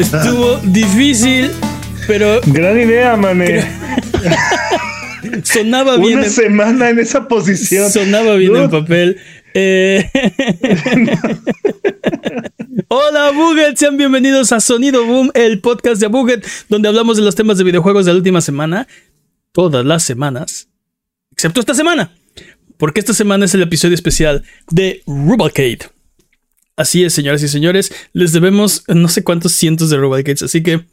[0.00, 1.50] Estuvo difícil,
[2.06, 3.66] pero Gran idea, mané.
[5.44, 6.18] sonaba bien.
[6.18, 7.90] Una en- semana en esa posición.
[7.90, 9.18] Sonaba bien en papel.
[9.52, 10.08] Eh,
[12.88, 17.34] Hola Buget, sean bienvenidos a Sonido Boom, el podcast de Buget, donde hablamos de los
[17.34, 18.88] temas de videojuegos de la última semana,
[19.52, 20.68] todas las semanas,
[21.32, 22.14] excepto esta semana,
[22.78, 25.80] porque esta semana es el episodio especial de Rubalcade.
[26.80, 30.86] Así es, señoras y señores, les debemos no sé cuántos cientos de Rubalcades, así que,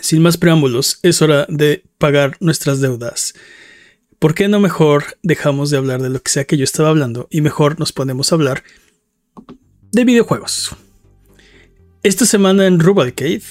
[0.00, 3.32] sin más preámbulos, es hora de pagar nuestras deudas.
[4.18, 7.28] ¿Por qué no mejor dejamos de hablar de lo que sea que yo estaba hablando
[7.30, 8.64] y mejor nos ponemos a hablar
[9.92, 10.74] de videojuegos?
[12.02, 13.42] Esta semana en Rubalcade,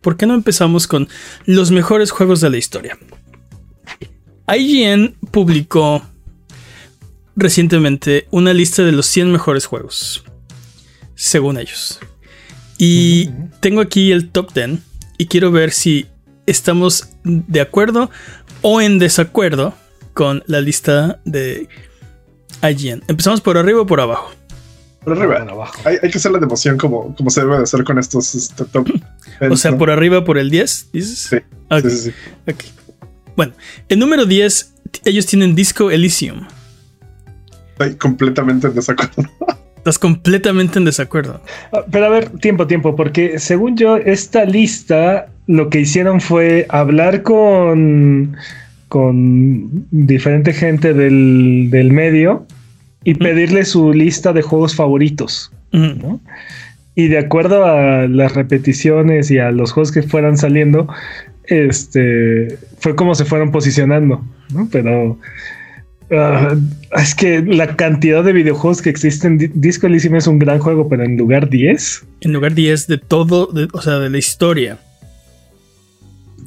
[0.00, 1.10] ¿por qué no empezamos con
[1.44, 2.98] los mejores juegos de la historia?
[4.48, 6.02] IGN publicó
[7.36, 10.24] recientemente una lista de los 100 mejores juegos,
[11.14, 12.00] según ellos.
[12.78, 14.78] Y tengo aquí el top 10
[15.18, 16.06] y quiero ver si
[16.46, 18.10] estamos de acuerdo
[18.62, 19.74] o en desacuerdo
[20.14, 21.68] con la lista de
[22.62, 23.02] IGN.
[23.08, 24.30] ¿Empezamos por arriba o por abajo?
[25.04, 25.36] Por arriba.
[25.48, 25.80] Abajo.
[25.84, 28.64] Hay, hay que hacer la democión como, como se debe de hacer con estos este,
[28.66, 28.88] top.
[29.50, 31.18] O sea, por arriba por el 10, dices?
[31.18, 31.36] Sí,
[31.68, 32.12] Ok, sí, sí, sí.
[32.50, 32.64] ok.
[33.36, 33.54] Bueno,
[33.88, 34.74] el número 10,
[35.04, 36.46] ellos tienen Disco Elysium.
[37.72, 39.24] Estoy completamente en desacuerdo.
[39.82, 41.40] Estás completamente en desacuerdo.
[41.72, 46.66] Ah, Pero a ver, tiempo, tiempo, porque según yo, esta lista lo que hicieron fue
[46.68, 48.36] hablar con,
[48.86, 52.46] con diferente gente del, del medio
[53.02, 55.50] y pedirle su lista de juegos favoritos.
[56.94, 60.86] Y de acuerdo a las repeticiones y a los juegos que fueran saliendo,
[61.46, 64.24] este fue como se fueron posicionando,
[64.54, 64.68] ¿no?
[64.70, 65.18] Pero
[66.12, 66.56] ah,
[66.96, 70.88] es que la cantidad de videojuegos que existen, Di- Disco Elysium es un gran juego,
[70.88, 74.78] pero en lugar 10, En lugar 10 de todo, de- o sea, de la historia.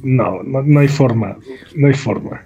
[0.02, 1.36] no, no, no hay forma,
[1.74, 2.42] no hay forma.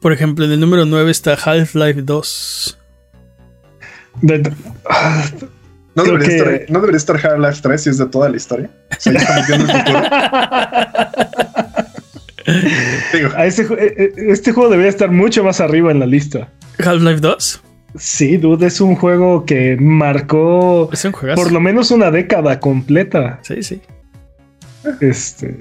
[0.00, 2.78] Por ejemplo, en el número 9 está Half-Life 2.
[4.22, 4.52] De-
[4.88, 5.24] ah,
[5.94, 8.70] No debería, que- estar, no debería estar Half-Life 3 si es de toda la historia.
[8.90, 10.00] O sea, ya viendo el futuro.
[13.36, 16.52] A este, eh, eh, este juego debería estar mucho más arriba en la lista.
[16.78, 17.62] Half-Life 2
[17.96, 21.40] Sí, dude, es un juego que marcó es un juegazo.
[21.42, 23.38] por lo menos una década completa.
[23.42, 23.80] Sí, sí.
[25.00, 25.56] Este.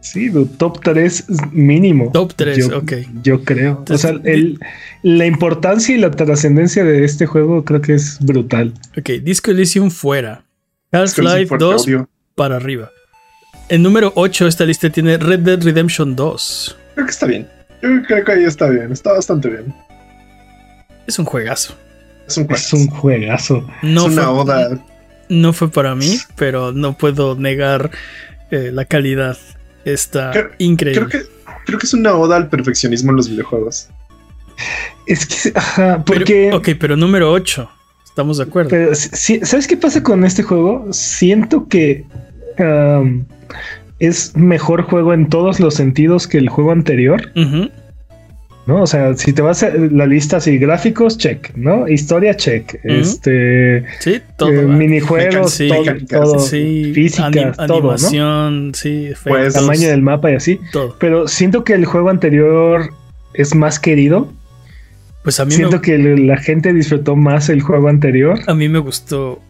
[0.00, 2.10] Sí, dude, top 3 mínimo.
[2.12, 2.92] Top 3, yo, ok.
[3.22, 3.78] Yo creo.
[3.78, 4.58] Entonces, o sea, el-
[5.02, 8.72] la importancia y la trascendencia de este juego creo que es brutal.
[8.96, 10.44] Ok, Disco Elysium fuera.
[10.92, 12.08] Half-Life por qué 2 odio.
[12.34, 12.90] para arriba.
[13.68, 16.76] El número 8 esta lista tiene Red Dead Redemption 2.
[16.94, 17.48] Creo que está bien.
[17.82, 18.92] Yo creo que ahí está bien.
[18.92, 19.74] Está bastante bien.
[21.06, 21.74] Es un juegazo.
[22.26, 23.66] Es un Es un juegazo.
[23.82, 24.84] No, es una fue, oda.
[25.28, 27.90] no fue para mí, pero no puedo negar
[28.50, 29.36] eh, la calidad.
[29.84, 31.06] Está Creo- increíble.
[31.08, 31.28] Creo que,
[31.66, 33.88] creo que es una oda al perfeccionismo en los videojuegos.
[35.06, 36.52] Es que, ajá, Pero- porque.
[36.52, 37.68] ok, pero número 8.
[38.04, 38.70] Estamos de acuerdo.
[38.70, 40.88] pero, ¿Sabes qué pasa con este juego?
[40.92, 42.04] Siento que
[42.58, 43.24] um,
[43.98, 47.30] es mejor juego en todos los sentidos que el juego anterior.
[48.66, 48.82] ¿no?
[48.82, 51.86] O sea, si te vas a la lista así, gráficos, check, ¿no?
[51.88, 52.80] Historia, check.
[52.82, 54.50] Este, Sí, todo.
[54.50, 57.90] eh, minijuegos, Sí, todo, mecánicas, todo, sí, física, anim- todo, ¿no?
[57.92, 60.58] animación, sí, Pues, Tamaño del mapa y así.
[60.72, 60.96] todo.
[60.98, 62.90] Pero siento que el juego anterior
[63.34, 64.32] es más querido.
[65.22, 68.40] Pues a mí, Siento me, que la gente disfrutó más el juego anterior.
[68.48, 69.40] a mí me gustó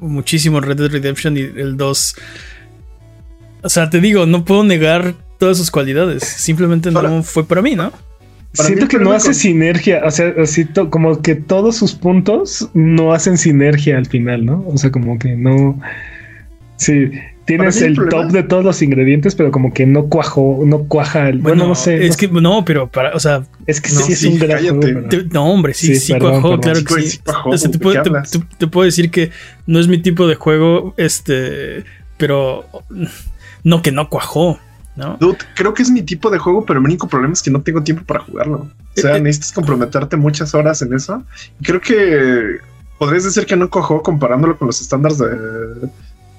[0.00, 2.16] muchísimo Red Dead Redemption y el 2.
[3.66, 6.22] O sea, te digo, no puedo negar todas sus cualidades.
[6.22, 7.90] Simplemente no Ahora- fue para mí, ¿no?
[8.56, 11.76] Para Siento mí que no hace con- sinergia, o sea, así to- como que todos
[11.76, 14.64] sus puntos no hacen sinergia al final, ¿no?
[14.68, 15.78] O sea, como que no.
[16.76, 17.10] Sí,
[17.44, 21.38] tienes el top de todos los ingredientes, pero como que no cuajó, no cuaja el.
[21.40, 22.06] Bueno, no sé.
[22.06, 24.62] Es no que no, pero para, o sea, Es que No, sí es un gran
[25.32, 26.60] no, hombre, sí, Sí, sí, perdón, cuajó, perdón.
[26.60, 27.08] claro Sí, que sí.
[27.10, 28.30] sí cuajó, O sea, te, ¿de puedo, qué te- hablas?
[28.30, 29.30] te- te puedo decir que
[29.66, 31.84] no es mi tipo de juego, este,
[32.16, 32.64] pero
[33.66, 34.60] no que no cuajó,
[34.94, 35.16] ¿no?
[35.18, 37.62] Dude, creo que es mi tipo de juego, pero el único problema es que no
[37.62, 38.58] tengo tiempo para jugarlo.
[38.96, 39.20] O sea, Eh, eh.
[39.20, 41.24] necesitas comprometerte muchas horas en eso.
[41.60, 42.58] Y creo que
[42.96, 45.26] podrías decir que no cojó comparándolo con los estándares de,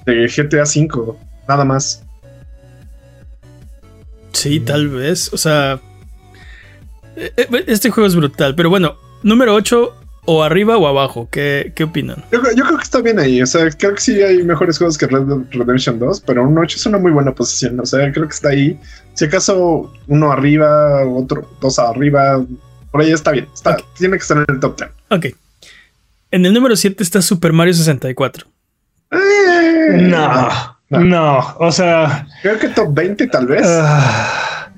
[0.06, 2.02] de GTA V, nada más.
[4.32, 5.30] Sí, tal vez.
[5.34, 5.78] O sea,
[7.14, 8.54] eh, este juego es brutal.
[8.54, 9.94] Pero bueno, número 8
[10.30, 11.26] o arriba o abajo.
[11.30, 12.22] ¿Qué, qué opinan?
[12.30, 13.40] Yo, yo creo que está bien ahí.
[13.40, 16.58] O sea, creo que sí hay mejores juegos que Red Dead Redemption 2, pero un
[16.58, 17.80] 8 es una muy buena posición.
[17.80, 18.78] O sea, creo que está ahí.
[19.14, 22.44] Si acaso uno arriba, otro dos arriba,
[22.90, 23.48] por ahí está bien.
[23.54, 24.90] Está, Tiene que estar en el top 10.
[25.08, 25.26] Ok.
[26.30, 28.46] En el número 7 está Super Mario 64.
[29.12, 29.16] Eh,
[29.92, 30.76] No.
[30.90, 31.00] No.
[31.00, 33.62] No, o sea, Creo que top 20 tal vez.
[33.66, 34.70] ah,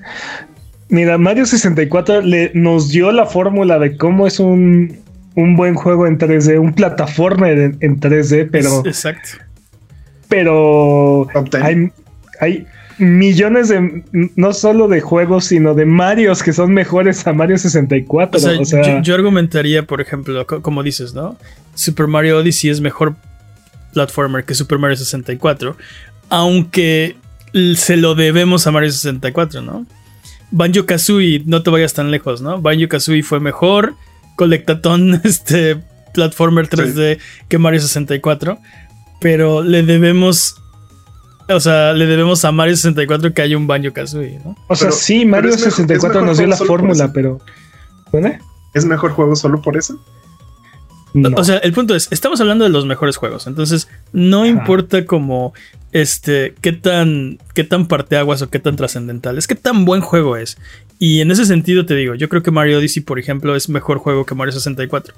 [0.89, 4.99] mira, Mario 64 le, nos dio la fórmula de cómo es un,
[5.35, 9.29] un buen juego en 3D, un plataforma en, en 3D, pero, exacto.
[10.27, 11.63] pero top 10.
[11.63, 11.91] hay,
[12.39, 12.67] hay
[12.97, 14.03] millones de,
[14.35, 18.37] no solo de juegos, sino de Marios que son mejores a Mario 64.
[18.37, 21.37] O sea, o sea, yo, yo argumentaría, por ejemplo, co- como dices, ¿no?
[21.73, 23.15] Super Mario Odyssey es mejor
[23.93, 25.75] platformer que Super Mario 64,
[26.29, 27.15] aunque
[27.75, 29.85] se lo debemos a Mario 64, ¿no?
[30.51, 32.61] Banjo Kazooie, no te vayas tan lejos, ¿no?
[32.61, 33.95] Banjo Kazooie fue mejor
[34.45, 35.77] colectatón este
[36.15, 38.57] platformer 3D que Mario 64,
[39.19, 40.55] pero le debemos
[41.47, 44.55] o sea, le debemos a Mario 64 que haya un Banjo Kazooie, ¿no?
[44.67, 46.79] o sea pero- sí, Mario es mejor- es 64 mejor nos dio la solo por
[46.79, 47.13] fórmula, eso.
[47.13, 47.39] pero...
[48.73, 50.03] ¿Es mejor juego solo por eso?
[51.13, 51.29] No.
[51.35, 54.47] O sea, el punto es, estamos hablando de los mejores juegos, entonces no Ajá.
[54.47, 55.53] importa como
[55.91, 60.37] este qué tan qué tan parteaguas o qué tan trascendental, es qué tan buen juego
[60.37, 60.57] es.
[61.03, 63.97] Y en ese sentido te digo, yo creo que Mario Odyssey, por ejemplo, es mejor
[63.97, 65.15] juego que Mario 64.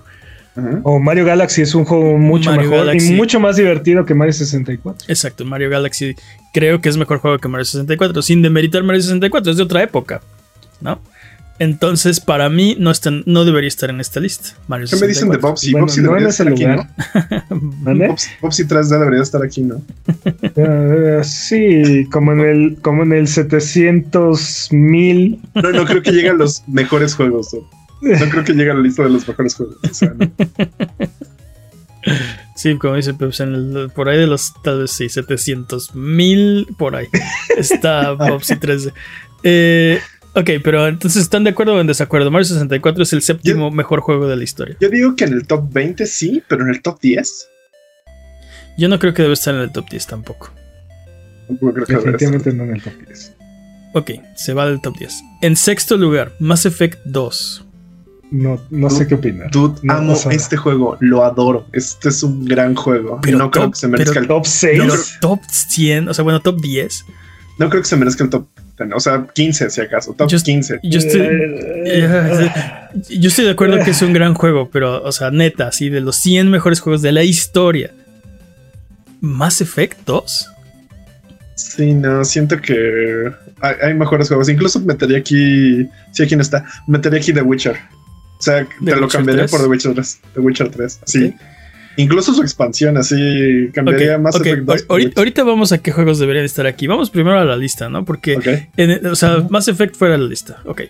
[0.56, 0.80] Ujú.
[0.83, 3.12] O Mario Galaxy es un juego mucho Mario mejor Galaxy.
[3.12, 5.07] y mucho más divertido que Mario 64.
[5.09, 6.15] Exacto, Mario Galaxy
[6.53, 9.83] creo que es mejor juego que Mario 64, sin demeritar Mario 64, es de otra
[9.83, 10.21] época,
[10.80, 11.01] ¿no?
[11.59, 14.50] Entonces, para mí no, está- no debería estar en esta lista.
[14.67, 15.50] Mario ¿Qué me dicen de 64.
[15.50, 15.71] Bobsy?
[15.71, 16.65] Bueno, Bobsy no debería estar aquí.
[16.65, 16.88] ¿no?
[17.83, 18.07] ¿Vale?
[18.07, 19.81] Bobsy, Bobsy 3D debería estar aquí, ¿no?
[20.55, 25.39] Eh, sí, como en el, como en el 700 mil.
[25.53, 27.53] No, no creo que llegue a los mejores juegos.
[27.53, 28.17] ¿no?
[28.17, 29.77] No creo que llegue a la lista de los mejores juegos.
[29.89, 30.31] O sea, no.
[32.55, 36.67] Sí, como dice Peps, en el- por ahí de los tal vez sí, 700 mil
[36.77, 37.07] por ahí
[37.57, 38.91] está Bobsy 3D.
[39.44, 40.00] Eh,
[40.35, 42.31] ok, pero entonces ¿están de acuerdo o en desacuerdo?
[42.31, 44.75] Mario 64 es el séptimo mejor juego de la historia.
[44.80, 47.47] Yo digo que en el top 20 sí, pero en el top 10
[48.77, 50.51] Yo no creo que debe estar en el top 10 tampoco.
[51.47, 51.94] tampoco creo que.
[51.95, 53.33] Definitivamente no en el top 10.
[53.95, 55.21] Ok, se va del top 10.
[55.44, 57.65] En sexto lugar, Mass Effect 2.
[58.31, 59.51] No, no sé qué opinar.
[59.51, 61.68] Dude, No, amo o sea, este juego, lo adoro.
[61.71, 63.19] Este es un gran juego.
[63.21, 64.79] Pero no creo top- que se merezca pero el Top 6.
[64.81, 67.06] Pero top 100, o sea, bueno, top 10.
[67.59, 68.47] No creo que se merezca el top
[68.77, 68.89] 10.
[68.95, 70.13] O sea, 15 si acaso.
[70.13, 70.79] Top Yo- 15.
[70.83, 72.50] Yo estoy, Eh,
[73.09, 76.01] yo estoy de acuerdo que es un gran juego, pero, o sea, neta, así de
[76.01, 77.91] los 100 mejores juegos de la historia.
[79.21, 80.50] Mass Effect 2.
[81.55, 84.50] Sí, no, siento que hay, hay mejores juegos.
[84.50, 85.88] Incluso metería aquí.
[86.11, 86.65] Sí, aquí no está.
[86.88, 87.75] Metería aquí The Witcher.
[88.39, 89.51] O sea, te lo cambiaría 3?
[89.51, 90.19] por The Witcher 3.
[90.33, 91.00] The Witcher 3.
[91.05, 91.33] Sí.
[91.98, 95.72] Incluso su expansión, así cambiaría Ok, más ok, Effect 2 ahor- por ahorita, ahorita vamos
[95.72, 96.88] a qué juegos deberían estar aquí.
[96.88, 98.04] Vamos primero a la lista, ¿no?
[98.06, 98.48] Porque, Ok.
[98.78, 100.57] en- o sea, Mass Effect fuera de la lista.
[100.66, 100.81] Ok.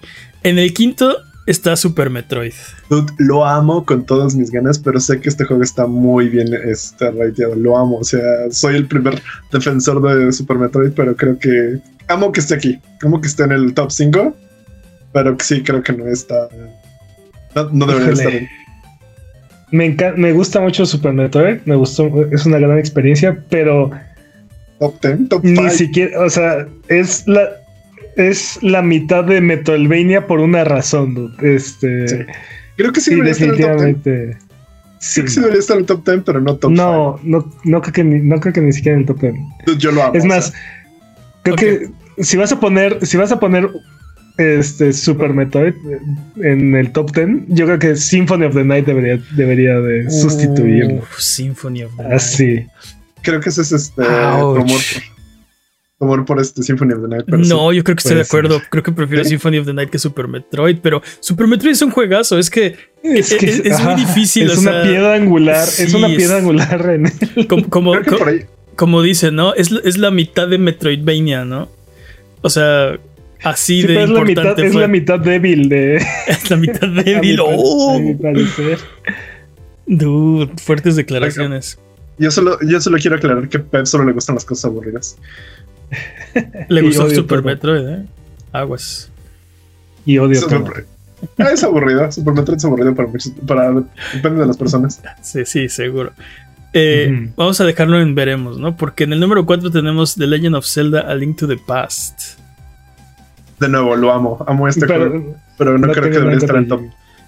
[0.43, 2.53] En el quinto está Super Metroid.
[2.89, 6.53] Dude, lo amo con todas mis ganas, pero sé que este juego está muy bien
[6.53, 7.55] este, rateado.
[7.55, 7.97] Lo amo.
[7.97, 11.79] O sea, soy el primer defensor de Super Metroid, pero creo que.
[12.07, 12.79] Amo que esté aquí.
[13.01, 14.37] Amo que esté en el top 5.
[15.11, 16.47] Pero sí, creo que no está.
[17.55, 18.23] No, no debería Híjole.
[18.23, 18.49] estar en.
[19.73, 21.57] Me, encan- me gusta mucho Super Metroid.
[21.65, 22.07] Me gustó.
[22.31, 23.89] Es una gran experiencia, pero
[24.79, 25.69] Top 10, top ni 5.
[25.71, 26.19] siquiera.
[26.21, 27.49] O sea, es la.
[28.15, 31.55] Es la mitad de Metroidvania por una razón, dude.
[31.55, 32.07] Este.
[32.07, 32.15] Sí.
[32.77, 33.77] Creo que sí, Sí, debería estar en el top 10.
[34.03, 34.37] definitivamente.
[34.99, 36.75] Sí, Creo que sí debería estar en el top 10, pero no top 5.
[36.83, 39.33] no, no, no creo que ni, no creo que ni siquiera en el top 10.
[39.65, 40.13] Dude, yo lo amo.
[40.13, 40.59] Es o más, sea,
[41.41, 41.59] creo Ok.
[41.61, 43.67] que si vas a poner, si vas a poner
[44.37, 45.73] este Super Metroid
[46.43, 50.95] en el top 10, yo creo que Symphony of the Night debería, debería de sustituirlo.
[50.95, 52.13] Uf, Symphony of the Night.
[52.15, 52.65] Así.
[53.21, 54.77] creo que ese es este rumor por,
[55.99, 57.25] rumor por este Symphony of the Night.
[57.27, 58.61] No, yo creo que estoy de acuerdo.
[58.69, 59.29] Creo que prefiero ¿Sí?
[59.29, 62.37] Symphony of the Night que Super Metroid, pero Super Metroid es un juegazo.
[62.39, 65.65] Es que Es- es- es muy difícil, Es o una sea, piedra angular.
[65.67, 67.93] sí, es una es- piedra angular en el- como, como,
[68.75, 69.53] como dice, ¿no?
[69.53, 71.69] Es, es la mitad de Metroidvania, ¿no?
[72.41, 72.97] O sea,
[73.43, 75.95] así Sí, de pero es la importante mitad, es la mitad débil de.
[76.27, 77.39] Es la mitad débil.
[77.39, 77.95] a mi ¡Oh!
[77.97, 78.79] a mi parecer.
[79.85, 81.77] Dude, fuertes declaraciones.
[82.17, 85.17] Yo solo, yo solo quiero aclarar que Pep solo le gustan las cosas aburridas.
[86.69, 87.49] Le gustó Super todo.
[87.51, 88.05] Metroid, ¿eh?
[88.51, 89.11] Aguas.
[90.05, 90.73] Y odio Super- todo.
[91.37, 92.11] Ah, es aburrido.
[92.11, 93.09] Super Metroid es aburrido para.
[93.47, 93.71] Para,
[94.13, 95.01] depende de las personas.
[95.21, 96.13] Sí, sí, seguro.
[96.73, 97.29] Eh.
[97.35, 98.75] Vamos a dejarlo en veremos, ¿no?
[98.75, 102.39] Porque en el número 4 tenemos The Legend of Zelda A Link to the Past.
[103.63, 104.43] De nuevo, lo amo.
[104.47, 105.35] Amo este Pero- juego.
[105.57, 106.81] Pero no, no creo que debería estar en top.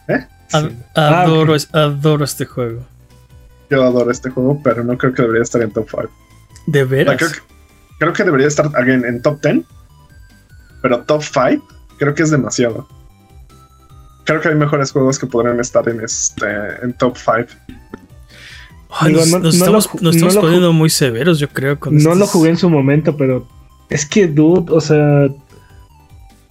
[0.09, 0.25] ¿Eh?
[0.51, 0.75] Ad- Sí.
[0.95, 2.81] Ah, adoro, adoro este juego.
[3.69, 6.09] Yo adoro este juego, pero no creo que debería estar en top 5.
[6.67, 7.15] De veras.
[7.17, 7.37] creo, que,
[7.99, 9.63] creo que debería estar again, en top 10.
[10.81, 11.65] Pero top 5
[11.97, 12.87] creo que es demasiado.
[14.25, 16.45] Creo que hay mejores juegos que podrían estar en este
[16.83, 17.47] en top 5.
[18.89, 21.47] Ay, Digo, nos, no- nos no estamos, lo nos no estamos poniendo muy severos, yo
[21.49, 21.79] creo.
[21.79, 23.47] Con No estos- lo jugué en su momento, pero
[23.89, 25.27] es que, dude, o sea,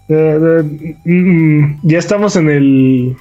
[0.08, 3.16] ya estamos en el,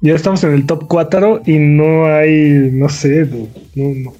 [0.00, 4.14] ya estamos en el top 4 y no hay, no sé, dude, no, no.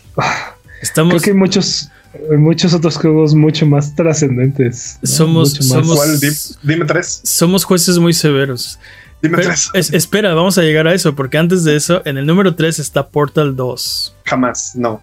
[0.83, 1.91] Estamos, creo que hay muchos,
[2.31, 4.99] hay muchos otros juegos mucho más trascendentes.
[5.03, 5.09] ¿no?
[5.09, 7.21] Somos- Mucho somos- dime tres.
[7.25, 8.79] somos jueces muy severos.
[9.23, 9.69] Dime Pero, tres.
[9.75, 12.79] es- espera, vamos a llegar a eso, porque antes de eso, en el número 3
[12.79, 14.15] está Portal 2.
[14.25, 14.73] Jamás.
[14.77, 15.03] No.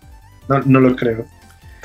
[0.50, 1.26] No, no lo creo.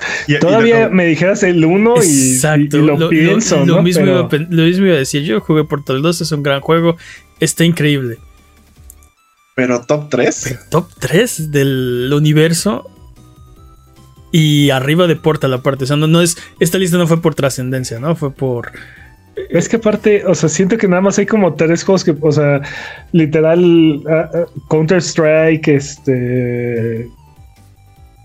[0.29, 3.83] Y- y Todavía me dijeras el 1 y, y- Exacto, y lo, pienso, lo ¿no?
[3.83, 5.23] mismo Pero- iba lo mismo iba a decir.
[5.23, 6.97] Yo jugué Portal 2, es un gran juego,
[7.41, 8.19] está increíble.
[9.55, 10.41] Pero top 3.
[10.45, 12.89] Pero top 3 del universo
[14.31, 15.85] y arriba de Portal aparte.
[15.85, 18.17] O sea, no, no es, esta lista no fue por trascendencia, ¿no?
[18.17, 18.73] Fue por...
[19.51, 22.33] Es que aparte, o sea, siento que nada más hay como tres juegos que, o
[22.33, 22.61] sea,
[23.13, 27.09] literal, ah, ah, Counter-Strike, este.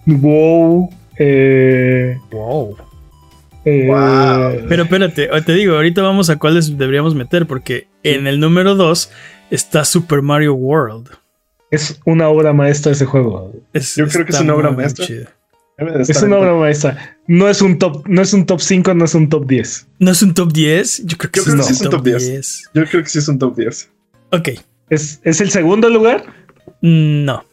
[0.06, 2.78] WoW, eh, Wow.
[3.66, 4.66] eh, Wow.
[4.70, 9.10] Pero espérate, te digo, ahorita vamos a cuáles deberíamos meter, porque en el número 2
[9.52, 11.10] está Super Mario World.
[11.70, 13.52] es una obra maestra ese juego.
[13.74, 15.06] Es- Yo creo que es una obra maestra.
[16.08, 17.18] Es una obra maestra.
[17.28, 19.86] No es un top, no es un top 5, no es un top 10.
[20.00, 21.04] ¿No es un top 10?
[21.06, 22.26] Yo creo que Yo sí creo es que un sí es un top top 10.
[22.32, 22.70] 10.
[22.74, 23.90] Yo creo que sí es un top 10.
[24.32, 24.50] Ok,
[24.90, 26.24] ¿Es, es el segundo lugar?
[26.82, 27.44] no.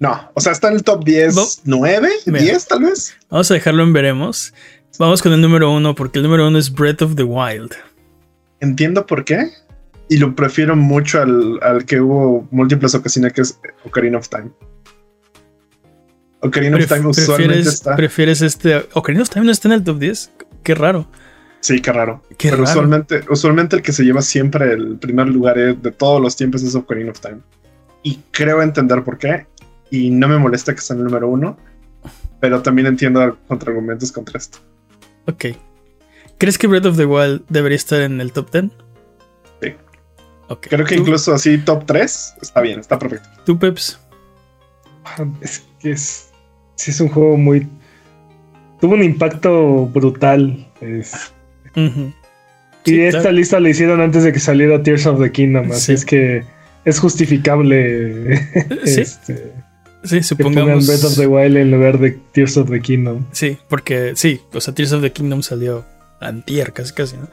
[0.00, 2.40] No, o sea, está en el top 10, Bo- 9, Mira.
[2.40, 3.14] 10 tal vez.
[3.28, 4.52] Vamos a dejarlo en veremos.
[4.98, 7.72] Vamos con el número 1, porque el número 1 es Breath of the Wild.
[8.60, 9.50] Entiendo por qué.
[10.08, 14.50] Y lo prefiero mucho al, al que hubo múltiples ocasiones, que es Ocarina of Time.
[16.40, 17.96] Ocarina of Time usualmente ¿Prefieres, está.
[17.96, 18.88] prefieres este...
[18.94, 20.30] Ocarina of Time no está en el top 10?
[20.62, 21.06] Qué raro.
[21.60, 22.22] Sí, qué raro.
[22.38, 22.70] Qué Pero raro.
[22.70, 26.62] usualmente, usualmente el que se lleva siempre el primer lugar es- de todos los tiempos
[26.62, 27.38] es Ocarina of Time.
[28.02, 29.46] Y creo entender por qué.
[29.90, 31.56] Y no me molesta que sea en el número uno.
[32.40, 34.58] Pero también entiendo contraargumentos contra esto.
[35.26, 35.46] Ok.
[36.38, 38.64] ¿Crees que Breath of the Wild debería estar en el top 10?
[39.62, 39.74] Sí.
[40.48, 40.66] Ok.
[40.70, 43.28] Creo que ¿Tú- incluso así top 3 está bien, está perfecto.
[43.44, 44.00] ¿Tú, Peps?
[45.04, 46.30] Ah, Es que es,
[46.76, 47.68] sí es un juego muy...
[48.80, 50.66] Tuvo un impacto brutal.
[50.80, 51.32] es-
[51.74, 52.12] y
[52.84, 53.36] Sí, esta claro.
[53.36, 55.92] lista la hicieron antes de que saliera Tears of the Kingdom, así Sí.
[55.92, 56.44] es que
[56.86, 58.38] es justificable
[58.86, 59.52] Sí, este,
[60.04, 60.86] sí, que pongan supongamos.
[60.86, 63.24] Breath of the Wild en lugar de Tears of the Kingdom.
[63.32, 65.84] Sí, porque sí, o sea, Tears of the Kingdom salió
[66.20, 67.28] antier, casi casi, ¿no?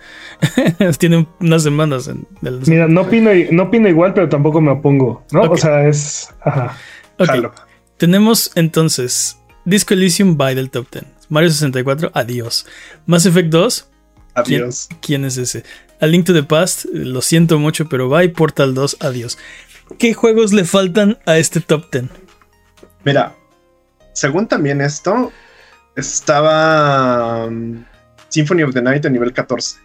[0.97, 5.25] Tiene unas semanas en del Mira, no opino, no opino igual, pero tampoco me opongo,
[5.31, 5.41] ¿no?
[5.43, 6.29] O sea, es...
[6.41, 6.77] Ajá.
[7.19, 7.53] Ok, Jalo.
[7.97, 11.05] Tenemos entonces Disco Elysium by del top 10.
[11.29, 12.65] Mario 64, adiós.
[13.05, 13.89] Mass Effect 2,
[14.35, 14.87] Adiós.
[15.01, 15.63] ¿quién es ese?
[15.99, 18.29] A Link to the Past, lo siento mucho, pero bye.
[18.29, 19.37] Portal 2, adiós.
[19.97, 22.05] ¿Qué juegos le faltan a este top 10?
[23.07, 23.33] Mira,
[24.11, 25.31] según también esto,
[25.95, 27.85] estaba um,
[28.27, 29.77] Symphony of the Night a nivel 14,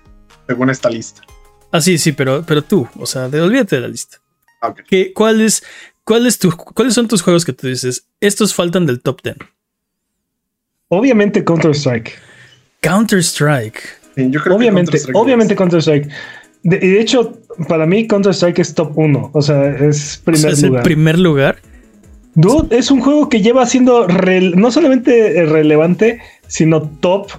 [0.49, 1.23] según esta lista.
[1.71, 4.19] Ah, sí, sí, pero, pero tú, o sea, de, olvídate de la lista.
[4.61, 4.81] Ah, ok.
[4.89, 5.63] ¿Qué, cuál es,
[6.03, 8.07] cuál es tu- ¿Cuáles son tus juegos que tú dices?
[8.21, 9.37] Estos faltan del top 10.
[10.89, 12.11] Obviamente Counter-Strike.
[12.81, 13.79] Counter-Strike.
[14.17, 16.09] Sí, yo creo que Obviamente, Counter-Strike obviamente Counter-Strike.
[16.65, 17.39] De, y de hecho,
[17.69, 19.31] para mí Counter-Strike es top 1.
[19.33, 21.61] O sea, es O primer sea, es el primer lugar.
[22.35, 27.31] Dude, es un juego que lleva siendo no solamente eh, relevante, sino top.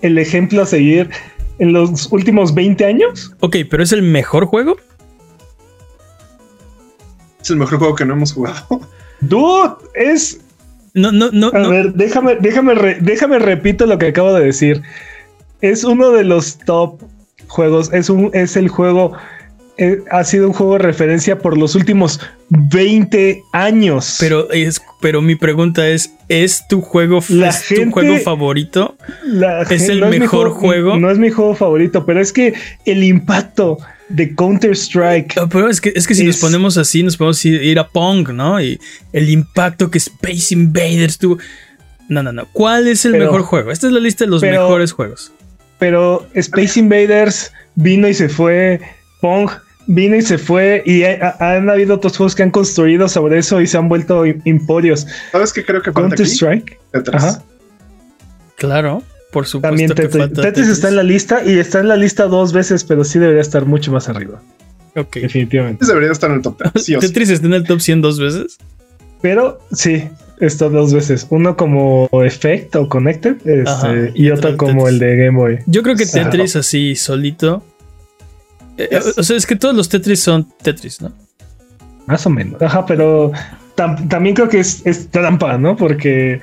[0.00, 1.10] El ejemplo a seguir
[1.58, 3.32] en los últimos 20 años.
[3.40, 4.76] Ok, pero es el mejor juego.
[7.40, 8.66] es el mejor juego que no hemos jugado.
[9.20, 10.40] Dude, es.
[10.94, 11.48] No, no, no.
[11.48, 11.70] A no.
[11.70, 14.82] ver, déjame, déjame, re- déjame repito lo que acabo de decir.
[15.60, 17.00] Es uno de los top
[17.48, 17.92] juegos.
[17.92, 19.12] Es un, es el juego.
[19.78, 22.20] Eh, ha sido un juego de referencia por los últimos
[22.50, 24.16] 20 años.
[24.20, 28.96] Pero, es, pero mi pregunta es: ¿es tu juego, La es tu juego favorito?
[29.24, 30.96] La ¿Es el mejor juego?
[30.98, 32.54] No es mi juego favorito, pero es que
[32.84, 35.36] el impacto de Counter-Strike.
[35.38, 37.86] Ah, Pero es que, es que si nos ponemos así, nos podemos ir, ir a
[37.88, 38.60] Pong, ¿no?
[38.60, 38.80] Y
[39.12, 41.38] el impacto que Space Invaders tuvo.
[42.08, 42.46] No, no, no.
[42.52, 43.70] ¿Cuál es el Pero- mejor juego?
[43.70, 45.30] Esta es la lista de los pero- mejores juegos.
[45.78, 48.80] Pero Space Invaders vino y se fue.
[49.20, 49.50] Pong
[49.88, 50.82] vino y se fue.
[50.86, 53.88] Y ha- ha- han habido otros juegos que han construido sobre eso y se han
[53.88, 55.06] vuelto im- emporios.
[55.32, 56.22] ¿Sabes qué creo que falta aquí?
[56.22, 56.78] Counter-Strike.
[56.92, 57.14] Tetris.
[57.16, 57.42] Ajá.
[58.56, 59.02] Claro,
[59.32, 59.68] por supuesto.
[59.68, 60.18] También que Tetris.
[60.22, 63.18] falta Tetris está en la lista y está en la lista dos veces, pero sí
[63.18, 64.40] debería estar mucho más arriba.
[64.96, 65.16] Ok.
[65.16, 65.78] Definitivamente.
[65.80, 67.06] Tetris debería estar en el top 10, sí o sí.
[67.08, 68.58] Tetris está en el top 100 dos veces.
[69.22, 70.04] Pero sí,
[70.40, 71.26] está dos veces.
[71.30, 74.92] Uno como Effect o Connected este, Ajá, y, y otro como Tetris.
[74.94, 75.58] el de Game Boy.
[75.66, 76.30] Yo creo que Ajá.
[76.30, 77.62] Tetris así solito.
[78.78, 79.18] Yes.
[79.18, 81.12] O sea, es que todos los Tetris son Tetris, ¿no?
[82.06, 82.60] Más o menos.
[82.62, 83.32] Ajá, pero
[83.76, 85.76] tam- también creo que es, es trampa, ¿no?
[85.76, 86.40] Porque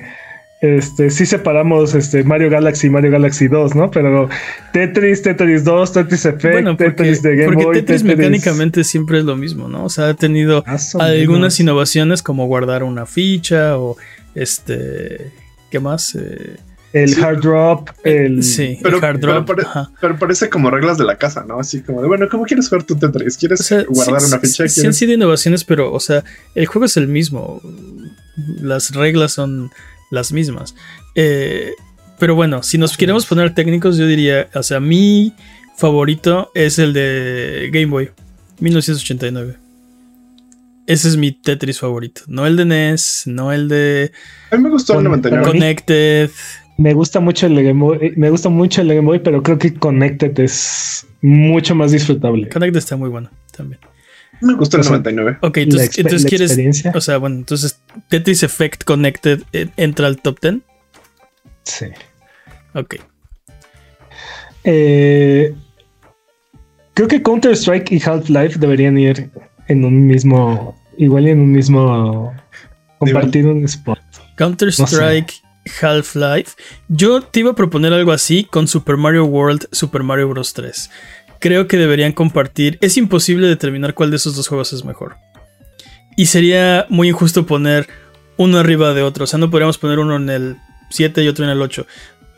[0.60, 3.90] este, sí separamos este, Mario Galaxy y Mario Galaxy 2, ¿no?
[3.90, 4.28] Pero
[4.72, 9.18] Tetris, Tetris 2, Tetris Effect, Bueno, porque, Tetris de Game porque Boy, Tetris mecánicamente siempre
[9.18, 9.84] es lo mismo, ¿no?
[9.84, 10.64] O sea, ha tenido
[10.98, 11.60] algunas menos.
[11.60, 13.96] innovaciones como guardar una ficha o
[14.34, 15.32] este.
[15.70, 16.14] ¿Qué más?
[16.14, 16.56] Eh,
[17.02, 17.20] El Sí.
[17.20, 18.42] Hard Drop, el...
[18.42, 19.46] sí, Pero, el hard pero drop.
[19.46, 19.66] pare-
[20.00, 21.58] pero parece como reglas de la casa, ¿no?
[21.60, 23.36] Así como de, bueno, ¿cómo quieres jugar tu Tetris?
[23.36, 24.54] ¿Quieres O sea, guardar sí, una ficha?
[24.54, 26.24] sí han ¿Quieres- sido innovaciones, pero, o sea,
[26.54, 27.60] el juego es el mismo.
[28.60, 29.70] Las reglas son
[30.10, 30.74] las mismas.
[31.14, 31.72] Eh,
[32.18, 35.34] pero bueno, si nos queremos poner técnicos, yo diría, o sea, mi
[35.76, 38.10] favorito es el de Game Boy,
[38.60, 39.56] 1989.
[40.86, 42.22] Ese es mi Tetris favorito.
[42.28, 44.12] No el de NES, no el de
[44.52, 45.42] A mí me gustó el Con- 99.
[45.44, 46.30] con- Connected.
[46.78, 49.58] Me gusta mucho el Game Boy, eh, me gusta mucho el Game Boy, pero creo
[49.58, 52.48] que Connected es mucho más disfrutable.
[52.48, 53.80] Connected está muy bueno también.
[54.40, 55.38] Me gustó el O sea, 99.
[55.40, 56.84] Ok, entonces, entonces quieres.
[56.94, 60.56] O sea, bueno, entonces Tetris Effect Connected eh, entra al top 10.
[61.62, 61.86] Sí.
[62.74, 62.96] Ok.
[64.64, 65.54] Eh,
[66.94, 69.30] creo que Counter Strike y Half-Life deberían ir
[69.68, 72.34] en un mismo, igual y en un mismo,
[72.98, 73.98] compartir un spot.
[74.36, 75.32] Counter Strike,
[75.80, 76.52] Half-Life.
[76.88, 80.52] Yo te iba a proponer algo así con Super Mario World, Super Mario Bros.
[80.54, 80.90] 3.
[81.38, 82.78] Creo que deberían compartir.
[82.80, 85.16] Es imposible determinar cuál de esos dos juegos es mejor.
[86.16, 87.88] Y sería muy injusto poner
[88.38, 89.24] uno arriba de otro.
[89.24, 90.56] O sea, no podríamos poner uno en el
[90.90, 91.86] 7 y otro en el 8.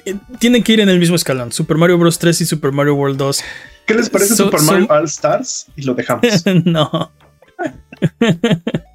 [0.04, 1.52] Eh, Tienen que ir en el mismo escalón.
[1.52, 2.18] Super Mario Bros.
[2.18, 3.40] 3 y Super Mario World 2.
[3.86, 5.66] ¿Qué les parece So- Super Mario All Stars?
[5.76, 6.24] Y lo dejamos.
[6.64, 7.12] no.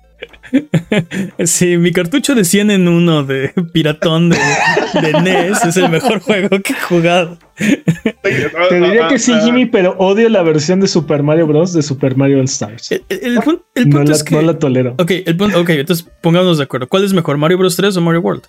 [1.45, 4.37] Sí, mi cartucho de 100 en 1 de Piratón de,
[5.01, 7.37] de NES es el mejor juego que he jugado.
[7.57, 11.73] Te diría que sí, Jimmy, pero odio la versión de Super Mario Bros.
[11.73, 12.91] de Super Mario All Stars.
[12.91, 14.35] El, el- el pun- el No punto la, es que.
[14.35, 14.95] no la tolero.
[14.99, 16.87] Ok, el punto, ok, entonces pongámonos de acuerdo.
[16.87, 18.43] ¿Cuál es mejor, Mario Bros 3 o Mario World?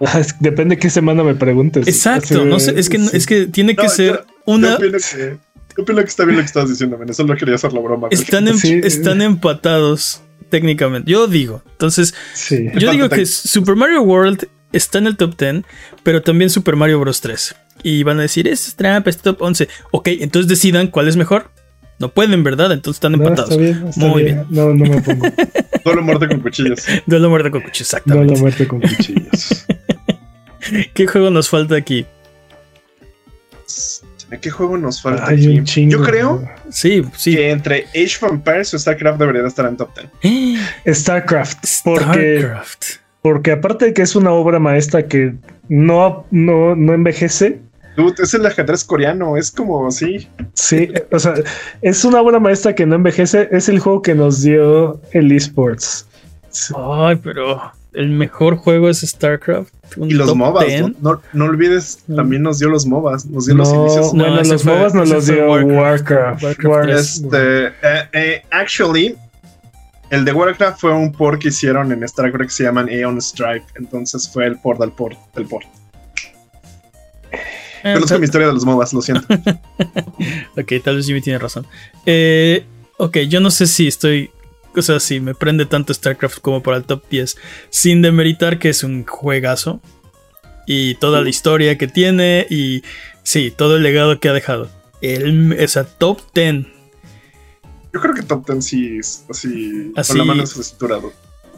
[0.18, 1.86] Es- Depende qué semana me preguntes.
[1.88, 3.10] Exacto, Así no sé, es que, sí.
[3.16, 4.68] es que tiene que No, ser yo- una.
[4.70, 5.36] Yo opino que,
[5.76, 7.12] yo opino que está bien lo que estás diciendo, men.
[7.12, 8.08] Solo quería hacer la broma.
[8.08, 8.20] güey.
[8.20, 8.80] Están, Sí.
[8.84, 11.10] están empatados técnicamente.
[11.10, 11.62] Yo digo.
[11.72, 12.68] Entonces, Sí.
[12.78, 15.64] yo digo que Super Mario World está en el top 10,
[16.02, 17.54] pero también Super Mario Bros 3.
[17.82, 19.68] Y van a decir, es trampa, es top 11.
[19.92, 21.50] Ok, entonces decidan cuál es mejor.
[22.00, 22.70] No pueden, ¿verdad?
[22.72, 23.50] Entonces están No, empatados.
[23.50, 24.44] está bien, está Muy bien.
[24.50, 25.26] No, no me pongo.
[25.84, 26.86] Duelo muerte con cuchillas.
[27.06, 28.34] Duelo muerte con cuchillo, No exactamente.
[28.34, 29.64] la muerte con cuchillos.
[30.94, 32.04] ¿Qué juego nos falta aquí?
[34.30, 35.58] ¿A qué juego nos falta aquí?
[35.58, 35.92] un chingo.
[35.92, 37.34] Yo creo Sí, sí.
[37.34, 39.88] que entre Age of Empires o StarCraft debería de estar en top
[40.22, 40.60] 10.
[40.98, 41.64] StarCraft.
[41.84, 42.84] Porque, StarCraft.
[43.22, 45.34] porque aparte de que es una obra maestra que
[45.68, 47.60] no, no, no envejece,
[47.96, 50.28] Dude, es el ajedrez coreano, es como así.
[50.54, 51.34] sí, o sea,
[51.82, 56.06] es una obra maestra que no envejece, es el juego que nos dio el esports.
[56.50, 56.74] Sí.
[56.78, 57.60] Ay, pero
[57.94, 59.74] el mejor juego es StarCraft.
[59.96, 60.80] Un Y los MOBAs, 10.
[60.82, 60.94] ¿no?
[61.00, 62.16] No, no olvides, Mm.
[62.16, 64.12] también nos dio los MOBAs, nos dio los inicios.
[64.14, 66.42] No, bueno, los fue- MOBAs nos los dio Warcraft.
[66.88, 67.72] Este, eh,
[68.12, 69.16] eh, actually,
[70.10, 73.64] el de Warcraft fue un port que hicieron en StarCraft que se llaman Aeon Strike,
[73.76, 75.66] entonces fue el port del port, del port.
[77.30, 79.26] Eh, Conozco tal- mi historia de los MOBAs, lo siento.
[80.56, 81.66] ok, tal vez Jimmy tiene razón.
[82.06, 82.64] Eh,
[82.96, 84.30] ok, yo no sé si estoy.
[84.78, 87.36] O sea, si me prende tanto StarCraft como para el top 10.
[87.70, 89.80] Sin demeritar que es un juegazo.
[90.66, 92.46] Y toda la historia que tiene.
[92.50, 92.82] Y
[93.22, 94.70] sí, todo el legado que ha dejado.
[95.00, 96.66] El, esa top 10.
[97.94, 101.12] Yo creo que top 10 sí es así, Así- con la mano estructurado.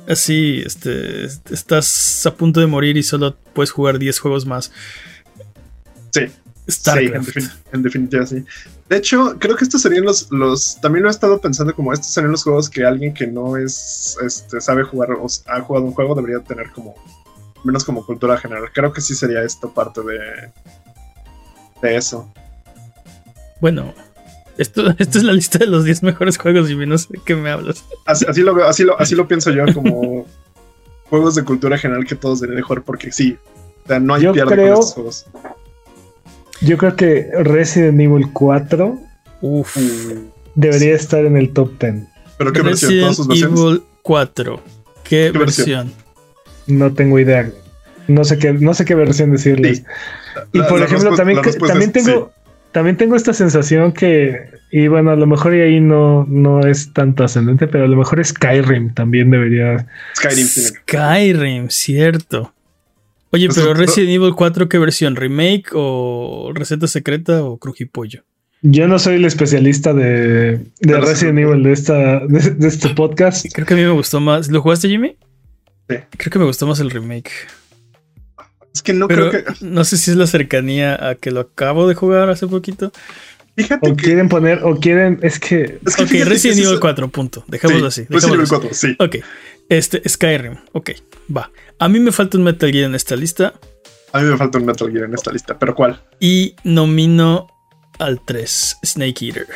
[0.09, 4.73] Así, este, estás a punto de morir y solo puedes jugar 10 juegos más.
[6.11, 7.29] Sí, sí, StarCraft.
[7.29, 8.45] defin- en definitiva sí.
[8.91, 10.79] De hecho, creo que estos serían los, los.
[10.81, 14.19] También lo he estado pensando como estos serían los juegos que alguien que no es.
[14.23, 16.95] Este, sabe jugar o ha jugado un juego debería tener como.
[17.63, 18.65] Menos como cultura general.
[18.75, 20.19] Creo que sí sería esto parte de.
[21.81, 22.29] De eso.
[23.61, 23.95] Bueno,
[24.59, 26.69] esto, esto es la lista de los 10 mejores juegos.
[26.71, 27.85] No sé de qué me hablas.
[28.07, 30.27] Así, así lo veo, así lo, así lo pienso yo como
[31.09, 33.39] juegos de cultura general que todos deberían de jugar porque sí.
[33.85, 35.27] O sea, no hay Yo pierde creo- con estos juegos.
[36.61, 38.99] Yo creo que Resident Evil 4
[39.41, 39.77] Uf.
[40.55, 41.95] debería estar en el top 10.
[42.39, 43.43] Pero qué versión, Resident todas sus.
[43.43, 44.63] Evil 4.
[45.05, 45.67] ¿Qué, ¿Qué versión?
[45.87, 45.93] versión?
[46.67, 47.51] No tengo idea.
[48.09, 49.79] No sé qué, no sé qué versión decirles.
[49.79, 49.85] Sí.
[50.53, 52.33] Y por ejemplo, también, también es tengo,
[52.73, 56.93] también tengo esta sensación que, y bueno, a lo mejor y ahí no, no es
[56.93, 59.79] tanto ascendente, pero a lo mejor Skyrim también debería.
[60.15, 60.21] sí.
[60.29, 60.69] Skyrim tiene.
[60.69, 62.53] Skyrim, cierto.
[63.33, 65.15] Oye, pero Resident Evil 4, ¿qué versión?
[65.15, 68.25] ¿Remake o receta secreta o crujipollo?
[68.63, 73.47] Yo no soy el especialista de, de Resident Evil de, esta, de, este podcast.
[73.53, 74.51] Creo que a mí me gustó más.
[74.51, 75.17] ¿Lo jugaste, Jimmy?
[75.89, 75.97] Sí.
[76.17, 77.31] Creo que me gustó más el remake.
[78.75, 79.65] Es que no Pero creo que.
[79.65, 82.93] no sé si es la cercanía a que lo acabo de jugar hace poquito.
[83.57, 84.05] Fíjate O que.
[84.05, 87.45] quieren poner, o quieren, es que Es que Ok, Resident Evil sí, 4, punto.
[87.49, 88.13] Dejémoslo sí, así.
[88.13, 88.51] Resident Evil así.
[88.55, 88.97] 4, sí.
[88.99, 89.17] Ok.
[89.69, 90.57] Este, Skyrim.
[90.73, 90.91] Ok,
[91.37, 91.51] va.
[91.79, 93.55] A mí me falta un Metal Gear en esta lista.
[94.13, 96.01] A mí me falta un Metal Gear en esta lista, pero ¿cuál?
[96.19, 97.47] Y nomino
[97.99, 99.47] al 3, Snake Eater.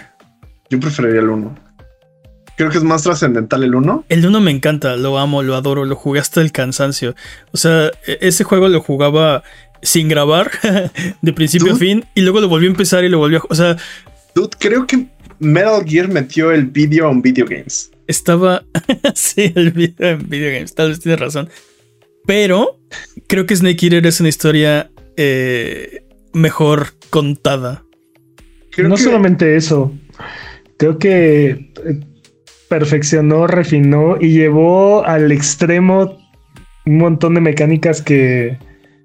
[0.70, 1.59] Yo preferiría el 1.
[2.57, 4.04] Creo que es más trascendental el 1.
[4.09, 7.16] El 1 me encanta, lo amo, lo adoro, lo jugué hasta el cansancio.
[7.52, 9.42] O sea, e- ese juego lo jugaba
[9.84, 10.50] sin grabar,
[11.22, 13.42] de principio a fin, y luego lo volví a empezar y lo volví a...
[13.48, 13.76] O sea,
[14.34, 15.06] Dude, creo que
[15.38, 17.90] Metal Gear metió el vídeo en video games.
[18.06, 18.64] estaba...
[19.14, 21.48] sí, el video en video games, tal vez tienes razón.
[22.26, 22.80] Pero
[23.28, 27.84] creo que Snake Eater es una historia eh, mejor contada.
[28.70, 29.92] Creo no que solamente eso,
[30.78, 32.00] creo que eh,
[32.68, 36.18] perfeccionó, refinó y llevó al extremo
[36.86, 38.58] un montón de mecánicas que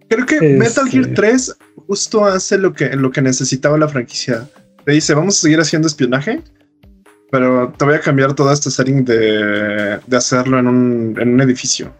[0.09, 1.55] Creo que Este- Metal Gear 3
[1.87, 4.47] justo hace lo que, lo que necesitaba la franquicia.
[4.85, 6.41] Te dice, vamos a seguir haciendo espionaje,
[7.31, 11.41] pero te voy a cambiar todo este setting de, de hacerlo en un, en un
[11.41, 11.93] edificio.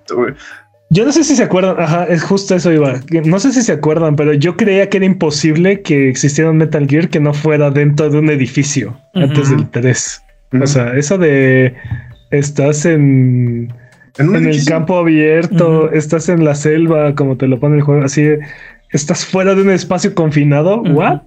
[0.92, 3.00] Yo no sé si se acuerdan, ajá, es justo eso iba.
[3.26, 6.88] No sé si se acuerdan, pero yo creía que era imposible que existiera un Metal
[6.88, 10.22] Gear que no fuera dentro de un edificio antes del 3.
[10.64, 11.76] O sea, eso de
[12.32, 13.72] estás en
[14.20, 18.26] en el campo abierto, estás en la selva, como te lo pone el juego, así,
[18.92, 20.82] estás fuera de un espacio confinado.
[20.82, 20.92] Ujú.
[20.94, 21.22] ¿What?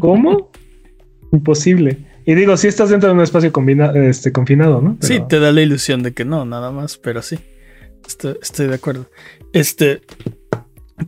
[0.00, 0.50] ¿Cómo?
[1.32, 1.98] Imposible.
[2.26, 4.96] Y digo, si estás dentro de un espacio combina- este, confinado, ¿no?
[5.00, 7.38] Sí, te da la ilusión de que no, nada más, pero sí.
[8.06, 9.06] Estoy, estoy de acuerdo.
[9.52, 10.00] Este...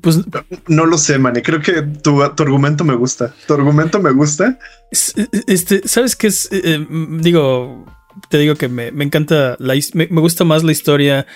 [0.00, 0.20] Pues
[0.68, 1.42] No lo sé, Manny.
[1.42, 3.34] Creo que tu, tu argumento me gusta.
[3.46, 4.58] Tu argumento me gusta.
[4.90, 5.12] Es-
[5.46, 6.50] Este, ¿sabes qué es?
[6.50, 6.86] Eh, eh,
[7.20, 7.84] digo,
[8.28, 11.26] te digo que me, me encanta, la, me, me gusta más la historia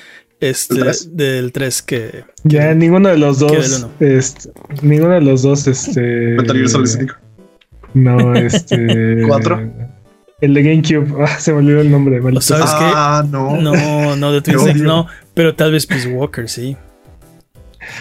[0.40, 1.16] este, ¿Del tres?
[1.16, 2.24] del 3 que...
[2.44, 4.50] Ya ninguno de los dos, este,
[4.82, 6.00] ninguno de los dos, este,
[6.36, 7.14] Metal Gear Solid 5.
[7.94, 9.60] no, este, ¿Cuatro?
[10.40, 12.20] El de GameCube, ah, se me olvidó el nombre.
[12.20, 12.84] maldito ¿Sabes qué?
[12.84, 13.56] Ah, no.
[13.60, 16.76] No, no, de Twin Snakes no, pero tal vez Peace Walker, sí.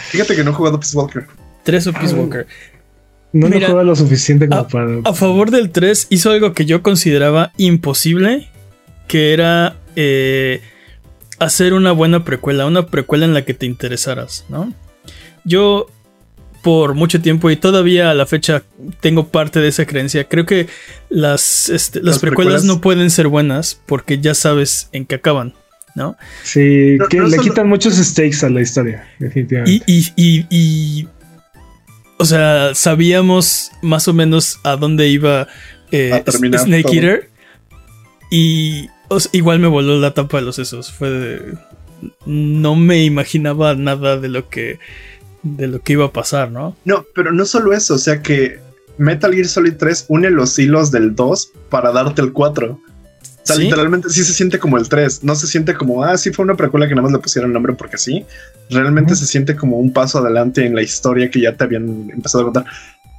[0.09, 1.25] Fíjate que no he jugado Peace Walker.
[1.63, 2.45] 3 o Peace Walker.
[3.31, 4.87] no mira, lo juega lo suficiente como a- para.
[5.05, 8.49] A favor del 3 hizo algo que yo consideraba imposible,
[9.07, 10.61] que era eh,
[11.39, 14.73] hacer una buena precuela, una precuela en la que te interesaras, ¿no?
[15.43, 15.87] Yo
[16.63, 18.63] por mucho tiempo y todavía a la fecha
[18.99, 20.23] tengo parte de esa creencia.
[20.27, 20.67] Creo que
[21.09, 22.63] las, este, las, Las precuelas, precuelas.
[22.63, 25.53] no pueden ser buenas porque ya sabes en qué acaban,
[25.93, 26.17] ¿no?
[26.43, 29.83] Sí, No- que no le solo- quitan muchos stakes a la historia, definitivamente.
[29.85, 30.45] Y, y, y,
[31.01, 31.07] y-
[32.17, 35.47] o sea, sabíamos más o menos a dónde iba
[35.91, 36.93] eh, A Snake todo.
[36.93, 37.29] Eater.
[38.31, 40.91] Y o sea, igual me voló la tapa de los sesos.
[40.91, 41.53] Fue de-
[42.25, 44.79] No me imaginaba nada de lo que.
[45.43, 46.75] de lo que iba a pasar, ¿no?
[46.85, 47.93] No, pero no solo eso.
[47.95, 48.59] O sea que
[48.97, 52.71] Metal Gear Solid 3 une los hilos del 2 para darte el 4.
[52.71, 52.79] O
[53.47, 53.63] sea, ¿Sí?
[53.63, 55.23] literalmente sí se siente como el 3.
[55.23, 57.73] No se siente como, ah, sí fue una precuela que nada más le pusieron nombre
[57.73, 58.25] porque sí.
[58.71, 62.41] Realmente se siente como un paso adelante en la historia que ya te habían empezado
[62.41, 62.65] a contar.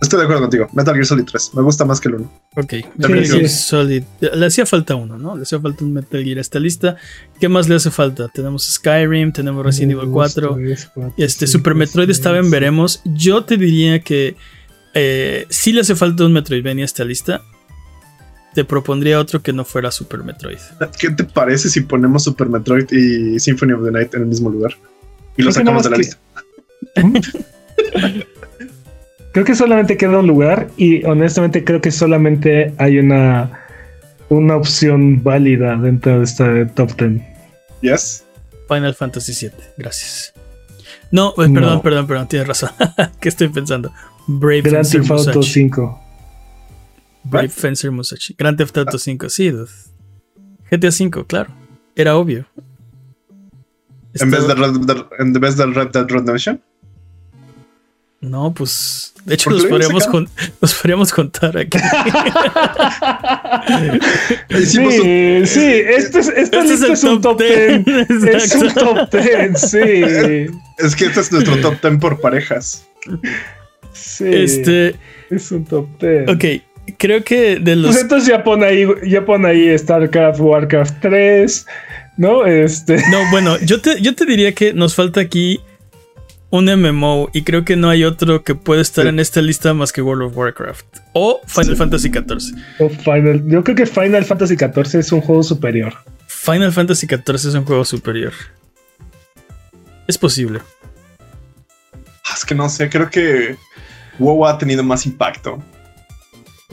[0.01, 0.69] Estoy de acuerdo contigo.
[0.73, 1.55] Metal Gear Solid 3.
[1.55, 2.33] Me gusta más que el 1.
[2.57, 3.33] Ok, Sí, Metal sí.
[3.33, 4.03] Gear Solid.
[4.21, 5.37] Le hacía falta uno, ¿no?
[5.37, 6.97] Le hacía falta un Metal Gear a esta lista.
[7.41, 8.29] ¿Qué más le hace falta?
[8.29, 10.59] Tenemos Skyrim, tenemos Resident Evil 4.
[11.17, 13.01] Este Super Metroid estaba en veremos.
[13.05, 14.37] Yo te diría que
[14.95, 17.43] eh, si le hace falta un Metroidvania a esta lista.
[18.55, 20.57] Te propondría otro que no fuera Super Metroid.
[20.99, 24.49] ¿Qué te parece si ponemos Super Metroid y Symphony of the Night en el mismo
[24.49, 24.75] lugar?
[25.37, 26.19] Y lo que sacamos de la más lista.
[29.37, 33.67] Creo que solamente queda un lugar y honestamente creo que solamente hay una,
[34.31, 37.23] una opción válida dentro de este top 10.
[37.83, 38.25] Yes.
[38.67, 39.53] Final Fantasy VII.
[39.77, 40.33] Gracias.
[41.11, 41.83] No, eh, perdón, No.
[41.83, 42.29] perdón, perdón.
[42.29, 42.71] Tienes razón.
[43.21, 43.93] ¿Qué estoy pensando?
[44.27, 45.53] Brave Grand Fencer Theft Auto Musashi.
[45.53, 46.01] 5.
[47.25, 48.35] Brave Fencer Musashi.
[48.39, 49.29] Grand Theft Auto 5.
[49.29, 49.69] Sí, dude.
[50.71, 51.51] GTA 5, claro.
[51.95, 52.47] Era obvio.
[54.15, 56.63] En vez, de Estaba- Red, Dead- en vez del Red Dead Redemption.
[58.27, 59.13] No, pues.
[59.25, 60.29] De hecho, ¿Por los podríamos, con-
[60.61, 61.79] los podríamos contar aquí.
[64.51, 67.85] Hicimos Sí, un- sí, este es, esta Este es el es un top top 10.
[67.85, 68.11] 10,
[68.45, 69.79] Es un top 10, sí.
[70.79, 72.87] Es que este es nuestro top 10 por parejas.
[73.93, 74.95] sí Este.
[75.31, 76.29] es un top 10.
[76.29, 76.45] Ok.
[76.99, 77.91] Creo que de los.
[77.93, 81.67] Pues entonces ya pone ahí, ya pone ahí StarCraft, Warcraft 3,
[82.17, 82.47] ¿no?
[82.47, 82.97] Este.
[83.11, 85.59] No, bueno, yo te, yo te diría que nos falta aquí
[86.51, 89.09] un MMO y creo que no hay otro que puede estar Sí.
[89.09, 92.57] en esta lista más que World of Warcraft o Final Fantasy XIV.
[92.79, 95.95] O Final- yo creo que Final Fantasy XIV es un juego superior.
[96.29, 98.33] Final Fantasy XIV es un juego superior.
[100.07, 100.61] Es posible.
[102.25, 103.57] Ah, Es que no sé, creo que
[104.19, 105.63] WoW ha tenido más impacto.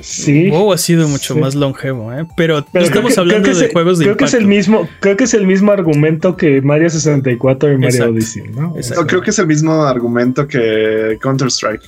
[0.02, 0.50] Sí.
[0.50, 1.40] WoW ha sido mucho Sí.
[1.40, 2.26] más longevo, ¿eh?
[2.36, 4.24] pero, no Pero estamos creo que- hablando creo que de es- juegos de creo que
[4.24, 4.38] impacto.
[4.38, 8.12] es el mismo creo que es el mismo argumento que Mario 64 y Mario Exacto.
[8.14, 8.44] Odyssey.
[8.56, 8.74] No,
[9.08, 11.84] creo que es el mismo argumento que Counter-Strike.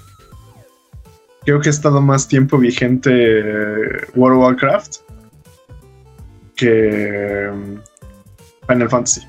[1.46, 4.96] Creo que ha estado más tiempo vigente eh, World of Warcraft
[6.56, 9.22] que mm, Final Fantasy.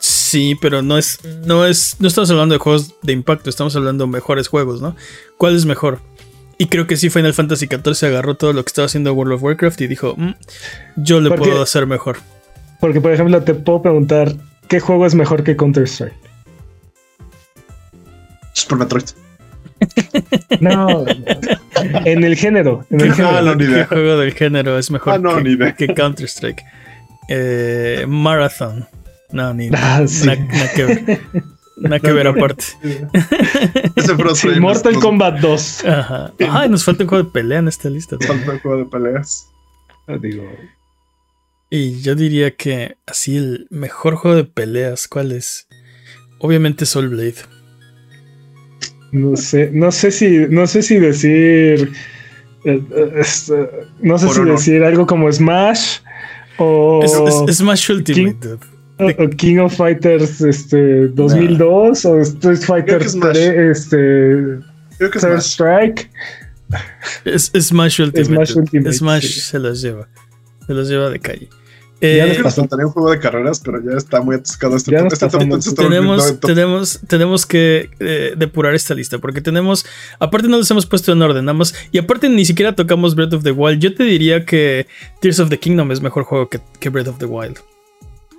[0.00, 4.04] Sí, pero no es, no es, no estamos hablando de juegos de impacto, estamos hablando
[4.06, 4.96] de mejores juegos, ¿no?
[5.36, 6.00] ¿Cuál es mejor?
[6.58, 9.42] Y creo que sí, Final Fantasy XIV agarró todo lo que estaba haciendo World of
[9.42, 10.32] Warcraft y dijo, "Mm,
[10.96, 12.18] yo le Porque- puedo hacer mejor.
[12.80, 14.34] porque por ejemplo te puedo preguntar
[14.68, 16.14] qué juego es mejor que Counter Strike
[18.52, 19.04] Super Metroid.
[20.60, 21.04] no
[22.04, 23.86] en el género en el Ah, género no, ni ¿Qué idea.
[23.86, 25.36] juego del género es mejor Ah, no,
[25.76, 26.62] que, Counter-Strike?
[27.28, 28.86] Eh, Marathon.
[29.32, 30.26] No, ni Ah, sí.
[30.26, 31.20] na- nada que ver.
[31.76, 32.64] Nada que ver aparte.
[33.96, 36.32] Ese Sí, Mortal nos- Kombat 2 Ajá.
[36.50, 38.16] Ay, nos falta un juego de pelea en esta lista.
[38.16, 39.48] nos falta un juego de peleas.
[40.20, 40.44] digo
[41.70, 45.66] Y yo diría que así el mejor juego de peleas, ¿cuál es?
[46.38, 47.36] Obviamente Soul Blade.
[49.12, 51.92] no sé no sé si no sé si decir
[52.64, 53.68] eh, eh, este,
[54.00, 54.56] no sé Por si honor.
[54.56, 55.98] decir algo como Smash
[56.58, 57.12] o, Es,
[57.48, 58.66] es- Smash Ultimate, dude.
[59.02, 63.32] O- o King of Fighters este 2002 o Street Fighter que Smash.
[63.32, 63.96] 3 este
[64.98, 65.38] Creo que Third.
[65.40, 66.10] Strike
[67.24, 68.24] Es, es Smash Ultimate.
[68.24, 68.60] Smash dude.
[68.62, 69.40] Ultimate, Smash sí.
[69.40, 70.08] se los lleva.
[70.66, 71.48] Se los lleva de calle.
[72.00, 72.62] Ya Eh, que nos pasó.
[72.62, 75.64] faltaría un juego de carreras, pero ya está muy atascado este Ya Este tenemos,
[76.40, 76.40] top.
[76.48, 79.86] tenemos, tenemos que eh, depurar esta lista porque tenemos,
[80.18, 83.34] aparte no los hemos puesto en orden, nada más, y aparte ni siquiera tocamos Breath
[83.34, 83.80] of the Wild.
[83.80, 84.88] Yo te diría que
[85.20, 87.58] Tears of the Kingdom es mejor juego que, que Breath of the Wild.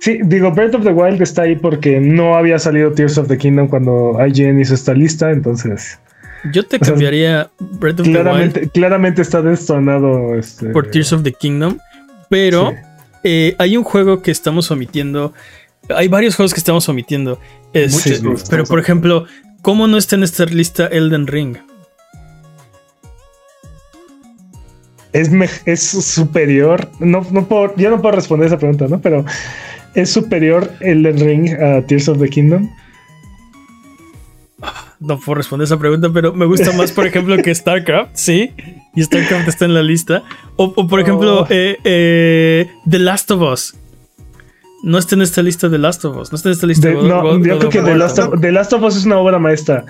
[0.00, 3.38] Sí, digo, Breath of the Wild está ahí porque no había salido Tears of the
[3.38, 5.98] Kingdom cuando IGN hizo esta lista, entonces
[6.52, 10.90] Yo te O sea, cambiaría Breath of the claramente, claramente está destonado este, Wild por
[10.90, 11.78] Tears of the Kingdom,
[12.28, 12.76] pero sí.
[13.24, 15.32] eh, hay un juego que estamos omitiendo.
[15.94, 17.38] Hay varios juegos que estamos omitiendo.
[17.72, 19.26] este, Muchos juegos pero por ejemplo,
[19.62, 21.56] ¿cómo no está en esta lista Elden Ring?
[25.14, 25.30] es,
[25.64, 26.90] es superior.
[26.98, 29.00] No, no puedo, yo no puedo responder esa pregunta, ¿no?
[29.00, 29.24] Pero
[29.94, 32.70] es superior Elden Ring a Tears of the Kingdom.
[35.00, 38.52] No puedo responder esa pregunta, pero me gusta más, por ejemplo, que StarCraft, sí.
[38.94, 40.22] Y StarCraft está en la lista.
[40.56, 41.46] O, o, por ejemplo, Oh.
[41.50, 43.74] eh, eh, The Last of Us.
[44.82, 46.30] No está en esta lista The Last of Us.
[46.32, 47.94] No está en esta lista De- no, God- yo God creo of que The.
[47.96, 49.84] Last, of, The Last of Us es una obra maestra.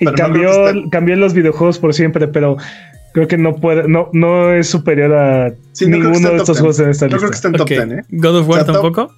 [0.00, 0.50] Y Pero cambió,
[0.90, 2.56] cambió los videojuegos por siempre, pero
[3.12, 6.58] creo que no puede, no, no es superior a Sí, ninguno de estos 10.
[6.60, 7.48] juegos en esta No creo que lista.
[7.48, 7.68] esté en top Ok.
[7.68, 8.04] 10, ¿eh?
[8.10, 9.10] God of War O sea, top-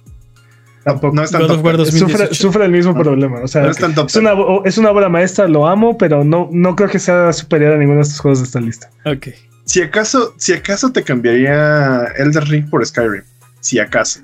[0.87, 1.15] tampoco.
[1.15, 1.87] No está en God top of War 10.
[1.91, 2.17] 2018.
[2.27, 3.41] Sufre, sufre el mismo problema.
[3.43, 4.31] O sea, No está en top es una,
[4.65, 7.97] es una obra maestra, lo amo, pero no, no creo que sea superior a ninguno
[7.97, 8.89] de estos juegos de esta lista.
[9.05, 9.27] Ok.
[9.65, 13.23] Si acaso, si acaso te cambiaría Elder Ring por Skyrim.
[13.59, 14.21] Si acaso.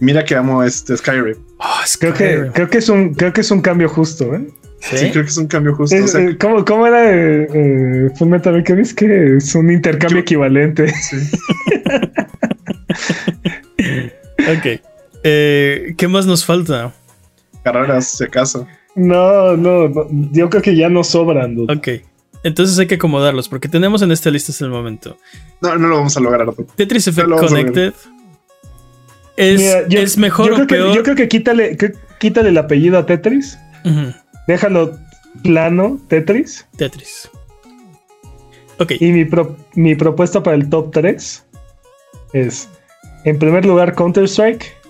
[0.00, 1.36] Mira que amo este Skyrim.
[1.58, 4.46] Oh, Creo que, creo que es un, creo que es un cambio justo, ¿eh?
[4.80, 4.98] ¿Sí?
[4.98, 5.96] Sí, creo que es un cambio justo.
[5.96, 8.96] Es- o sea, eh, ¿cómo, cómo era eh, eh, Full Metal Alchemist?
[8.98, 10.88] Que es un intercambio Yo- equivalente.
[10.88, 11.16] sí.
[14.46, 14.80] Ok.
[15.24, 16.92] Eh, ¿Qué más nos falta?
[17.64, 18.66] Carreras, si acaso.
[18.94, 21.54] No, no, no, yo creo que ya no sobran.
[21.56, 21.72] dude.
[21.74, 21.88] Ok.
[22.44, 25.16] Entonces hay que acomodarlos porque tenemos en esta lista hasta el momento.
[25.62, 26.46] No, no lo vamos a lograr.
[26.76, 27.28] Tetris Effect.
[27.30, 27.94] Connected.
[29.36, 30.94] Es, Mira, yo- es mejor yo o creo que, peor.
[30.94, 33.58] yo creo que quítale, que- quítale el apellido a Tetris.
[34.46, 34.96] Déjalo
[35.42, 36.66] plano, Tetris.
[36.76, 37.30] Tetris.
[38.78, 38.92] Ok.
[39.00, 41.44] Y mi, pro- mi propuesta para el top 3
[42.34, 42.68] es,
[43.24, 44.83] en primer lugar, Counter-Strike.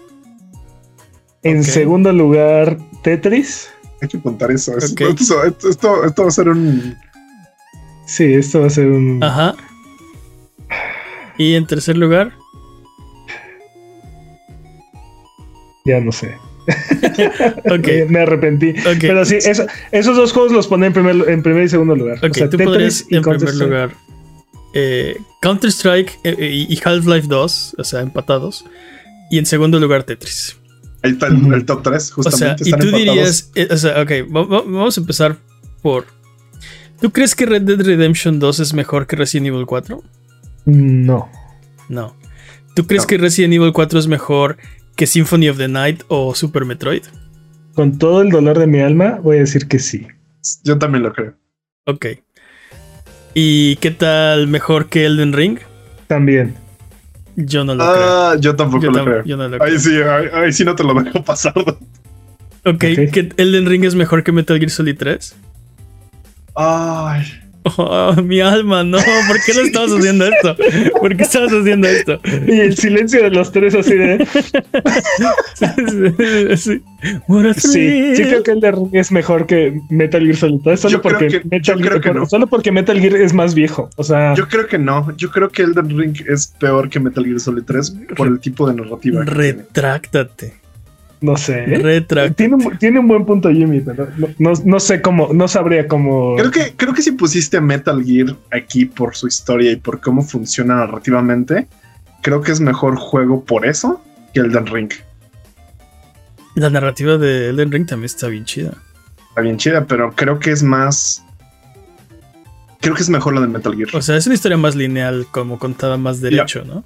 [1.44, 3.70] En segundo lugar, Tetris.
[4.02, 4.76] Hay que contar eso.
[4.76, 6.96] Esto, esto, esto- esto va a ser un.
[8.06, 9.22] Sí, esto va a ser un...
[9.22, 9.54] Ajá.
[11.38, 12.32] Y en tercer lugar,
[15.86, 16.34] Ya no sé.
[17.70, 17.88] ok.
[17.88, 18.74] Eh, Me arrepentí.
[19.00, 22.18] Pero sí, eso- esos dos juegos los pone en primer, en primer y segundo lugar.
[22.18, 23.90] Ok, o sea, tú Tetris podrías y en primer lugar
[24.72, 28.64] eh, Counter-Strike eh, eh, y Half-Life 2, o sea, empatados.
[29.30, 30.56] Y en segundo lugar Tetris.
[31.04, 32.64] Ahí está el, el top 3, O justamente.
[32.64, 32.98] sea, y tú empatados.
[32.98, 35.36] dirías, eh, o sea, ok, va- va- vamos a empezar
[35.82, 36.06] por...
[37.00, 40.02] ¿Tú crees que Red Dead Redemption 2 es mejor que Resident Evil 4?
[40.64, 41.28] No.
[41.88, 42.16] No.
[42.74, 43.06] ¿Tú crees No.
[43.06, 44.56] que Resident Evil 4 es mejor
[44.96, 47.02] que Symphony of the Night o Super Metroid?
[47.74, 50.06] con todo el dolor de mi alma, voy a decir que sí.
[50.62, 51.34] Yo también lo creo.
[51.86, 52.06] Ok.
[53.34, 55.58] ¿Y qué tal mejor que Elden Ring?
[56.06, 56.54] También.
[57.36, 58.92] Yo no lo Ah, yo tampoco creo.
[58.92, 59.24] Yo, lo tam- creo.
[59.24, 61.52] yo no lo Ahí sí, ahí, ahí sí no te lo dejo pasar.
[61.58, 61.74] Ok,
[62.66, 62.80] Ok.
[63.12, 65.34] ¿que Elden Ring es mejor que Metal Gear Solid 3?
[66.54, 67.24] Ay.
[67.76, 68.98] Oh, mi alma, no.
[68.98, 70.56] ¿Por qué no estabas haciendo esto?
[71.00, 72.20] ¿Por qué estabas haciendo esto?
[72.46, 74.24] Y el silencio de los tres así de...
[76.56, 76.82] sí.
[77.56, 81.02] Sí, sí creo que Elden Ring es mejor que Metal Gear Solid 3, solo Yo
[81.02, 82.26] creo porque, que- Metal yo creo Gear, que no.
[82.26, 83.90] solo porque Metal Gear es más viejo.
[83.96, 85.14] O sea, Yo creo que no.
[85.16, 88.66] Yo creo que Elden Ring es peor que Metal Gear Solid 3 por el tipo
[88.68, 89.24] de narrativa.
[89.24, 89.52] que tiene.
[89.52, 90.54] Retráctate.
[91.24, 91.64] No sé.
[91.64, 92.34] Retráctate.
[92.34, 95.88] Tiene un, tiene un buen punto Jimmy, pero no, no, no sé cómo, no sabría
[95.88, 96.36] cómo...
[96.36, 100.22] Creo que, creo que si pusiste Metal Gear aquí por su historia y por cómo
[100.22, 101.66] funciona narrativamente,
[102.20, 104.02] creo que es mejor juego por eso
[104.34, 104.92] que Elden Ring.
[106.56, 108.74] La narrativa de Elden Ring también está bien chida.
[109.30, 111.24] Está bien chida, pero creo que es más.
[112.80, 113.88] Creo que es mejor la de Metal Gear.
[113.94, 116.84] O sea, es una historia más lineal, como contada más derecho, ¿no?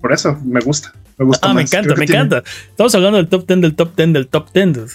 [0.00, 0.92] por eso me gusta.
[1.18, 2.42] Me gusta Ah, me encanta, me tiene- encanta.
[2.70, 4.72] Estamos hablando del top 10 del top 10 del top 10.
[4.72, 4.90] dude.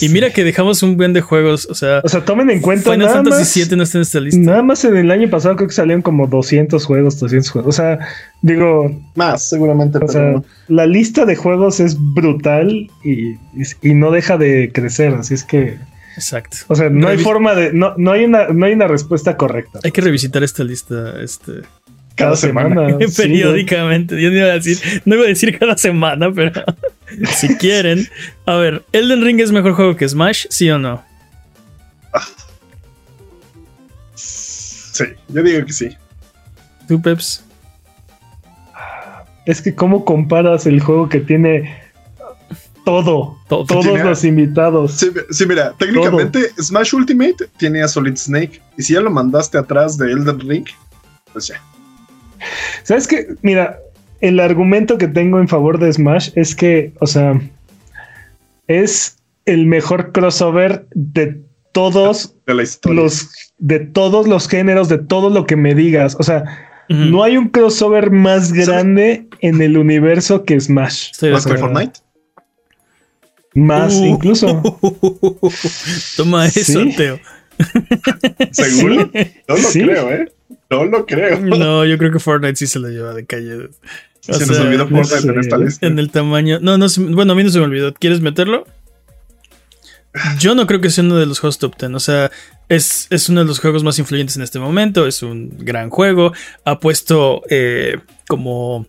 [0.00, 1.66] Y mira que dejamos un buen de juegos.
[1.70, 4.02] O sea, O sea, tomen en cuenta Final nada Fantasy más, VII no está en
[4.02, 4.40] esta lista.
[4.40, 7.68] Nada más en el año pasado creo que salieron como 200 juegos, 200 juegos.
[7.68, 7.98] O sea,
[8.42, 9.98] digo, Más, seguramente.
[9.98, 10.44] o pero sea, no.
[10.68, 13.38] la lista de juegos es brutal y, y,
[13.82, 15.14] y no deja de crecer.
[15.14, 15.78] Así es que,
[16.16, 16.56] Exacto.
[16.66, 19.78] o sea, no hay forma de, no, no hay una, no hay una respuesta correcta.
[19.84, 21.52] Hay que revisitar esta lista este,
[22.18, 22.98] cada semana.
[23.08, 24.20] sí, periódicamente.
[24.20, 26.52] Yo no iba a decir, no iba a decir cada semana, pero
[27.36, 28.06] si quieren.
[28.44, 30.46] A ver, ¿Elden Ring es mejor juego que Smash?
[30.50, 31.02] ¿Sí o no?
[34.14, 35.96] Sí, yo digo que sí.
[36.88, 37.44] ¿Tú, Peps?
[39.46, 41.80] Es que cómo comparas el juego que tiene
[42.84, 43.64] todo, Todo.
[43.66, 44.92] todos Tiene- los invitados.
[44.92, 48.60] Sí, sí, mira, técnicamente Smash Ultimate tiene a Solid Snake.
[48.76, 50.66] Y si ya lo mandaste atrás de Elden Ring,
[51.32, 51.62] pues ya.
[52.82, 53.26] ¿Sabes qué?
[53.42, 53.78] Mira,
[54.20, 57.40] el argumento que tengo en favor de Smash es que, o sea,
[58.66, 61.40] es el mejor crossover de
[61.72, 63.02] todos De la historia.
[63.02, 66.16] los de todos los géneros, de todo lo que me digas.
[66.18, 66.44] O sea,
[66.88, 71.10] no hay un crossover más grande en el universo que Smash.
[71.12, 71.56] Estoy Más que.
[71.58, 72.00] Fortnite.
[73.54, 74.04] Más Uh.
[74.06, 74.62] incluso.
[76.16, 76.94] Toma eso, Sí.
[76.96, 77.18] Teo.
[78.52, 79.10] ¿Seguro?
[79.48, 79.82] No lo Sí.
[79.82, 80.32] creo, ¿eh?
[80.70, 81.40] No lo creo.
[81.40, 83.70] No, yo creo que Fortnite sí se lo lleva de calle.
[84.28, 85.86] O Se nos olvidó no Fortnite en esta lista.
[85.86, 86.58] En el tamaño.
[86.60, 87.94] No, no, bueno, a mí no se me olvidó.
[87.94, 88.66] ¿Quieres meterlo?
[90.38, 91.94] Yo no creo que sea uno de los juegos top 10.
[91.94, 92.30] O sea,
[92.68, 95.06] es, es uno de los juegos más influyentes en este momento.
[95.06, 96.32] Es un gran juego.
[96.64, 98.86] Ha puesto eh, como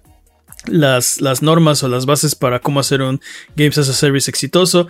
[0.68, 3.22] las, las normas o las bases para cómo hacer un
[3.56, 4.88] Games as a Service exitoso.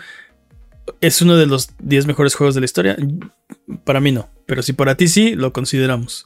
[1.02, 2.98] Es uno de los 10 mejores juegos de la historia.
[3.84, 4.30] Para mí no.
[4.48, 6.26] Pero si para ti sí, lo consideramos.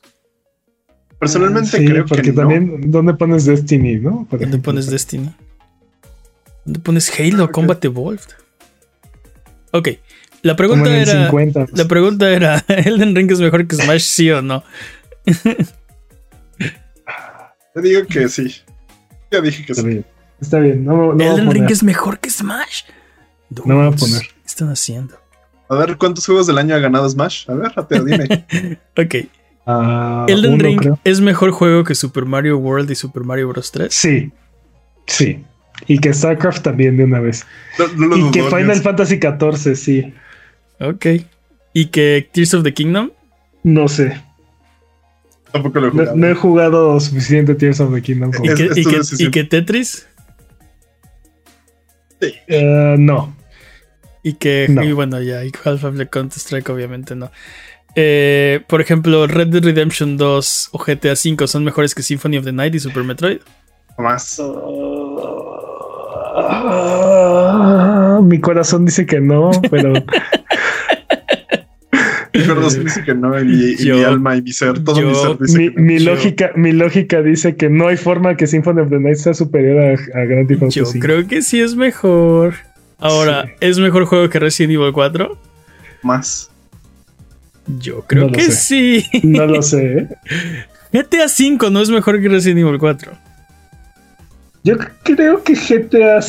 [1.23, 2.41] Personalmente Sí, creo que porque no.
[2.41, 4.25] también, ¿dónde pones Destiny, no?
[4.29, 4.61] Por ¿Dónde ejemplo.
[4.71, 5.33] pones Destiny?
[6.65, 7.51] ¿Dónde pones Halo.
[7.51, 8.21] Combat Evolved?
[9.71, 9.87] Ok,
[10.41, 11.25] la Como pregunta en el era.
[11.25, 11.65] 50.
[11.73, 14.63] La pregunta era: ¿Elden Ring es mejor que Smash, sí o no?
[17.75, 18.55] Yo digo que sí.
[19.31, 19.87] Ya dije que Está sí.
[19.87, 20.05] bien.
[20.39, 20.85] Está bien.
[20.85, 22.83] No, no ¿Elden Ring es mejor que Smash?
[23.49, 24.21] No me voy a poner.
[24.21, 25.15] ¿Qué están haciendo?
[25.69, 27.49] A ver, ¿cuántos juegos del año ha ganado Smash?
[27.49, 28.45] A ver, Rateo, dime.
[28.97, 29.15] Ok,
[29.65, 30.99] Ah, ¿Elden uno, Ring creo.
[31.03, 33.71] es mejor juego que Super Mario World y Super Mario Bros.
[33.71, 33.93] 3?
[33.93, 34.31] Sí.
[35.07, 35.43] Sí.
[35.87, 37.45] Y que StarCraft también de una vez.
[37.79, 38.81] No, no lo Y que Final Dios.
[38.81, 40.13] Fantasy XIV, sí.
[40.79, 41.05] Ok.
[41.73, 43.11] ¿Y que Tears of the Kingdom?
[43.63, 44.21] No sé.
[45.51, 46.15] Tampoco lo he No, jugado.
[46.17, 48.31] no he jugado suficiente Tears of the Kingdom.
[48.31, 49.27] como- ¿Y Es- que, y que- decisión.
[49.29, 50.07] y que Tetris?
[52.21, 52.33] Sí.
[52.47, 53.35] Eh, no.
[54.23, 54.83] Y que, No.
[54.83, 57.29] y bueno, ya, y Half-Life Counter-Strike, obviamente no.
[57.95, 62.45] Eh, por ejemplo, Red Dead Redemption 2 o GTA V son mejores que Symphony of
[62.45, 63.39] the Night y Super Metroid.
[63.97, 64.39] Más.
[66.55, 69.93] Ah, mi corazón dice que no, pero
[72.33, 74.99] Mi corazón dice que no, y mi, y Yo- mi alma y mi ser, todo
[74.99, 75.81] mi ser dice mi, que no.
[75.83, 79.17] mi Yo- lógica, mi lógica dice que no hay forma que Symphony of the Night
[79.17, 81.05] sea superior a, a Grand Theft Auto Yo 5.
[81.05, 82.55] creo que sí es mejor.
[82.97, 83.51] Ahora, Sí.
[83.61, 85.37] ¿es mejor juego que Resident Evil 4?
[86.01, 86.49] Más.
[87.67, 89.01] Yo creo No que sé.
[89.01, 89.05] sí.
[89.23, 89.97] No lo sé.
[89.97, 90.65] ¿eh?
[90.93, 93.11] GTA V no es mejor que Resident Evil 4.
[94.63, 96.19] Yo creo que GTA,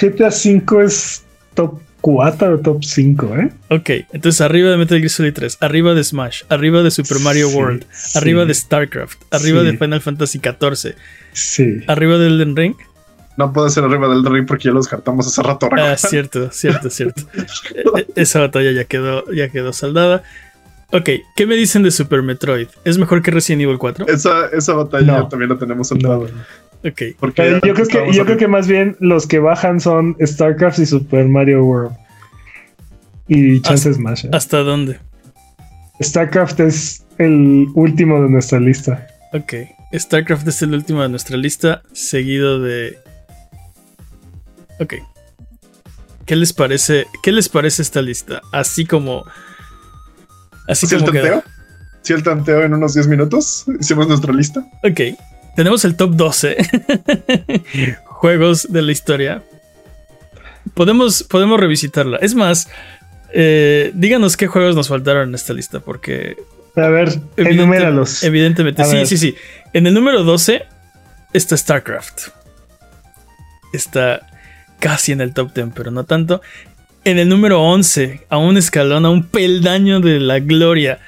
[0.00, 1.24] GTA 5 es
[1.54, 3.52] top 4 o top 5, ¿eh?
[3.70, 7.48] Ok, entonces arriba de Metal Gear Solid 3, arriba de Smash, arriba de Super Mario
[7.50, 9.66] Sí, World, sí, arriba de StarCraft, arriba Sí.
[9.66, 10.94] de Final Fantasy XIV,
[11.32, 11.80] Sí.
[11.86, 12.74] arriba de Elden Ring.
[13.36, 15.68] No puedo ser arriba del ring porque ya los descartamos hace rato.
[15.72, 17.22] Ah, cierto, cierto, cierto.
[17.74, 20.22] E- e- Esa batalla ya quedó, ya quedó saldada.
[20.92, 22.68] Ok, ¿qué me dicen de Super Metroid?
[22.84, 24.06] ¿Es mejor que Resident Evil 4?
[24.06, 25.28] Esa, esa batalla No.
[25.28, 26.08] también la tenemos en No.
[26.08, 26.28] lado.
[26.84, 27.02] Ok.
[27.18, 28.38] Porque yo creo que, estábamos yo creo arriba.
[28.38, 31.96] que más bien los que bajan son StarCraft y Super Mario World.
[33.28, 34.26] Y Chance Smash.
[34.26, 34.30] ¿eh?
[34.32, 34.98] ¿Hasta dónde?
[36.00, 39.06] StarCraft es el último de nuestra lista.
[39.32, 39.54] Ok.
[39.92, 42.98] StarCraft es el último de nuestra lista, seguido de.
[44.78, 44.94] Ok.
[46.26, 47.06] ¿Qué les parece?
[47.22, 48.42] ¿Qué les parece esta lista?
[48.52, 49.24] Así como.
[50.68, 51.42] Así ¿Sí el como tanteo?
[52.02, 53.64] ¿Sí el tanteo en unos 10 minutos?
[53.80, 54.64] Hicimos nuestra lista.
[54.82, 55.18] Ok.
[55.56, 56.56] Tenemos el top 12
[58.04, 59.42] juegos de la historia.
[60.74, 62.18] Podemos, podemos revisitarla.
[62.18, 62.68] Es más,
[63.32, 66.36] eh, díganos qué juegos nos faltaron en esta lista, porque
[66.76, 68.22] A ver, Evidente- enuméralos.
[68.22, 69.06] Evidentemente, A sí, ver.
[69.06, 69.34] sí, sí.
[69.72, 70.64] En el número 12
[71.32, 72.28] está StarCraft.
[73.72, 74.26] Está
[74.78, 76.42] casi en el top 10, pero no tanto.
[77.06, 80.98] En el número 11, a un escalón, a un peldaño de la gloria,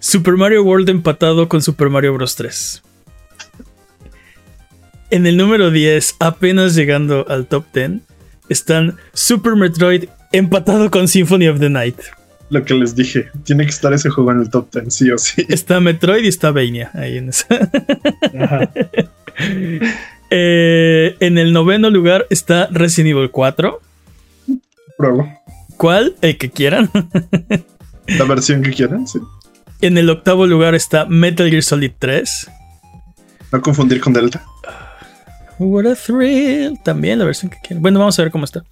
[0.00, 2.34] Super Mario World empatado con Super Mario Bros.
[2.34, 2.82] 3.
[5.12, 8.00] En el número 10, apenas llegando al top 10,
[8.48, 12.00] están Super Metroid empatado con Symphony of the Night.
[12.50, 13.28] Lo que les dije.
[13.44, 15.46] Tiene que estar ese juego en el top 10, sí o sí.
[15.48, 17.46] Está Metroid y está Vania ahí en esa.
[18.40, 18.72] Ajá.
[20.30, 23.80] Eh, en el noveno lugar está Resident Evil 4.
[24.96, 25.43] Pruebo.
[25.76, 26.16] ¿Cuál?
[26.20, 26.90] El que quieran.
[28.06, 29.18] La versión que quieran, sí.
[29.80, 32.50] En el octavo lugar está Metal Gear Solid 3.
[33.52, 34.44] No confundir con Delta.
[35.58, 36.78] What a thrill.
[36.82, 37.82] También la versión que quieran.
[37.82, 38.64] Bueno, vamos a ver cómo está.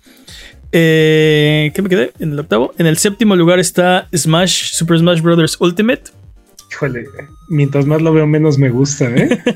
[0.73, 2.13] Eh, ¿Qué me quedé?
[2.19, 2.73] En el octavo.
[2.79, 5.61] En el séptimo lugar está Smash, Super Smash Bros.
[5.61, 6.05] Ultimate.
[6.71, 7.05] Híjole,
[7.49, 9.43] mientras más lo veo, menos me gusta, ¿eh?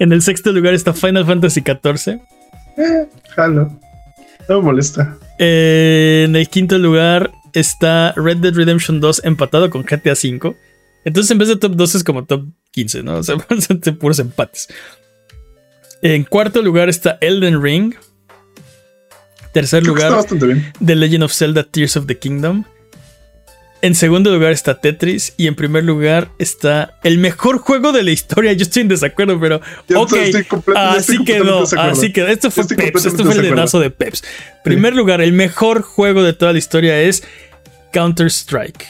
[0.00, 2.20] En el sexto lugar está Final Fantasy XIV.
[2.76, 3.78] Eh, jalo.
[4.50, 5.16] No me molesta.
[5.38, 10.56] Eh, en el quinto lugar está Red Dead Redemption 2 empatado con GTA V.
[11.04, 13.14] Entonces en vez de top 12 es como top 15, ¿no?
[13.18, 14.66] O sea, son puros empates.
[16.02, 17.94] En cuarto lugar está Elden Ring.
[19.54, 20.72] Tercer Creo lugar, bastante.
[20.84, 22.64] The Legend of Zelda Tears of the Kingdom.
[23.82, 25.32] En segundo lugar está Tetris.
[25.36, 28.52] Y en primer lugar está el mejor juego de la historia.
[28.52, 30.12] Yo estoy en desacuerdo, pero Yo ok.
[30.14, 32.26] estoy estoy Así quedó, así quedó.
[32.28, 33.06] Esto fue Estoy Peps.
[33.06, 34.22] Esto fue el dedazo de Peps.
[34.64, 37.22] Primer lugar, el mejor juego de toda la historia es
[37.92, 38.86] Counter-Strike.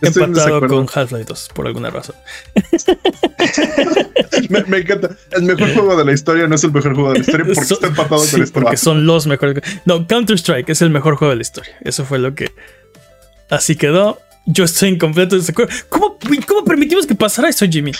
[0.00, 2.16] Estoy en Empatado con Half-Life 2, por alguna razón.
[4.48, 5.10] Me, me encanta.
[5.30, 7.64] El mejor juego de la historia no es el mejor juego de la historia porque
[7.64, 9.62] Son- está empatado sí, con este porque son los mejores.
[9.84, 11.76] No, Counter-Strike es el mejor juego de la historia.
[11.82, 12.50] Eso fue lo que.
[13.52, 14.18] Así quedó.
[14.46, 15.72] Yo estoy en completo desacuerdo.
[15.90, 16.16] ¿Cómo,
[16.48, 17.92] cómo permitimos que pasara eso, Jimmy?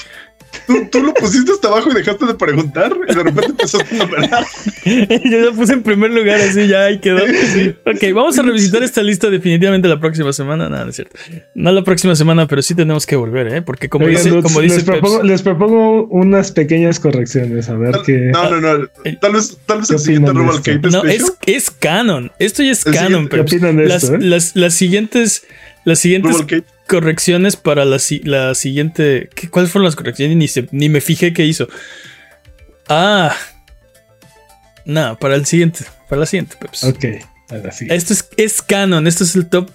[0.66, 3.98] ¿Tú, tú lo pusiste hasta abajo y dejaste de preguntar y de repente empezaste a
[3.98, 4.44] nombrar.
[5.30, 7.18] Yo lo puse en primer lugar, así ya ahí quedó.
[7.18, 10.68] Ok, vamos a revisitar esta lista definitivamente la próxima semana.
[10.68, 11.16] No, no es cierto.
[11.55, 13.62] No la próxima semana, pero sí tenemos que volver, ¿eh?
[13.62, 17.74] Porque como Oigan, dice, como dice les, Peps, propongo, les propongo unas pequeñas correcciones, a
[17.74, 18.30] ver qué.
[18.32, 18.88] No, no, no.
[19.20, 20.53] Tal vez, tal vez ¿Qué el siguiente Robo?
[20.53, 22.30] Arcade No, es, canon.
[22.38, 24.18] Esto ya es El canon, ¿Qué opinan de Las, esto, eh?
[24.20, 25.44] las, las siguientes.
[25.84, 26.36] Las siguientes.
[26.93, 29.30] Correcciones para la, si- la siguiente.
[29.34, 30.36] ¿qué- ¿Cuáles fueron las correcciones?
[30.36, 31.66] Ni, se- ni me fijé qué hizo.
[32.88, 33.34] Ah.
[34.84, 35.84] No, para el siguiente.
[36.09, 36.84] Para la siguiente, Peps.
[36.84, 37.05] Ok,
[37.51, 37.86] ahora sí.
[37.88, 39.07] Esto es, es canon.
[39.07, 39.70] Esto es el top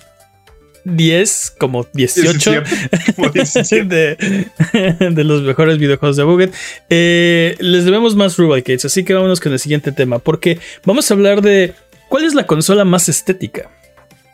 [0.84, 3.86] 10, como 18 17, como 17.
[4.74, 6.54] de, de los mejores videojuegos de Buget.
[6.90, 10.20] Eh, les debemos más Rubalcates, así que vámonos con el siguiente tema.
[10.20, 11.74] Porque vamos a hablar de
[12.10, 13.72] cuál es la consola más estética.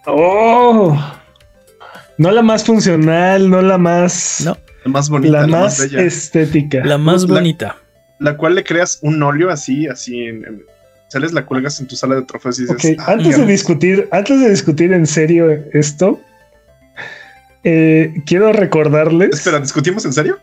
[0.06, 1.00] Oh,
[2.18, 4.42] no la más funcional, no la más.
[4.46, 6.02] No, La más bonita, la, la, más, más, bella.
[6.06, 6.84] estética.
[6.86, 7.78] la más La- bonita.
[8.20, 10.64] La cual le creas un óleo así, así en, en-
[11.10, 12.96] sales, la cuelgas en tu sala de trofeos y dices.
[13.00, 13.52] "Ah, antes de mira".
[13.52, 16.20] discutir, antes de discutir en serio esto,
[17.64, 19.30] eh, quiero recordarles.
[19.34, 20.40] Espera, ¿discutimos en serio?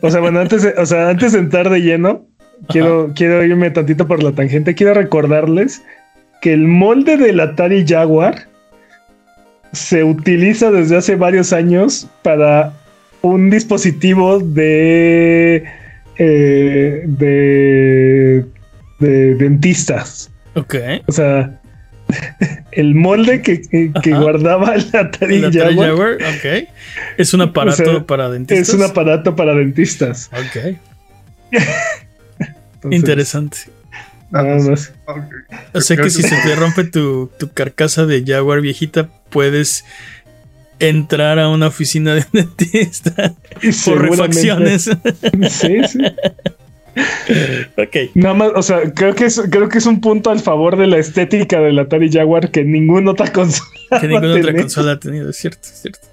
[0.00, 2.26] O sea, bueno, antes de, o sea, antes de entrar de lleno,
[2.68, 4.74] quiero, quiero irme tantito por la tangente.
[4.74, 5.82] Quiero recordarles
[6.40, 8.46] que el molde del Atari Jaguar
[9.72, 12.72] se utiliza desde hace varios años para
[13.22, 15.64] un dispositivo de,
[16.18, 18.44] eh, de,
[19.00, 20.30] de dentistas.
[20.54, 20.74] Ok.
[21.06, 21.60] O sea,
[22.72, 26.68] el molde que, que- guardaba el Atari, El Atari Jaguar Jaguar, ok.
[27.18, 28.68] Es un aparato O sea, para dentistas.
[28.68, 30.30] es un aparato para dentistas.
[30.32, 30.76] Ok.
[32.38, 33.58] Entonces, Interesante.
[34.30, 34.92] Nada más.
[35.06, 35.18] Ok.
[35.72, 39.84] O sea que si se te rompe tu, tu carcasa de Jaguar viejita, puedes
[40.78, 44.90] entrar a una oficina de dentista Y por refacciones.
[45.50, 45.98] Sí, sí.
[47.76, 47.96] ok.
[48.14, 50.86] Nada más, o sea, creo que, es, creo que es un punto al favor de
[50.86, 54.00] la estética del Atari Jaguar que ninguna otra consola.
[54.00, 56.08] Que ninguna otra consola ha tenido, es cierto, es cierto.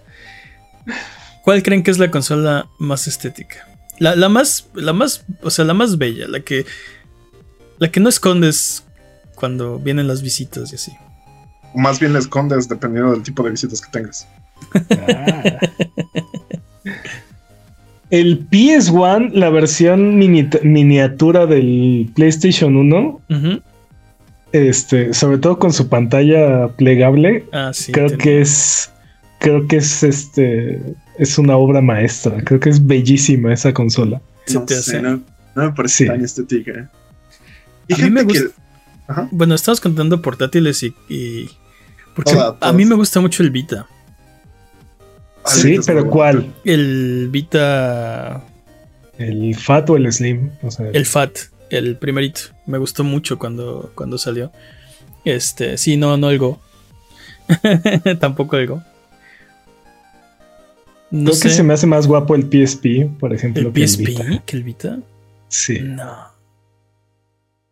[1.44, 3.68] ¿Cuál creen que es la consola más estética?
[4.00, 6.66] La, la, más, la más, o sea, la más bella, la que,
[7.80, 8.84] la que no escondes
[9.36, 10.92] cuando vienen las visitas y así.
[11.76, 14.28] Más bien la escondes dependiendo del tipo de visitas que tengas.
[14.92, 15.60] Ah.
[18.10, 23.62] El PS1, la versión mini miniatura del PlayStation 1, uh -huh.
[24.52, 28.92] este, sobre todo con su pantalla plegable, ah, sí, creo que es,
[29.40, 30.80] creo que es este,
[31.18, 32.44] es una obra maestra.
[32.44, 34.22] Creo que es bellísima esa consola.
[34.54, 35.02] No te sé, hace.
[35.02, 35.22] no,
[35.56, 36.08] no me parece Sí.
[36.08, 36.90] tan estética.
[37.88, 38.62] Y A mí me gente que- gusta-
[39.08, 39.28] Ajá.
[39.32, 40.94] Bueno, estabas contando portátiles y.
[41.10, 41.50] y-
[42.16, 43.88] porque a mí me gusta mucho el Vita.
[45.44, 46.54] Ah, sí, pero ¿cuál?
[46.64, 48.44] El Vita.
[49.18, 50.52] ¿El Fat o el Slim?
[50.62, 51.38] O sea, El FAT,
[51.70, 52.42] el primerito.
[52.66, 54.52] Me gustó mucho cuando, cuando salió.
[55.26, 56.60] Este, sí, no, no el Go.
[58.20, 58.84] Tampoco el Go.
[61.12, 61.48] No creo sé.
[61.50, 63.68] que se me hace más guapo el PSP, por ejemplo.
[63.68, 64.44] ¿El que PSP Vita.
[64.46, 65.00] que el Vita?
[65.48, 65.80] Sí.
[65.82, 66.32] No.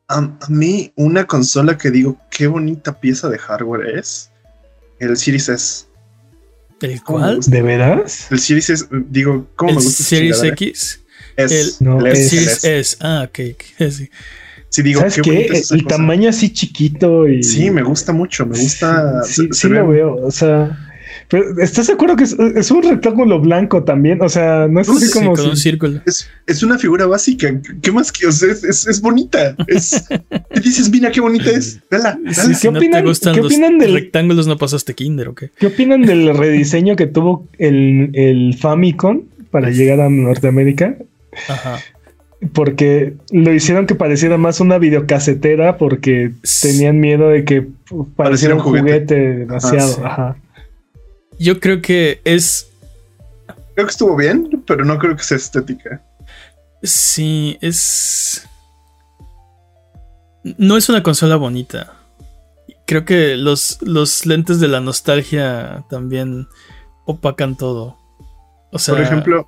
[0.07, 4.30] A, a mí, una consola que digo, qué bonita pieza de hardware es.
[5.09, 5.85] El Series S.
[6.81, 7.39] ¿El ¿Cómo me cuál?
[7.41, 8.31] ¿De veras?
[8.31, 10.43] El Series S, digo, ¿cómo ¿El me gusta Series?
[10.43, 10.99] X?
[11.37, 12.79] Es, No, el El S, el Series S.
[12.79, 12.97] S.
[13.01, 13.39] Ah, ok.
[13.53, 14.09] ok, sí.
[14.69, 15.45] Sí, digo, ¿Sabes qué qué?
[15.47, 15.97] El cosa.
[15.97, 17.43] tamaño así chiquito y.
[17.43, 19.21] Sí, me gusta mucho, me gusta.
[19.23, 20.15] Sí, sí, se- sí se lo ve- veo.
[20.15, 20.77] O sea.
[21.31, 24.21] Pero, ¿estás de acuerdo que es, es un rectángulo blanco también?
[24.21, 26.01] O sea, no es así Sí, como con un círculo.
[26.05, 27.57] Es, es una figura básica.
[27.81, 28.27] ¿Qué más que?
[28.27, 29.55] O sea, es, es, es bonita.
[29.67, 30.03] Es,
[30.53, 31.79] te dices, mira qué bonita es.
[31.89, 32.53] Vela, Sí, vela.
[32.59, 35.51] si no opinan- te gustan qué los opinan del- rectángulos, no pasaste Kinder, ¿o qué?
[35.57, 39.21] ¿Qué opinan del rediseño que tuvo el, el Famicom
[39.51, 40.97] para llegar a Norteamérica?
[41.47, 41.79] Ajá.
[42.53, 46.69] Porque lo hicieron que pareciera más una videocasetera porque Sí.
[46.69, 47.67] tenían miedo de que
[48.15, 48.85] pareciera un un juguete.
[48.87, 49.15] juguete,
[49.45, 49.93] demasiado.
[49.93, 50.01] sí.
[50.03, 50.35] Ajá.
[51.41, 52.69] Yo creo que es.
[53.73, 56.03] Creo que estuvo bien, pero no creo que sea estética.
[56.83, 58.47] Sí, es.
[60.43, 61.93] No es una consola bonita.
[62.85, 66.47] Creo que los, los lentes de la nostalgia también
[67.05, 67.97] opacan todo.
[68.71, 69.47] O sea, Por ejemplo,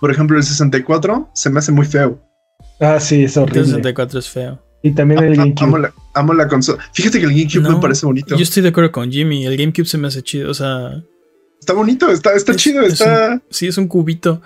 [0.00, 2.18] por ejemplo, el 64 se me hace muy feo.
[2.80, 3.66] Ah, sí, es el horrible.
[3.66, 4.62] 64 es feo.
[4.82, 5.64] Y también el GameCube.
[5.64, 6.82] amo, la, amo la consola.
[6.92, 8.34] Fíjate que el GameCube No, me parece bonito.
[8.36, 9.46] Yo estoy de acuerdo con Jimmy.
[9.46, 10.50] El GameCube se me hace chido.
[10.50, 11.02] O sea,
[11.60, 13.40] Está bonito, está, está Es- chido, es está.
[13.50, 14.40] sí, es un cubito.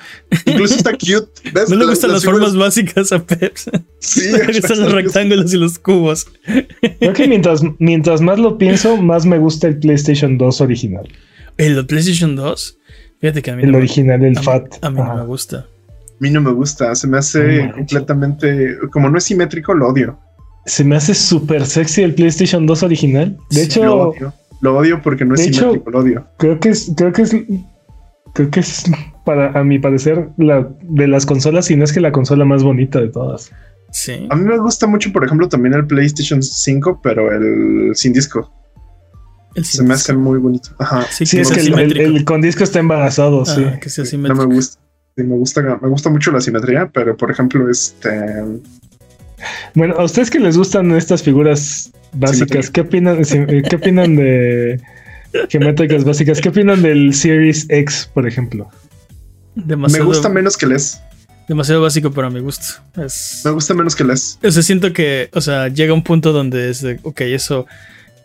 [0.46, 1.28] Incluso está cute.
[1.52, 1.68] ¿Ves?
[1.68, 3.54] No le gustan las, formas básicas a Pep.
[3.98, 6.26] Sí, le gustan los rectángulos y los cubos.
[6.98, 11.08] Creo que mientras, mientras más lo pienso, más me gusta el PlayStation 2 original.
[11.58, 12.78] El PlayStation 2.
[13.20, 14.76] Fíjate que a mí, El no, me- original, el a FAT.
[14.80, 15.58] a mí no me gusta.
[15.58, 15.66] A
[16.20, 16.94] mí no me gusta.
[16.94, 18.78] Se me hace completamente.
[18.90, 20.18] Como no es simétrico, lo odio.
[20.66, 23.36] Se me hace súper sexy el PlayStation 2 original.
[23.50, 24.34] De Sí, hecho, Lo odio.
[24.61, 26.26] Lo odio porque no es hecho- simétrico, lo odio.
[26.38, 27.34] creo que es, creo que es,
[28.34, 28.84] creo que es
[29.24, 32.62] para a mi parecer la de las consolas, si no es que la consola más
[32.62, 33.50] bonita de todas.
[33.90, 34.26] Sí.
[34.30, 38.52] A mí me gusta mucho, por ejemplo, también el PlayStation 5, pero el sin disco.
[39.54, 40.68] El Se me hace muy bonito.
[40.78, 41.06] Ajá.
[41.11, 42.04] Sí, Sí, que es que el, el- simétrico.
[42.18, 43.64] el con disco está embarazado, sí.
[43.66, 44.46] Ah, que sea No simétrico.
[44.46, 44.80] me gusta.
[45.16, 48.11] Sí, me gusta, me gusta mucho la simetría, pero por ejemplo, este
[49.74, 52.70] Bueno, a ustedes que les gustan estas figuras básicas.
[52.70, 54.80] ¿qué opinan, eh, ¿qué opinan de
[55.48, 56.40] geométricas básicas?
[56.40, 58.68] ¿Qué opinan del Series X, por ejemplo?
[59.54, 61.00] Demasiado, me gusta menos que les.
[61.48, 62.66] demasiado básico para mi gusto.
[63.04, 64.38] Es, Me gusta menos que les.
[64.42, 67.66] o sea, siento que, o sea, llega un punto donde es de, ok, eso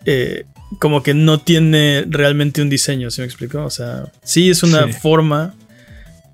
[0.05, 0.45] eh,
[0.79, 3.63] como que no tiene realmente un diseño, ¿sí me explico?
[3.63, 4.93] O sea, sí es una Sí.
[4.93, 5.53] forma,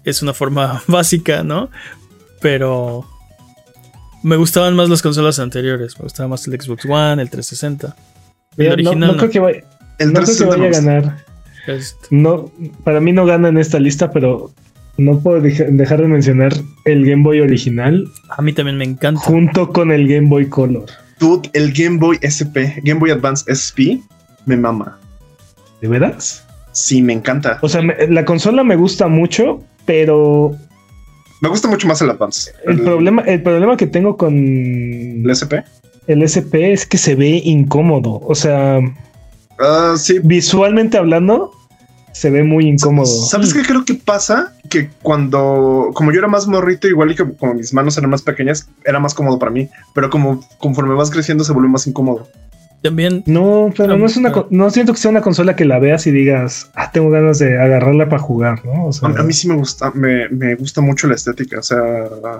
[0.04, 1.70] es una forma básica, ¿no?
[2.42, 3.06] Pero
[4.24, 7.88] me gustaban más las consolas anteriores, me gustaba más el Xbox One, el 360.
[7.88, 7.96] El
[8.58, 9.18] Mira, no, original no no.
[9.18, 9.60] creo que vaya,
[10.00, 11.26] El no creo que 360 vaya a ganar.
[11.68, 12.52] Este, No,
[12.84, 14.52] para mí no gana en esta lista, pero
[14.98, 16.54] no puedo deja- dejar de mencionar
[16.86, 19.22] el Game Boy original a mí también me encanta.
[19.22, 20.86] junto con el Game Boy Color.
[21.20, 24.02] Dude, el Game Boy SP, Game Boy Advance SP,
[24.46, 24.98] me mama.
[25.82, 26.46] ¿De veras?
[26.74, 27.60] Sí, me encanta.
[27.62, 30.56] O sea, me- la consola me gusta mucho, pero
[31.42, 32.52] Me gusta mucho más el Advance.
[32.66, 35.66] el problema, el problema que tengo con El SP.
[36.08, 38.22] el SP es que se ve incómodo.
[38.24, 38.80] O sea,
[39.60, 40.20] Ah, sí.
[40.24, 41.52] visualmente hablando,
[42.14, 43.06] se ve muy incómodo.
[43.08, 44.54] ¿Sabes qué creo que pasa?
[44.70, 48.22] Que cuando, como yo era más morrito, igual y que como mis manos eran más
[48.22, 49.68] pequeñas, era más cómodo para mí.
[49.94, 52.28] Pero como conforme vas creciendo, se vuelve más incómodo.
[52.82, 53.24] También.
[53.28, 54.34] No, pero no es una.
[54.50, 57.60] No siento que sea una consola que la veas y digas, ah, tengo ganas de
[57.60, 58.88] agarrarla para jugar, ¿no?
[58.88, 61.60] O sea, a, mí sí me gusta, me, me, gusta mucho la estética.
[61.60, 61.84] O sea,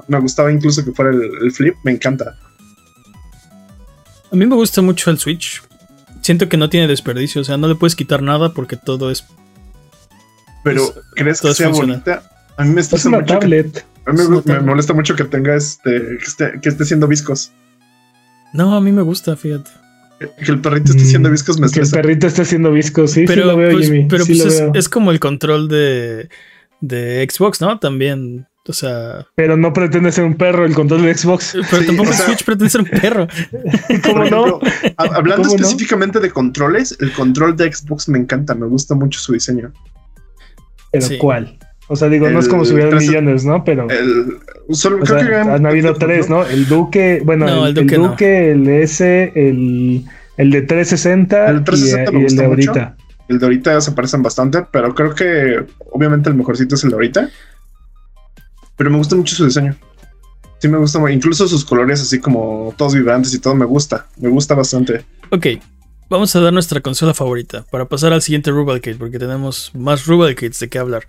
[0.08, 2.36] me gustaba incluso que fuera el, flip, me encanta.
[4.32, 5.62] A mí me gusta mucho el Switch.
[6.22, 9.24] Siento que no tiene desperdicio, o sea, no le puedes quitar nada porque todo es.
[10.64, 12.24] Pero, ¿crees que sea bonita?
[12.58, 13.86] A mí me está una tablet.
[14.06, 17.52] a mí me, molesta mucho que tenga este, que esté, que esté siendo viscos.
[18.54, 19.81] No, a mí me gusta, fíjate.
[20.44, 21.92] Que el perrito esté haciendo mm, viscos me estresa.
[21.92, 24.08] Que el perrito esté haciendo viscos, sí, pero, sí lo veo, pues, Jimmy.
[24.10, 26.30] Pero pues es, como el control de,
[26.80, 27.80] de Xbox, ¿no?
[27.80, 29.28] También, o sea...
[29.36, 31.58] Pero no pretende ser un perro el control de Xbox.
[31.70, 33.28] Pero tampoco Switch pretende ser un perro.
[34.04, 34.60] ¿Cómo no?
[34.98, 39.74] hablando específicamente de controles, el control de Xbox me encanta, me gusta mucho su diseño.
[40.92, 41.58] ¿Pero cuál?
[41.88, 43.64] O sea, digo, no es como si hubieran millones, ¿no?
[43.64, 43.88] Pero.
[43.90, 44.38] El,
[44.70, 46.46] solo, creo que han habido tres, ¿no?
[46.46, 50.06] El Duque, bueno, el, Duque, el, S, el,
[50.38, 52.98] el de 360, el 360 y, el de ahorita.
[53.28, 56.96] El de ahorita se parecen bastante, pero creo que obviamente el mejorcito es el de
[56.96, 57.30] ahorita.
[58.78, 59.76] Pero me gusta mucho su diseño.
[60.60, 64.30] Sí, me gusta, incluso sus colores así como todos vibrantes y todo, me gusta, me
[64.30, 65.04] gusta bastante.
[65.32, 65.48] Ok,
[66.08, 70.60] vamos a dar nuestra consola favorita para pasar al siguiente Rubalcade, porque tenemos más Rubalcades
[70.60, 71.08] de qué hablar.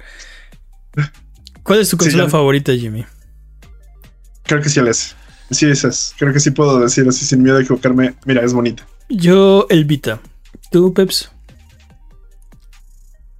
[1.62, 3.04] ¿Cuál es tu consola favorita, Jimmy?
[4.44, 5.16] Creo que sí es.
[5.50, 6.14] Sí, es.
[6.18, 8.14] Creo que sí puedo decir así sin miedo a equivocarme.
[8.24, 8.86] Mira, es bonita.
[9.08, 10.20] Yo, el Vita.
[10.70, 11.30] ¿Tú, Peps?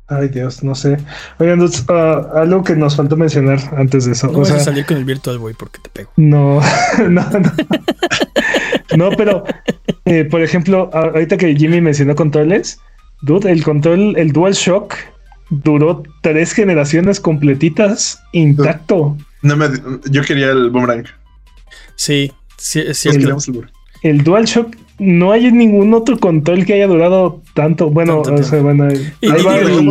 [0.09, 0.99] Ay, Dios, no sé.
[1.39, 4.27] Oigan, ah, algo que nos faltó mencionar antes de eso.
[4.27, 6.13] No o vas a salir con el Virtual Boy porque te pego.
[6.17, 6.61] No,
[7.09, 7.53] no, no.
[8.97, 9.45] no, pero,
[10.05, 12.79] eh, por ejemplo, ahorita que Jimmy mencionó controles,
[13.23, 14.95] dude, el control, el Dual Shock
[15.53, 19.17] duró tres generaciones completitas intacto.
[19.43, 19.69] No me,
[20.11, 21.05] yo quería el boomerang.
[21.95, 23.37] Sí, sí, sí el, el,
[24.03, 27.91] el DualShock no hay ningún otro control que haya durado tanto.
[27.91, 29.91] Bueno, o sea, bueno, ahí, va el,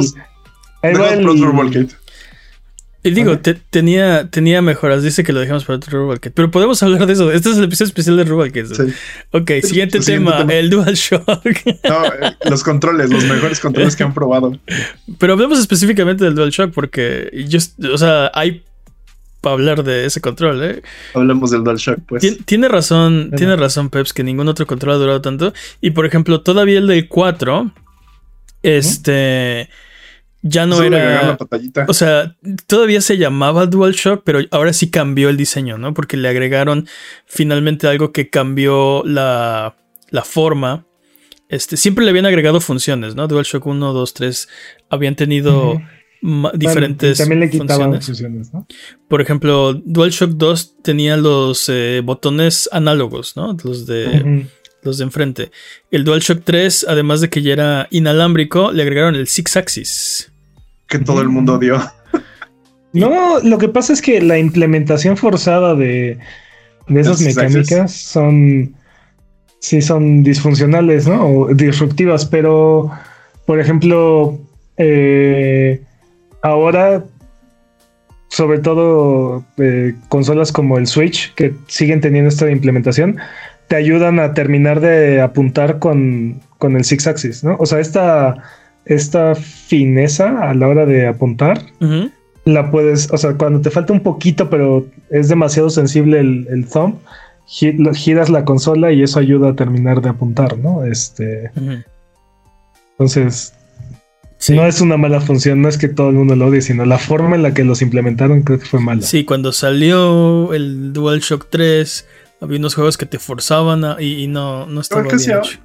[0.81, 1.25] ahí va el,
[3.03, 3.39] y digo,
[3.69, 5.01] tenía, tenía mejoras.
[5.01, 6.33] Dice que lo dejamos para otro Rubalcade.
[6.35, 7.31] Pero podemos hablar de eso.
[7.31, 8.75] Este es el episodio especial de Rubalcade.
[8.75, 8.93] Sí.
[9.31, 11.21] Ok, siguiente, tema, el DualShock.
[11.83, 14.57] No, eh, los controles, los mejores controles que han probado.
[15.17, 17.59] Pero hablemos específicamente del DualShock porque yo,
[17.91, 18.63] o sea, hay
[19.41, 20.81] para hablar de ese control, ¿eh?
[21.15, 22.45] Hablemos del DualShock, pues.
[22.45, 25.53] tiene razón, tiene razón, Peps, que ningún otro control ha durado tanto.
[25.81, 27.71] Y por ejemplo, todavía el del 4,
[28.61, 29.69] este
[30.41, 31.37] ya no era.
[31.87, 32.35] O sea,
[32.67, 35.93] todavía se llamaba DualShock, pero ahora sí cambió el diseño, ¿no?
[35.93, 36.87] Porque le agregaron
[37.25, 39.75] finalmente algo que cambió la,
[40.09, 40.85] la forma.
[41.49, 43.27] Este, siempre le habían agregado funciones, ¿no?
[43.27, 44.49] DualShock 1, 2, 3
[44.89, 45.81] habían tenido
[46.53, 48.53] diferentes también le quitaban funciones.
[48.53, 48.67] ¿no?
[49.07, 53.57] Por ejemplo, DualShock 2 tenía los eh, botones análogos, ¿no?
[53.63, 54.47] Los de.
[54.83, 55.51] Los de enfrente.
[55.91, 60.30] El DualShock 3, además de que ya era inalámbrico, le agregaron el Six Axis
[60.91, 61.79] que todo el mundo dio.
[62.93, 66.17] No, lo que pasa es que la implementación forzada de,
[66.89, 68.75] esas mecánicas son.
[69.59, 71.25] Sí, son disfuncionales, ¿no?
[71.25, 72.91] O disruptivas, pero.
[73.45, 74.37] Por ejemplo.
[74.75, 75.81] Eh,
[76.41, 77.05] ahora.
[78.27, 79.45] Sobre todo.
[79.57, 83.15] Eh, consolas como el Switch, que siguen teniendo esta implementación.
[83.69, 87.55] Te ayudan a terminar de apuntar con, con el Six Axis, ¿no?
[87.57, 88.35] O sea, esta
[88.85, 91.61] esta fineza a la hora de apuntar,
[92.45, 96.67] la puedes, o sea, cuando te falta un poquito, pero es demasiado sensible el, el
[96.67, 96.95] thumb,
[97.47, 100.83] giras la consola y eso ayuda a terminar de apuntar, ¿no?
[100.83, 101.51] Este.
[102.91, 103.53] Entonces,
[104.49, 106.97] no es una mala función, no es que todo el mundo lo odie, sino la
[106.97, 109.01] forma en la que los implementaron creo que fue mala.
[109.01, 112.07] Sí, cuando salió el DualShock 3,
[112.41, 115.59] había unos juegos que te forzaban y, no, no estaba bien hecho.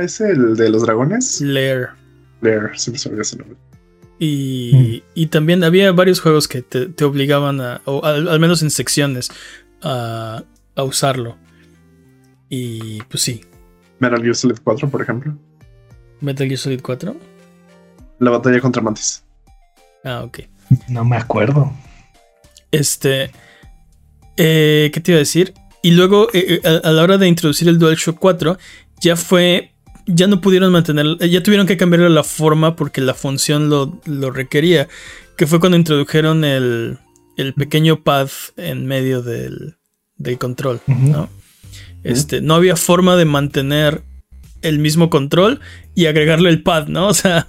[0.00, 1.40] es el de los dragones?
[1.40, 1.88] Lair.
[2.46, 3.56] Ese nombre.
[4.18, 9.30] Y, y, también había varios juegos que te, obligaban a, o al, menos en secciones,
[9.82, 10.42] a,
[10.74, 11.36] a, usarlo.
[12.48, 13.42] Y pues sí.
[13.98, 15.36] Metal Gear Solid 4, por ejemplo.
[16.20, 17.14] Metal Gear Solid 4.
[18.20, 19.22] La batalla contra Mantis.
[20.04, 20.40] Ah, ok.
[20.88, 21.72] No me acuerdo.
[22.72, 23.30] Este.
[24.36, 25.54] Eh, ¿Qué te iba a decir?
[25.82, 28.58] Y luego, eh, eh, a, a, la hora de introducir el DualShock 4,
[29.00, 29.75] ya fue
[30.06, 34.88] ya no pudieron mantener, ya tuvieron que cambiar la forma porque la función lo, requería,
[35.36, 36.98] que fue cuando introdujeron el,
[37.36, 39.76] el pequeño pad en medio del,
[40.16, 41.28] del control, ¿no?
[42.04, 44.02] Este, no había forma de mantener
[44.62, 45.60] el mismo control
[45.94, 47.08] y agregarle el pad, ¿no?
[47.08, 47.46] O sea,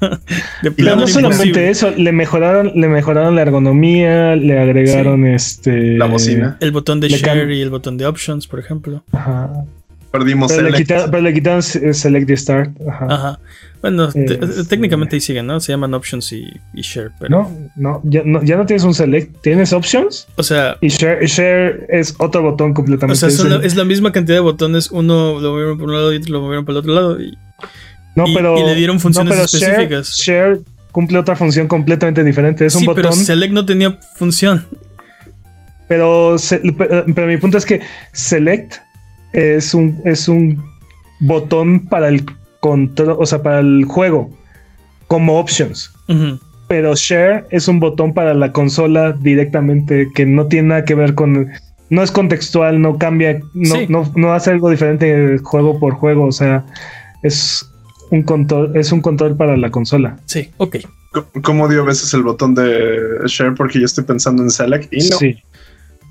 [0.64, 6.06] de plano no solamente eso, le mejoraron, le mejoraron la ergonomía, le agregaron este la
[6.06, 9.04] bocina, el botón de share y el botón de options, por ejemplo.
[9.12, 9.66] Ajá.
[10.12, 10.88] Perdimos Pero le, Select.
[10.88, 12.72] quitaron, pero le quitaron se- Select y Start.
[12.90, 13.06] Ajá.
[13.10, 13.40] Ajá.
[13.82, 15.60] Bueno, te- Este- técnicamente ahí siguen, ¿no?
[15.60, 17.30] Se llaman options y, y share, pero.
[17.30, 21.24] No, no ya, no, ya no tienes un Select, tienes Options O sea, y Share,
[21.28, 23.20] share es otro botón o completamente.
[23.20, 24.90] sea Es son el- la- es la misma cantidad de botones.
[24.92, 27.22] Uno lo movieron por un lado y otro lo movieron por el otro lado.
[27.22, 27.38] Y,
[28.16, 30.18] no, y- pero, y le dieron funciones no, pero Share- específicas.
[30.18, 30.60] Share,
[30.92, 32.66] cumple otra función completamente diferente.
[32.66, 33.04] Es un sí, botón.
[33.04, 34.66] pero Select no tenía función.
[35.88, 36.36] Pero,
[36.78, 37.82] pero, pero mi punto es que
[38.12, 38.76] Select
[39.34, 40.64] es un, es un
[41.20, 42.26] botón para el
[42.60, 44.30] control, o sea, para el juego,
[45.08, 45.92] como options.
[46.68, 51.14] Pero Share es un botón para la consola directamente que no tiene nada que ver
[51.16, 51.48] con.
[51.90, 53.86] No es contextual, no cambia, no, Sí.
[53.88, 56.26] no, no hace algo diferente juego por juego.
[56.26, 56.66] O sea,
[57.24, 57.66] es
[58.12, 60.18] un control, es un control para la consola.
[60.26, 60.78] Sí, ok.
[61.42, 63.56] ¿Cómo dio a veces el botón de share?
[63.56, 65.18] Porque yo estoy pensando en select y no.
[65.18, 65.38] Sí.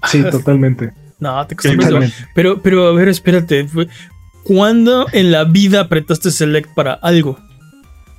[0.07, 0.93] Sí, totalmente.
[1.19, 1.55] No, te.
[1.55, 2.15] Totalmente.
[2.35, 3.67] Pero, pero a ver, espérate.
[4.45, 7.39] ¿Cuándo en la vida apretaste Select para algo?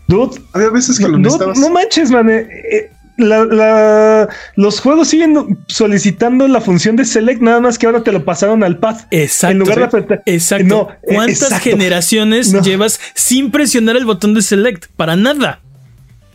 [0.08, 1.58] Dude, Había veces que lo No, necesitabas.
[1.60, 2.30] no manches, man.
[2.30, 7.86] eh, eh, la- la- los juegos siguen solicitando la función de select, nada más que
[7.88, 8.98] ahora te lo pasaron al pad.
[9.12, 9.52] Exacto.
[9.54, 10.24] en lugar de apretar.
[10.26, 10.66] Exacto.
[10.68, 11.70] No, eh, ¿Cuántas exacto.
[11.70, 12.62] generaciones No.
[12.62, 14.86] llevas sin presionar el botón de select?
[14.96, 15.62] Para nada.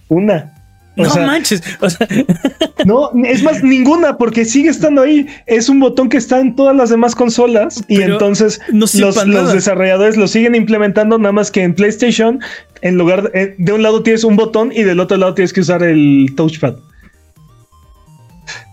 [0.08, 0.52] Una.
[0.96, 1.62] O no sea, manches.
[1.80, 2.06] O sea,
[2.84, 5.26] no, es más, ninguna, porque sigue estando ahí.
[5.46, 7.82] Es un botón que está en todas las demás consolas.
[7.88, 12.40] Y entonces no los, los desarrolladores lo siguen implementando, nada más que en PlayStation,
[12.82, 15.52] en lugar de, eh, de un lado tienes un botón y del otro lado tienes
[15.52, 16.74] que usar el touchpad.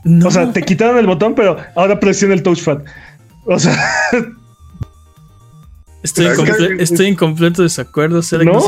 [0.03, 0.27] no.
[0.27, 2.79] O sea, te quitaron el botón, pero ahora presiona el touchpad.
[3.45, 3.77] O sea,
[6.03, 8.15] estoy, en Es que- comple- estoy en completo desacuerdo.
[8.15, 8.19] No,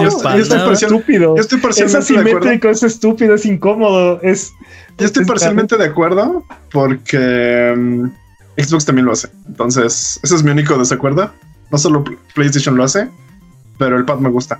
[0.08, 0.74] es para yo estoy nada.
[0.74, 1.36] estúpido.
[1.36, 2.38] yo estoy Es parcialmente de acuerdo.
[2.40, 4.52] asimétrico, es estúpido, es incómodo, es...
[4.98, 8.06] Yo estoy es- parcialmente de acuerdo porque mm,
[8.58, 9.30] Xbox también lo hace.
[9.48, 11.32] Entonces, ese es mi único desacuerdo.
[11.72, 13.08] No solo Pl- PlayStation lo hace,
[13.80, 14.60] pero el pad me gusta.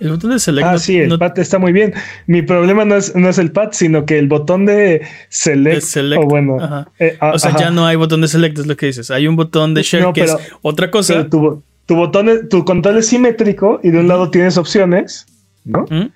[0.00, 0.66] El botón de select.
[0.66, 1.92] Ah, no- sí, el no- pad está muy bien.
[2.28, 6.22] Mi problema no es, no es el pad, sino que el botón de select, select.
[6.22, 6.88] o bueno, Ajá.
[7.00, 7.58] eh, ah, O sea, ajá.
[7.60, 9.10] ya no hay botón de select, es lo que dices.
[9.10, 11.14] Hay un botón de share No, que pero- es otra cosa.
[11.14, 14.58] Pero tu, bo- tu botón, es- tu control es simétrico y de un lado tienes
[14.58, 15.26] opciones,
[15.64, 15.86] ¿no?
[15.90, 16.10] ¿Mm?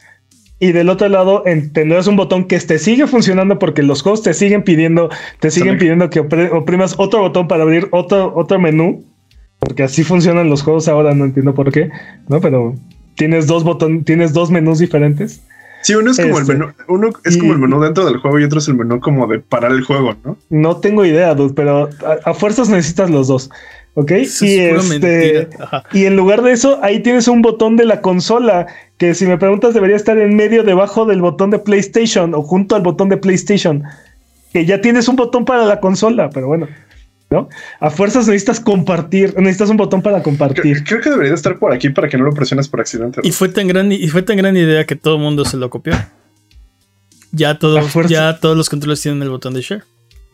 [0.60, 4.22] Y del otro lado en- tendrás un botón que te sigue funcionando porque los juegos
[4.22, 5.08] te siguen pidiendo,
[5.40, 9.02] te siguen pidiendo que oprimas otro botón para abrir otro, otro menú.
[9.58, 11.90] Porque así funcionan los juegos ahora, no entiendo por qué,
[12.28, 12.40] ¿no?
[12.40, 12.74] Pero
[13.14, 15.40] tienes dos botones, tienes dos menús diferentes.
[15.82, 18.16] Sí, uno es como Este, el menú, uno es y- como el menú dentro del
[18.18, 20.36] juego y otro es el menú como de parar el juego, ¿no?
[20.50, 23.50] No tengo idea, dude, pero a, a fuerzas necesitas los dos.
[23.94, 24.10] ¿Ok?
[24.12, 25.48] Eso y es este.
[25.92, 28.66] Y en lugar de eso, ahí tienes un botón de la consola
[28.96, 32.74] que si me preguntas debería estar en medio debajo del botón de PlayStation o junto
[32.74, 33.82] al botón de PlayStation.
[34.52, 36.68] Que ya tienes un botón para la consola, pero bueno,
[37.32, 37.48] ¿no?
[37.80, 40.84] A fuerzas necesitas compartir, necesitas un botón para compartir.
[40.84, 43.20] Creo que debería estar por aquí para que no lo presiones por accidente.
[43.24, 45.70] Y fue tan gran y fue tan gran idea que todo el mundo se lo
[45.70, 45.94] copió.
[47.32, 49.84] Ya todos, ya todos los controles tienen el botón de share.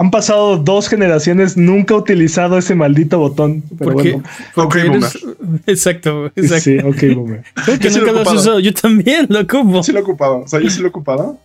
[0.01, 3.63] Han pasado dos generaciones, nunca he utilizado ese maldito botón.
[3.79, 4.23] Pero bueno.
[4.55, 5.19] porque Ok, eres-
[5.67, 6.61] exacto, exacto.
[6.71, 7.45] Sí, ok, boomer.
[7.65, 8.61] Creo que Yo sí lo nunca lo he has usado.
[8.61, 9.83] Yo también lo ocupo.
[9.83, 10.39] Sí lo he ocupado.
[10.41, 11.39] O sea, yo sí lo he ocupado,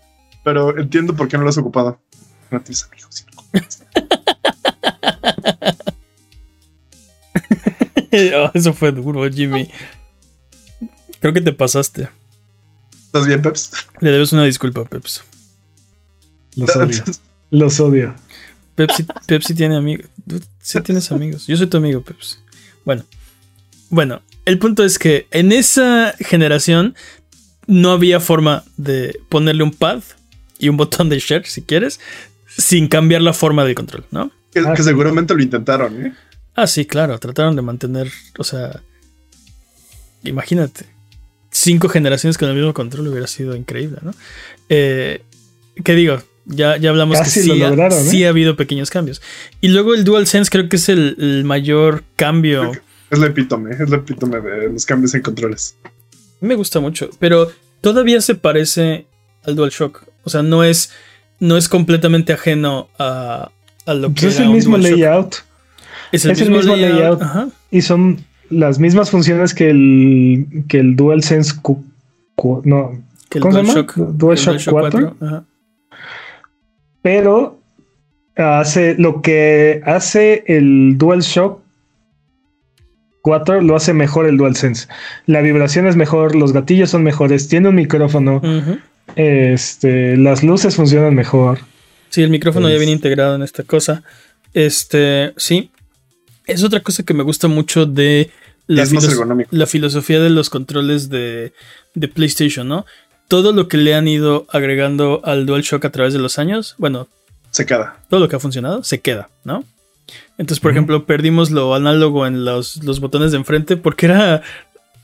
[0.43, 1.99] pero entiendo por qué no lo has ocupado.
[2.51, 3.07] No tienes amigos.
[3.15, 3.83] sí lo ocupas.
[8.35, 9.69] Oh, eso fue duro, Jimmy.
[11.19, 12.09] Creo que te pasaste.
[13.05, 13.71] ¿Estás bien, Peps?
[13.99, 15.23] Le debes una disculpa, Peps.
[16.55, 17.03] Los odio.
[17.51, 18.15] Los odio.
[18.75, 20.07] Pepsi, Pepsi tiene amigos.
[20.27, 21.45] Tú sí tienes amigos.
[21.47, 22.37] Yo soy tu amigo, Pepsi.
[22.85, 23.03] Bueno.
[23.89, 26.95] Bueno, el punto es que en esa generación
[27.67, 30.01] no había forma de ponerle un pad
[30.57, 31.99] y un botón de share, si quieres,
[32.57, 34.31] sin cambiar la forma del control, ¿no?
[34.53, 34.89] Que, Ah, que sí.
[34.89, 36.13] seguramente lo intentaron, ¿eh?
[36.55, 37.17] Ah, sí, claro.
[37.19, 38.81] Trataron de mantener, o sea,
[40.23, 40.85] imagínate,
[41.51, 44.13] cinco generaciones con el mismo control hubiera sido increíble, ¿no?
[44.69, 45.21] Eh,
[45.83, 46.21] ¿Qué digo?
[46.45, 48.01] Ya, ya hablamos Casi que sí, lo ha- lograron, ¿eh?
[48.03, 49.21] sí ha habido pequeños cambios.
[49.61, 52.71] Y luego el DualSense creo que es el, el mayor cambio.
[53.09, 55.75] Es la epítome, es la epítome de los cambios en controles.
[56.41, 57.51] Me gusta mucho, pero
[57.81, 59.07] todavía se parece
[59.45, 60.03] al DualShock.
[60.25, 60.91] O sea, no es,
[61.39, 63.51] no es completamente ajeno a,
[63.85, 64.97] a lo que Pues es el mismo DualShock.
[64.99, 65.35] layout
[66.11, 66.93] Es el es el mismo, layout.
[66.99, 67.21] layout.
[67.21, 67.47] Ajá.
[67.71, 68.17] y son
[68.49, 71.83] las mismas funciones que el, que el DualSense Q,
[72.35, 72.91] Q- no,
[73.29, 73.73] Que el ¿Cómo se llama?
[73.73, 75.15] DualShock, DualShock 4.
[75.21, 75.43] Ajá.
[77.01, 77.59] pero
[78.35, 81.61] hace lo que hace el DualShock
[83.21, 84.87] 4 lo hace mejor el DualSense.
[85.25, 88.41] La vibración es mejor, los gatillos son mejores, tiene un micrófono,
[89.15, 91.59] este, las luces funcionan mejor.
[92.13, 94.03] Sí, el micrófono ya viene integrado en esta cosa.
[94.53, 95.71] Este, sí.
[96.45, 98.29] Es otra cosa que me gusta mucho de
[98.67, 101.53] la, filos- filosofía de los controles de,
[101.95, 102.85] de PlayStation, ¿no?
[103.27, 107.07] Todo lo que le han ido agregando al DualShock a través de los años, bueno,
[107.49, 107.97] Se queda.
[108.11, 109.63] todo lo que ha funcionado se queda, ¿no?
[110.37, 114.43] Entonces, por ejemplo, perdimos lo análogo en los, los botones de enfrente porque era,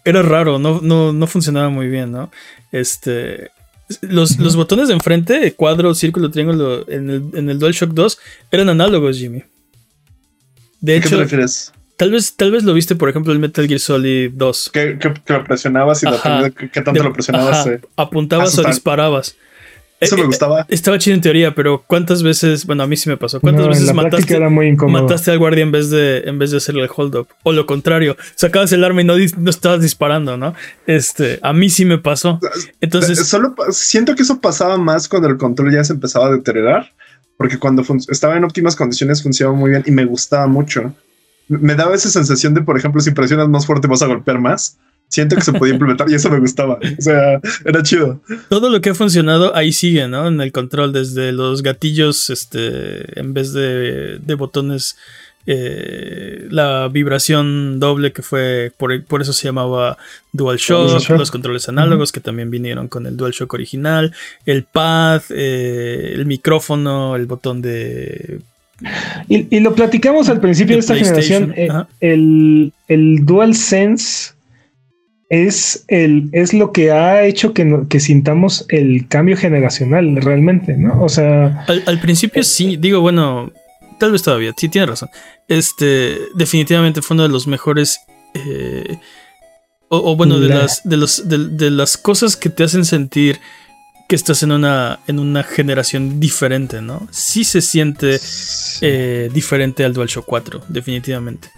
[0.06, 2.30] era raro, no, no, no funcionaba muy bien, ¿no?
[2.72, 3.50] Este.
[4.02, 8.20] Los, los botones de enfrente, cuadro, círculo, triángulo, en el, en el DualShock 2,
[8.52, 9.44] eran análogos, Jimmy.
[10.82, 11.74] De ¿A qué te hecho, refieres?
[11.98, 14.70] tal vez, tal vez lo viste, por ejemplo, el Metal Gear Solid 2.
[14.72, 16.50] ¿Qué, qué- que lo presionabas y Ajá.
[16.72, 17.58] tanto De- lo presionabas?
[17.60, 19.36] ajá, eh, apuntabas o disparabas.
[20.00, 20.66] Eso Eh, me eh, gustaba.
[20.70, 23.70] Estaba chido en teoría, pero ¿cuántas veces, bueno, a mí sí me pasó, ¿cuántas No,
[23.70, 25.04] veces mataste, era muy incómodo.
[25.04, 27.28] mataste al guardia en vez de en vez de hacerle el hold up?
[27.44, 30.54] O lo contrario, sacabas el arma y no, no estabas disparando, ¿no?
[30.88, 32.40] Este, a mí sí me pasó.
[32.42, 36.32] Eh, Entonces, Solo siento que eso pasaba más cuando el control ya se empezaba a
[36.32, 36.92] deteriorar,
[37.38, 40.94] porque cuando estaba en óptimas condiciones funcionaba muy bien y me gustaba mucho.
[41.50, 44.40] Me- Me daba esa sensación de, por ejemplo, si presionas más fuerte vas a golpear
[44.40, 44.78] más.
[45.10, 46.76] Siento que se podía implementar y eso me gustaba.
[46.98, 48.22] O sea, era chido.
[48.48, 50.28] todo lo que ha funcionado ahí sigue, ¿no?
[50.28, 54.98] En el control, desde los gatillos, este, en vez de, de botones,
[55.48, 59.98] eh, la vibración doble que fue, por, por eso se llamaba
[60.32, 61.18] DualShock, DualShock.
[61.18, 64.14] los controles análogos que también vinieron con el DualShock original,
[64.46, 68.42] el pad, eh, el micrófono, el botón de...
[69.28, 71.54] Y, y lo platicamos al principio De de esta generación.
[71.58, 74.34] eh, el, el DualSense
[75.30, 80.76] es, el, es lo que ha hecho que, no- que sintamos el cambio generacional realmente,
[80.76, 81.02] ¿no?
[81.04, 83.52] O sea, Al, al principio sí, digo, bueno,
[84.00, 85.10] tal vez todavía, sí, tiene razón.
[85.48, 88.00] Este, definitivamente fue uno de los mejores...
[88.34, 88.98] eh,
[89.92, 92.86] o, o bueno, de La- las, de, los, de, de las cosas que te hacen
[92.86, 93.40] sentir
[94.08, 97.08] que estás en una, en una generación diferente, ¿no?
[97.12, 98.20] Sí se siente
[98.82, 101.50] eh, diferente al DualShock 4, definitivamente.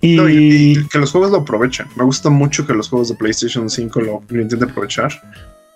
[0.00, 0.34] Y, No, y,
[0.78, 1.88] y que los juegos lo aprovechan.
[1.96, 5.12] Me gusta mucho que los juegos de PlayStation 5 lo, lo intenten aprovechar.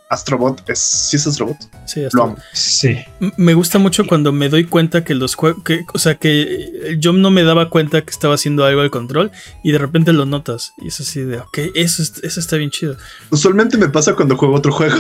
[0.09, 0.81] Astrobot es.
[0.81, 1.57] ¿Sí es Astrobot?
[1.87, 2.37] Sí, amo.
[2.53, 2.99] sí.
[3.37, 5.63] Me gusta mucho cuando me doy cuenta que los juegos,
[5.95, 9.31] o sea, que eh, yo no me daba cuenta que estaba haciendo algo al control
[9.63, 10.73] y de repente lo notas.
[10.83, 12.97] Y es así de, ok, eso, es- eso está bien chido.
[13.31, 14.97] Usualmente me pasa cuando juego otro juego.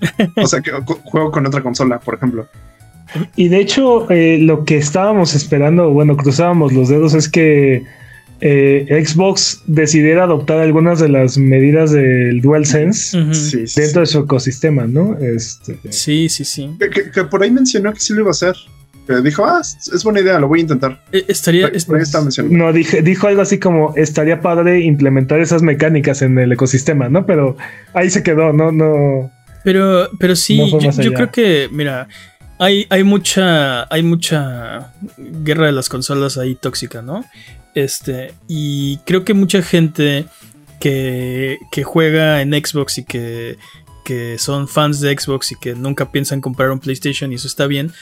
[0.42, 0.70] o sea, que
[1.04, 2.48] juego con otra consola, por ejemplo.
[3.36, 7.84] Y de hecho, eh, lo que estábamos esperando, bueno, cruzábamos los dedos, es que
[8.46, 13.32] eh, Xbox decidiera adoptar algunas de las medidas del DualSense Ujú.
[13.34, 13.80] Sí, sí.
[13.80, 15.16] dentro de su ecosistema, ¿no?
[15.18, 16.70] Este, Sí, sí, sí.
[16.78, 18.54] Que, que- que por ahí mencionó que sí lo iba a hacer.
[19.06, 21.02] Que dijo, ah, es, buena idea, lo voy a intentar.
[21.12, 22.56] Eh, Estaría, Por, es- por ahí estaba mencionando.
[22.58, 27.24] No, dije, dijo algo así como estaría padre implementar esas mecánicas en el ecosistema, ¿no?
[27.24, 27.56] Pero
[27.94, 29.30] ahí se quedó, no, no.
[29.62, 32.08] Pero, pero sí, No yo, creo que, mira,
[32.58, 37.24] hay, hay mucha, hay mucha guerra de las consolas ahí tóxica, ¿no?
[37.74, 40.26] Este, y creo que mucha gente
[40.80, 43.56] que, que juega en Xbox y que,
[44.04, 47.66] que son fans de Xbox y que nunca piensan comprar un PlayStation y eso está
[47.66, 47.92] bien,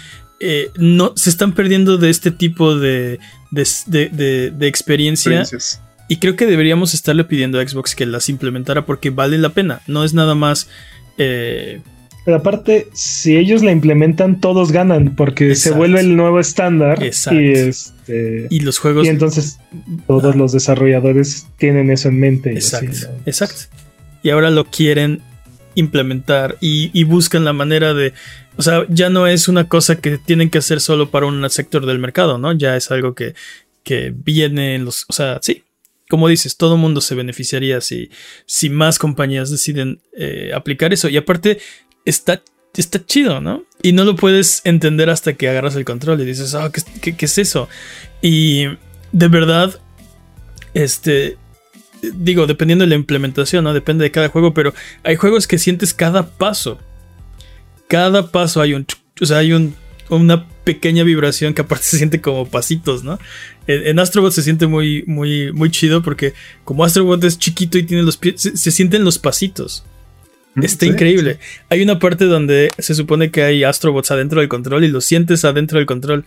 [0.40, 3.18] eh, no, se están perdiendo de este tipo de,
[3.50, 5.30] de, de- experiencia
[6.08, 9.80] y creo que deberíamos estarle pidiendo a Xbox que las implementara porque vale la pena.
[9.86, 10.68] No es nada más.
[11.16, 11.80] eh,
[12.24, 15.70] Pero aparte, si ellos la implementan, todos ganan, porque Exacto.
[15.70, 17.02] se vuelve el nuevo estándar.
[17.02, 17.40] Exacto.
[17.40, 18.46] Y este.
[18.48, 19.06] y los juegos.
[19.06, 19.58] Y entonces
[20.06, 22.52] todos los desarrolladores tienen eso en mente.
[22.52, 22.90] exacto.
[22.92, 23.22] así, ¿no?
[23.26, 23.62] Exacto.
[24.22, 25.20] Y ahora lo quieren
[25.74, 28.12] implementar y, y buscan la manera de.
[28.56, 31.86] O sea, ya no es una cosa que tienen que hacer solo para un sector
[31.86, 32.52] del mercado, ¿no?
[32.52, 33.34] Ya es algo que,
[33.82, 35.06] que viene en los.
[35.08, 35.64] O sea, sí.
[36.08, 38.10] Como dices, todo mundo se beneficiaría si,
[38.44, 41.08] si más compañías deciden eh, aplicar eso.
[41.08, 41.58] Y aparte,
[42.04, 42.42] está,
[42.76, 43.64] está chido, ¿no?
[43.82, 47.16] Y no lo puedes entender hasta que agarras el control y dices, ah, ¿qué, qué,
[47.16, 47.68] qué es eso?
[48.20, 48.66] Y
[49.12, 49.80] de verdad,
[50.74, 51.36] este,
[52.02, 53.74] digo, dependiendo de la implementación, ¿no?
[53.74, 54.74] Depende de cada juego, pero
[55.04, 56.78] hay juegos que sientes cada paso.
[57.88, 58.86] Cada paso hay un,
[59.20, 59.74] o sea, hay un,
[60.08, 63.18] una pequeña vibración que aparte se siente como pasitos, ¿no?
[63.66, 66.34] En, Astrobot se siente muy, muy, muy chido porque
[66.64, 69.84] como Astrobot es chiquito y tiene los pies, se sienten los pasitos.
[70.56, 71.38] Está Sí, increíble.
[71.70, 75.44] Hay una parte donde se supone que hay Astrobots adentro del control y los sientes
[75.44, 76.24] adentro del control.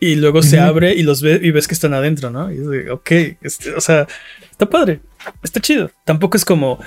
[0.00, 2.52] Y luego se abre y los ves y ves que están adentro, ¿no?
[2.52, 3.10] Y es de, ok,
[3.40, 4.06] este, o sea,
[4.50, 5.00] está padre,
[5.42, 5.90] está chido.
[6.04, 6.78] Tampoco es como,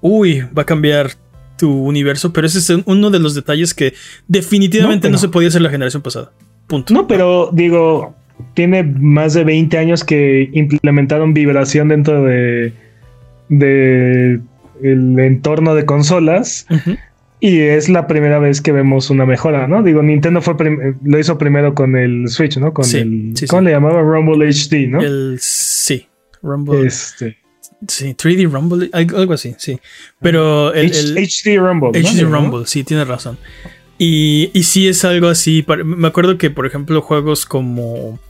[0.00, 1.10] uy, va a cambiar
[1.58, 3.94] tu universo, pero ese es uno de los detalles que
[4.26, 6.32] definitivamente no, se podía hacer la generación pasada.
[6.66, 6.94] Punto.
[6.94, 8.16] No, pero digo,
[8.54, 12.72] tiene más de 20 años que implementaron vibración dentro de,
[13.48, 14.40] de
[14.82, 16.66] el entorno de consolas
[17.40, 19.82] y es la primera vez que vemos una mejora, ¿no?
[19.82, 22.72] Digo, Nintendo fue prim- lo hizo primero con el Switch, ¿no?
[22.72, 23.66] Con Sí, el sí, ¿cómo sí.
[23.66, 25.00] le llamaba Rumble HD, ¿no?
[25.00, 26.06] El sí,
[26.42, 26.86] Rumble.
[26.86, 27.38] Este
[27.88, 29.76] Sí, 3D Rumble, algo, así, sí.
[30.20, 31.90] Pero el, el- HD Rumble.
[32.00, 32.30] HD ¿no?
[32.38, 33.38] Rumble, sí, tienes razón.
[33.98, 35.64] Y, y sí es algo así.
[35.84, 38.20] me acuerdo que, por ejemplo, juegos como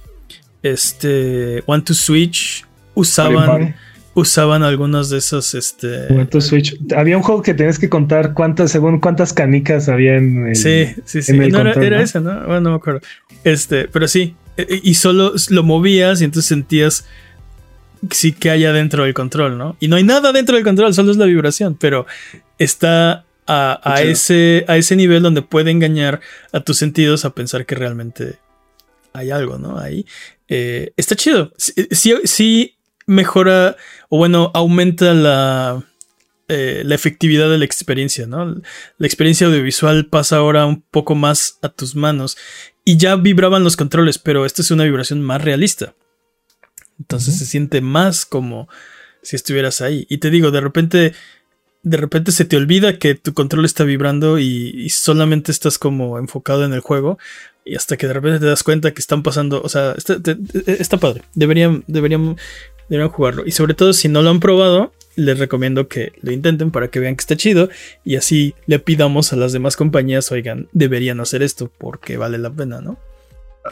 [0.62, 3.74] este One to Switch usaban.
[4.14, 5.54] Usaban algunos de esos.
[5.54, 6.08] Este,
[6.40, 6.76] Switch.
[6.94, 10.56] Había un juego que tenías que contar cuántas, según cuántas canicas había en el.
[10.56, 11.32] sí, sí, sí.
[11.32, 12.02] en el No, era, control, era ¿no?
[12.04, 12.34] ese, ¿no?
[12.46, 13.00] Bueno, no me acuerdo.
[13.44, 14.34] Este, pero sí.
[14.56, 17.06] e- e- Y solo lo movías y entonces sentías
[18.10, 19.76] sí que hay adentro del control, ¿no?
[19.80, 22.06] Y no hay nada dentro del control, solo es la vibración, pero
[22.58, 26.20] está a, a ese, a ese nivel donde puede engañar
[26.52, 28.36] a tus sentidos a pensar que realmente
[29.12, 29.78] hay algo, ¿no?
[29.78, 30.04] Ahí.
[30.48, 31.52] Eh, está chido.
[31.56, 32.74] Sí, sí- sí
[33.12, 33.76] mejora,
[34.08, 35.84] o bueno, aumenta la,
[36.48, 38.60] eh, la efectividad de la experiencia, ¿no?
[38.98, 42.36] La experiencia audiovisual pasa ahora un poco más a tus manos.
[42.84, 45.94] Y ya vibraban los controles, pero esta es una vibración más realista.
[46.98, 48.68] Entonces se siente más como
[49.22, 50.06] si estuvieras ahí.
[50.08, 51.14] Y te digo, de repente,
[51.84, 56.18] de repente se te olvida que tu control está vibrando y, y solamente estás como
[56.18, 57.18] enfocado en el juego.
[57.64, 59.62] Y hasta que de repente te das cuenta que están pasando.
[59.62, 60.36] O sea, está, te-
[60.66, 61.22] está padre.
[61.34, 62.36] Deberían, deberían,
[62.88, 63.44] deberían jugarlo.
[63.46, 66.98] Y sobre todo, si no lo han probado, les recomiendo que lo intenten para que
[67.00, 67.68] vean que está chido.
[68.04, 72.50] Y así le pidamos a las demás compañías, oigan, deberían hacer esto porque vale la
[72.50, 72.96] pena, ¿no?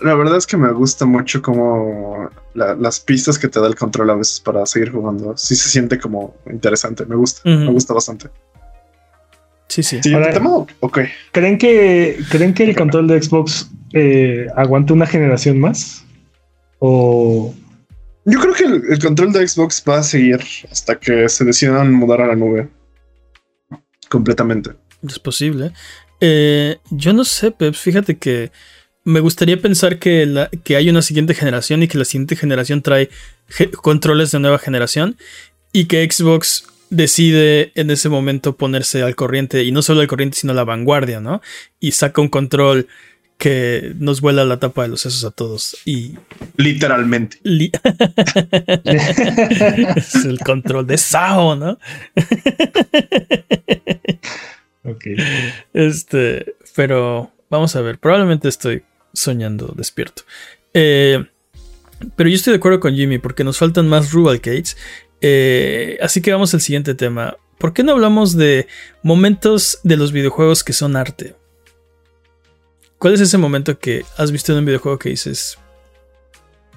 [0.03, 3.75] La verdad es que me gusta mucho como la- las pistas que te da el
[3.75, 5.37] control a veces para seguir jugando.
[5.37, 7.05] Sí se siente como interesante.
[7.07, 7.41] Me gusta.
[7.45, 8.29] Me gusta bastante.
[9.67, 10.01] Sí, sí.
[10.03, 10.67] Siguiente Ahora- tema.
[10.81, 10.99] Ok.
[11.33, 16.05] ¿Creen que, ¿Creen que el control de Xbox eh, aguante una generación más?
[16.79, 17.53] O.
[18.25, 20.41] Yo creo que el, control de Xbox va a seguir
[20.71, 22.69] hasta que se decidan mudar a la nube.
[24.09, 24.71] Completamente.
[25.07, 25.73] Es posible.
[26.21, 27.79] Eh, yo no sé, Peps.
[27.79, 28.53] Fíjate que
[29.05, 33.09] me gustaría pensar que, que hay una siguiente generación y que la siguiente generación trae
[33.83, 35.17] controles de nueva generación
[35.73, 40.37] y que Xbox decide en ese momento ponerse al corriente y no solo al corriente
[40.39, 41.41] sino a la vanguardia, ¿no?
[41.79, 42.89] Y saca un control
[43.41, 46.13] que nos vuela la tapa de los sesos a todos y
[46.59, 47.39] Literalmente.
[47.43, 47.73] li-
[49.97, 51.79] es el control de Sao, ¿no?
[54.85, 55.05] Ok.
[55.75, 58.83] Este, pero vamos a ver, probablemente estoy
[59.13, 60.23] soñando despierto.
[60.75, 61.25] Eh,
[62.17, 64.77] pero yo estoy de acuerdo con Jimmy porque nos faltan más Rubalcades.
[65.21, 67.37] Eh, así que vamos al siguiente tema.
[67.59, 68.67] ¿Por qué no hablamos de
[69.03, 71.35] momentos de los videojuegos que son arte?
[73.01, 75.59] ¿Cuál es ese momento que has visto en un videojuego que dices,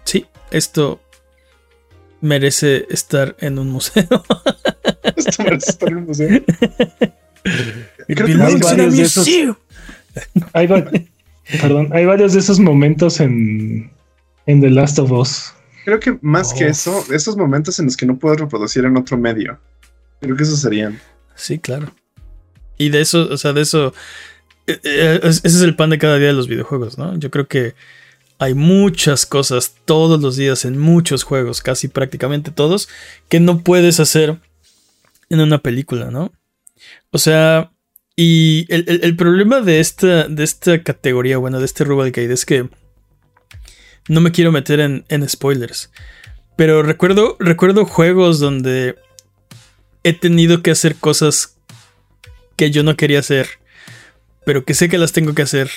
[0.06, 1.00] sí, esto
[2.22, 4.04] merece estar en un museo?
[5.16, 6.42] Esto merece estar en un museo.
[8.08, 9.54] Y creo que a varios de.
[10.54, 10.90] Hay, va-
[11.62, 13.92] perdón, hay varios de esos momentos en,
[14.46, 15.54] en The Last of Us.
[15.86, 16.70] Creo que más que Oh.
[16.70, 19.60] eso, esos momentos en los que no puedes reproducir en otro medio.
[20.22, 21.00] Creo que esos serían.
[21.36, 21.94] Sí, claro.
[22.78, 23.94] Y de eso, o sea, de eso.
[24.68, 27.18] Eh, eh, es- ese es el pan de cada día de los videojuegos, ¿no?
[27.18, 27.76] Yo creo que
[28.40, 32.90] hay muchas cosas todos los días en muchos juegos, casi prácticamente todos,
[33.30, 34.40] que no puedes hacer
[35.30, 36.32] en una película, ¿no?
[37.12, 37.72] O sea,
[38.16, 42.70] y el problema de esta, de esta categoría, bueno, de este Rubalcade es que
[44.10, 45.90] no me quiero meter en, en spoilers.
[46.56, 48.96] Pero recuerdo, recuerdo juegos donde
[50.04, 51.58] he tenido que hacer cosas
[52.56, 53.48] que yo no quería hacer,
[54.46, 55.70] pero que sé que las tengo que hacer.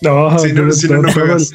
[0.00, 1.52] No, si no, pero- si no, no juegas.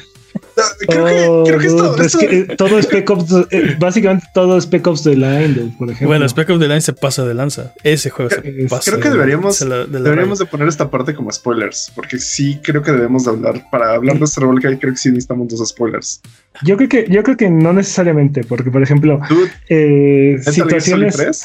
[0.56, 3.76] No, creo que, Oh, creo que esto, es esto- que, eh, todo Spec Ops, eh,
[3.78, 6.08] básicamente todo Spec Ops The Line, por ejemplo.
[6.08, 7.72] Bueno, Spec of the Line se pasa de lanza.
[7.82, 8.90] Ese juego se Creo pasa.
[8.90, 10.46] creo que de- deberíamos- se la- de la deberíamos raya.
[10.46, 13.64] de poner esta parte como spoilers, porque sí creo que debemos de hablar.
[13.70, 16.20] Para hablar de este Revolcade, creo que sí necesitamos dos spoilers.
[16.62, 20.82] Yo creo que, yo creo que no necesariamente, porque por ejemplo, Dude, eh, ¿Metal Gear
[20.82, 21.42] Solid situaciones.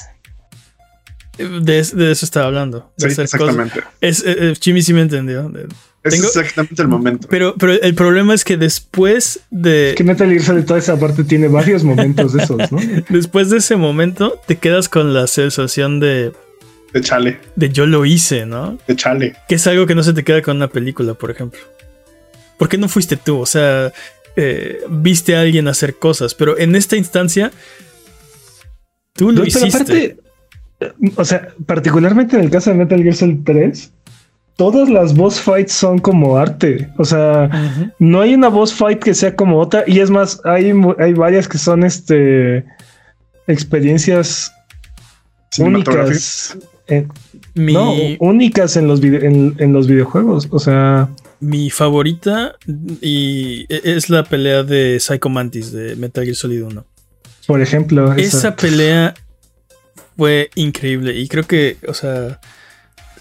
[1.37, 1.65] 3?
[1.95, 2.91] De, de eso estaba hablando.
[2.97, 3.55] De Sí, hacer cosas.
[3.55, 3.81] exactamente.
[4.01, 5.43] Es, eh, eh, Jimmy sí me entendió.
[5.43, 5.67] Tengo-
[6.03, 7.27] es exactamente el momento.
[7.29, 9.93] Pero, pero el problema es que después de.
[9.95, 12.79] Que Metal Gear Solid toda esa parte tiene varios momentos de esos, ¿no?
[13.09, 16.33] Después de ese momento, te quedas con la sensación de,
[16.91, 18.77] De chale, de yo lo hice, ¿no?
[18.87, 19.35] de chale.
[19.47, 21.59] Que es algo que no se te queda con una película, por ejemplo.
[22.59, 23.39] ¿Por qué no fuiste tú?
[23.39, 23.91] O sea,
[24.35, 27.51] eh, viste a alguien hacer cosas, pero en esta instancia,
[29.13, 29.67] tú lo No, pero hiciste.
[29.77, 30.17] aparte, eh,
[31.15, 33.91] o sea, particularmente en el caso de Metal Gear Solid 3,
[34.55, 36.89] todas las boss fights son como arte.
[36.97, 37.49] O sea,
[37.99, 39.83] no hay una boss fight que sea como otra.
[39.87, 42.65] Y es más, hay, hay varias que son este
[43.47, 44.51] experiencias
[45.59, 46.57] únicas.
[47.55, 50.47] Mi, No, únicas en los, en, en los videojuegos.
[50.51, 51.09] O sea,
[51.39, 52.55] mi favorita
[53.01, 56.85] y e- es la pelea de Psycho Mantis de Metal Gear Solid 1.
[57.45, 59.13] Por ejemplo, esa pelea
[60.17, 61.15] fue increíble.
[61.17, 62.39] Y creo que, o sea,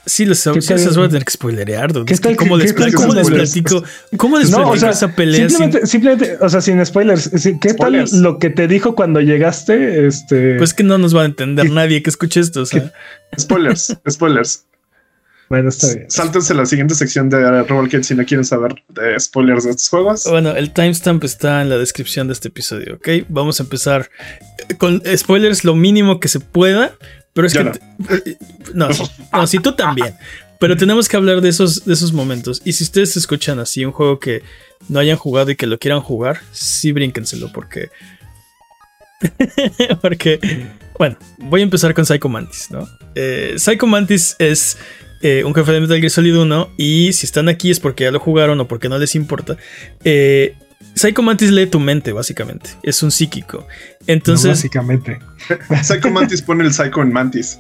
[0.05, 1.93] Sí, les, sí les voy a tener que spoilerear.
[2.05, 3.85] ¿Qué tal, ¿Cómo, les, ¿cómo les platico?
[4.17, 5.49] ¿Cómo les no, o sea, esa pelea?
[5.49, 7.31] Simplemente, simplemente, o sea, sin spoilers.
[7.61, 10.07] ¿Qué tal lo que te dijo cuando llegaste?
[10.07, 10.57] Este...
[10.57, 12.63] Pues que no nos va a entender nadie que escuche esto.
[12.63, 12.93] O sea.
[13.39, 14.65] Spoilers, spoilers.
[15.53, 16.11] Bueno, está bien.
[16.11, 20.25] Sáltense la siguiente sección de Roll si no quieren saber de spoilers de estos juegos.
[20.25, 23.27] Bueno, el timestamp está en la descripción de este episodio, ¿ok?
[23.29, 24.11] Vamos a empezar
[24.79, 26.93] con spoilers lo mínimo que se pueda,
[27.35, 27.65] pero es que.
[28.73, 28.89] No.
[29.33, 30.15] No, si tú también.
[30.59, 32.63] Pero tenemos que hablar de esos, de esos momentos.
[32.65, 34.43] Y si ustedes escuchan así un juego que
[34.89, 37.91] no hayan jugado y que lo quieran jugar, sí brínquenselo porque.
[40.01, 40.41] porque.
[40.99, 42.89] Bueno, voy a empezar con Psycho Mantis, ¿no?
[43.15, 44.79] Eh, Psycho Mantis es
[45.23, 46.71] eh, un jefe de Metal Gear Solid 1.
[46.77, 49.57] Y si están aquí es porque ya lo jugaron o porque no les importa.
[50.05, 50.55] Eh,
[50.95, 52.71] Psycho Mantis lee tu mente, básicamente.
[52.83, 53.67] Es un psíquico.
[54.07, 54.51] Entonces.
[54.51, 55.19] básicamente.
[55.83, 57.59] Psycho Mantis pone el Psycho en Mantis.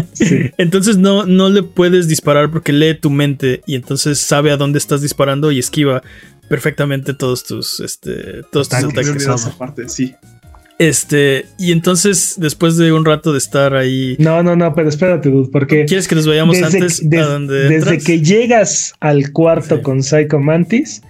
[0.58, 4.78] Entonces no, no le puedes disparar porque lee tu mente y entonces sabe a dónde
[4.78, 6.02] estás disparando y esquiva
[6.48, 9.92] perfectamente todos tus, este, todos tus ataques.
[9.92, 10.14] sí.
[10.78, 14.16] Este, y entonces, después de un rato de estar ahí.
[14.18, 15.84] No, no, no, pero espérate, dude, porque.
[15.84, 21.02] ¿Quieres que nos vayamos antes a donde Desde que llegas al cuarto con Psycho Mantis,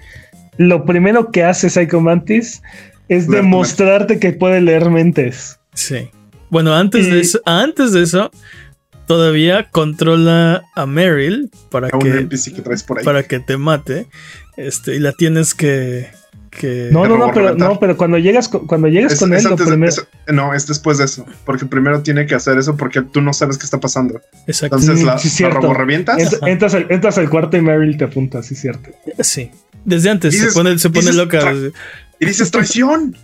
[0.58, 2.62] lo primero que hace Psycho Mantis
[3.08, 5.58] es demostrarte que puede leer mentes.
[5.74, 6.10] Sí.
[6.50, 8.30] Bueno, antes de eso, antes de eso,
[9.06, 12.28] todavía controla a Meryl para que,
[13.04, 14.06] para que te mate.
[14.56, 16.08] Este, y la tienes que.
[16.58, 19.44] Que no, no, no, pero, no, pero cuando llegas, cuando llegas con él,
[20.32, 21.26] no, es después de eso.
[21.44, 24.20] Porque primero tiene que hacer eso porque tú no sabes qué está pasando.
[24.46, 24.78] Exacto.
[24.78, 26.38] Entonces la, robo revientas.
[26.46, 28.90] entras, al, entras al cuarto y Meryl te apunta, sí, cierto.
[29.20, 29.50] Sí.
[29.84, 31.52] Desde antes se pone, se pone loca.
[32.20, 33.16] Y dices traición.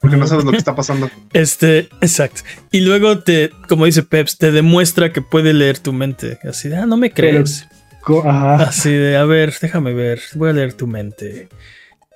[0.00, 1.08] Porque no sabes lo que está pasando.
[1.32, 2.42] Este, exacto.
[2.72, 6.40] Y luego te, como dice Peps, te demuestra que puede leer tu mente.
[6.42, 7.68] Así de, ah, no me crees.
[8.24, 11.48] Así de, a ver, déjame ver, voy a leer tu mente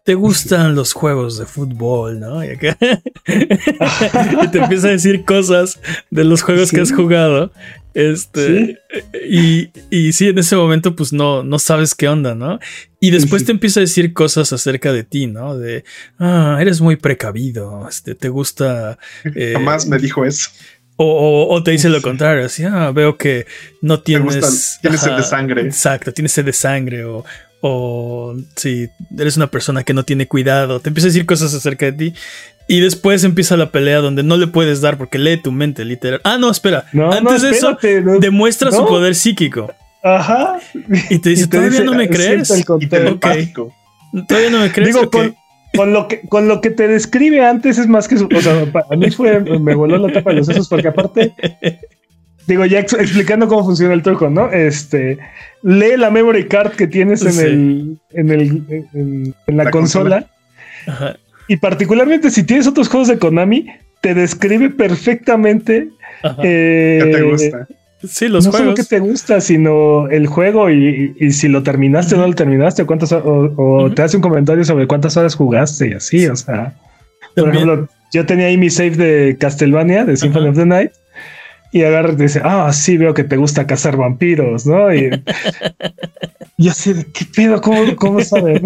[0.06, 2.42] te gustan los juegos de fútbol, ¿no?
[2.44, 2.48] Y,
[4.48, 5.80] te empieza a decir cosas
[6.10, 7.50] de los juegos que has jugado.
[7.92, 8.78] Este,
[9.28, 12.60] Y, y sí, en ese momento, pues no, no sabes qué onda, ¿no?
[13.00, 15.58] Y después te empieza a decir cosas acerca de ti, ¿no?
[15.58, 15.84] De,
[16.20, 18.98] ah, eres muy precavido, este, te gusta.
[19.34, 20.50] Eh, Jamás me dijo eso.
[20.98, 23.46] O, te dice lo contrario, así, ah, veo que
[23.82, 24.78] no tienes.
[24.80, 25.62] tienes sed de sangre.
[25.62, 27.04] Exacto, tienes sed de sangre.
[27.04, 27.24] O,
[27.68, 28.88] o si
[29.18, 32.14] eres una persona que no tiene cuidado, te empieza a decir cosas acerca de ti.
[32.68, 36.20] Y después empieza la pelea donde no le puedes dar porque lee tu mente, literal.
[36.24, 36.84] Ah, no, espera.
[37.12, 37.76] Antes de eso,
[38.20, 39.72] demuestra su poder psíquico.
[40.02, 40.58] Ajá.
[41.10, 42.48] Y te dice, ¿todavía no me crees?
[42.48, 44.94] Todavía no me crees.
[44.94, 48.28] Digo, con, lo que, con lo que te describe antes es más que su.
[48.34, 49.40] O sea, a mí fue.
[49.40, 51.34] Me voló la tapa de los sesos porque aparte
[52.46, 54.50] digo, ya explicando cómo funciona el truco, ¿no?
[54.50, 55.18] Este,
[55.62, 60.26] lee la memory card que tienes en el, en el, en, la, consola.
[61.48, 63.66] Y particularmente si tienes otros juegos de Konami,
[64.00, 65.88] te describe perfectamente.
[66.42, 67.68] Eh, ¿Qué te gusta?
[68.04, 72.18] Sí, los no solo que te gusta, sino el juego y, si lo terminaste o
[72.18, 75.92] no lo terminaste, o, cuántas, o, te hace un comentario sobre cuántas horas jugaste y
[75.94, 76.74] así, o sea.
[77.34, 80.92] Por ejemplo, yo tenía ahí mi save de Castlevania, de Symphony of the Night,
[81.76, 84.94] y agarra y dice, ah, sí, veo que te gusta cazar vampiros, ¿no?
[84.94, 85.10] Y
[86.56, 87.60] yo así, ¿qué pedo?
[87.60, 88.62] ¿Cómo, cómo sabe?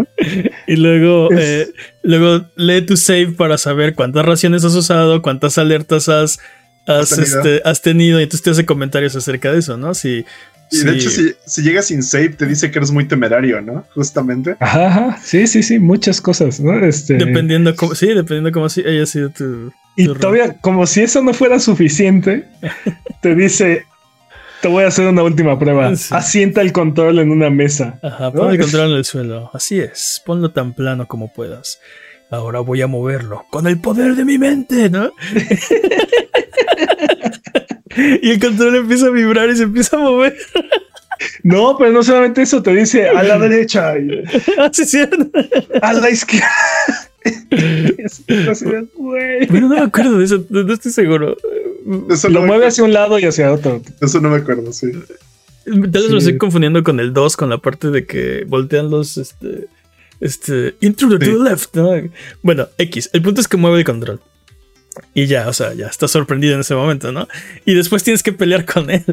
[0.66, 1.68] Y luego, eh,
[2.02, 6.38] luego lee tu save para saber cuántas raciones has usado, cuántas alertas has,
[6.86, 8.20] has, este, tenido.
[8.20, 9.94] y entonces te hace comentarios acerca de eso, ¿no?
[9.94, 10.24] Si,
[10.70, 13.84] y de hecho, si, si, llegas sin save, te dice que eres muy temerario, ¿no?
[13.94, 14.56] Justamente.
[14.60, 16.78] Ajá, sí, sí, sí, muchas cosas, ¿no?
[16.84, 17.14] Este...
[17.14, 21.60] Dependiendo cómo, sí, dependiendo cómo haya sido tu, y todavía, como si eso no fuera
[21.60, 22.48] suficiente,
[23.22, 23.86] te dice,
[24.60, 25.88] te voy a hacer una última prueba.
[25.88, 27.98] Asienta el control en una mesa.
[28.02, 29.50] Ajá, pon el control en el suelo.
[29.52, 31.80] Así es, ponlo tan plano como puedas.
[32.30, 35.10] Ahora voy a moverlo con el poder de mi mente, ¿no?
[38.22, 40.36] y el control empieza a vibrar y se empieza a mover.
[41.42, 43.98] No, pero no solamente eso, te dice a la derecha.
[43.98, 44.22] Y...
[45.82, 46.48] Ah, a la izquierda.
[48.26, 51.36] Pero no me acuerdo de eso, no estoy seguro.
[51.84, 53.82] lo mueve hacia un lado y hacia otro.
[54.00, 54.90] Eso no me acuerdo, sí.
[55.64, 59.18] Tal vez lo estoy confundiendo con el 2, con la parte de que voltean los.
[59.18, 59.66] Este,
[60.20, 60.74] este.
[60.80, 61.76] Intruder to the left.
[62.42, 63.10] Bueno, X.
[63.12, 64.20] El punto es que mueve el control.
[65.14, 67.28] Y ya, o sea, ya estás sorprendido en ese momento, ¿no?
[67.64, 69.04] Y después tienes que pelear con él.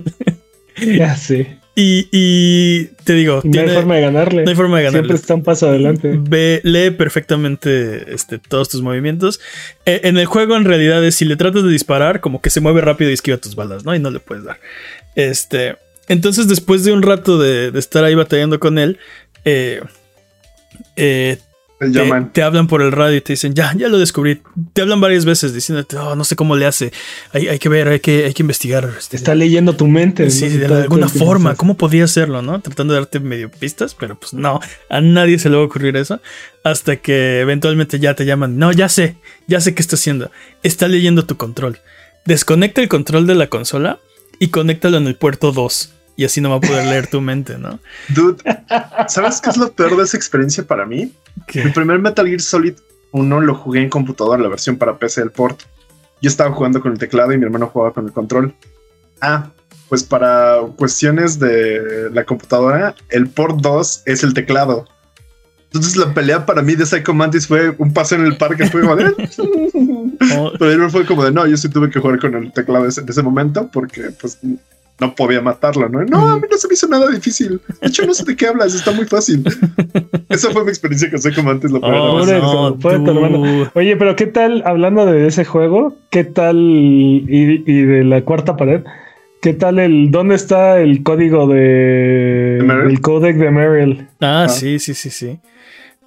[0.77, 1.47] Ya, sí.
[1.79, 4.43] Y, y te digo, Y no hay forma de ganarle.
[4.43, 4.99] no hay forma de ganarle.
[4.99, 6.11] Siempre está un paso adelante.
[6.19, 9.39] Ve, lee perfectamente este, todos tus movimientos.
[9.85, 12.61] Eh, en el juego, en realidad, es si le tratas de disparar, como que se
[12.61, 13.93] mueve rápido y esquiva tus balas, ¿no?
[13.93, 14.59] Y no le puedes dar.
[15.13, 15.75] Este.
[16.07, 18.97] Entonces, después de un rato de, de estar ahí batallando con él,
[19.45, 19.81] eh,
[20.95, 21.37] eh,
[21.79, 22.33] Te te, llaman.
[22.33, 24.41] te hablan por el radio y te dicen, ya, ya lo descubrí.
[24.73, 26.91] Te hablan varias veces diciéndote, oh, no sé cómo le hace.
[27.33, 28.89] Hay, hay que ver, hay que, hay que investigar.
[28.97, 30.29] este, Está leyendo tu mente.
[30.31, 30.51] Sí, ¿no?
[30.51, 32.59] sí, de el alguna forma, ¿cómo podía hacerlo, no?
[32.61, 34.59] Tratando de darte medio pistas, pero pues no,
[34.89, 36.19] a nadie se le va a ocurrir eso.
[36.63, 38.57] Hasta que eventualmente ya te llaman.
[38.57, 39.17] No, ya sé,
[39.47, 40.31] ya sé qué está haciendo.
[40.63, 41.77] Está leyendo tu control.
[42.25, 43.99] Desconecta el control de la consola
[44.39, 45.93] y conéctalo en el puerto 2.
[46.17, 47.79] Y así no va a poder leer tu mente, ¿no?
[48.09, 48.43] Dude,
[49.07, 51.13] ¿sabes qué es lo peor de esa experiencia para mí?
[51.53, 52.73] El primer Metal Gear Solid
[53.11, 55.61] 1 lo jugué en computadora, la versión para PC del port.
[56.21, 58.53] Yo estaba jugando con el teclado y mi hermano jugaba con el control.
[59.21, 59.51] Ah,
[59.89, 64.87] pues para cuestiones de la computadora, el port 2 es el teclado.
[65.65, 68.81] Entonces la pelea para mí de Psycho Mantis fue un paso en el parque, fue
[68.81, 69.13] como de...
[70.59, 73.01] Pero él fue como de, no, yo sí tuve que jugar con el teclado ese-
[73.01, 74.39] en ese momento porque pues
[74.99, 76.03] no podía matarlo, ¿no?
[76.05, 77.61] No, a mí no se me hizo nada difícil.
[77.81, 79.43] De hecho, no sé de qué hablas, está muy fácil.
[80.29, 83.71] Esa fue mi experiencia con Psycho Mantis la primera oh, no, hermano.
[83.75, 88.57] Oye, pero ¿qué tal, hablando de ese juego, qué tal, y, y de la cuarta
[88.57, 88.81] pared,
[89.41, 94.07] qué tal el, dónde está el código de, el codec de Meryl?
[94.19, 94.49] Ah, Ah.
[94.49, 95.39] sí, sí, sí, sí.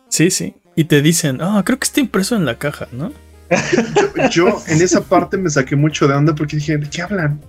[0.08, 0.54] Sí, sí.
[0.74, 3.12] Y te dicen, ah, creo que está impreso en la caja, ¿no?
[4.30, 7.40] Yo en esa parte me saqué mucho de onda porque dije, ¿de qué hablan?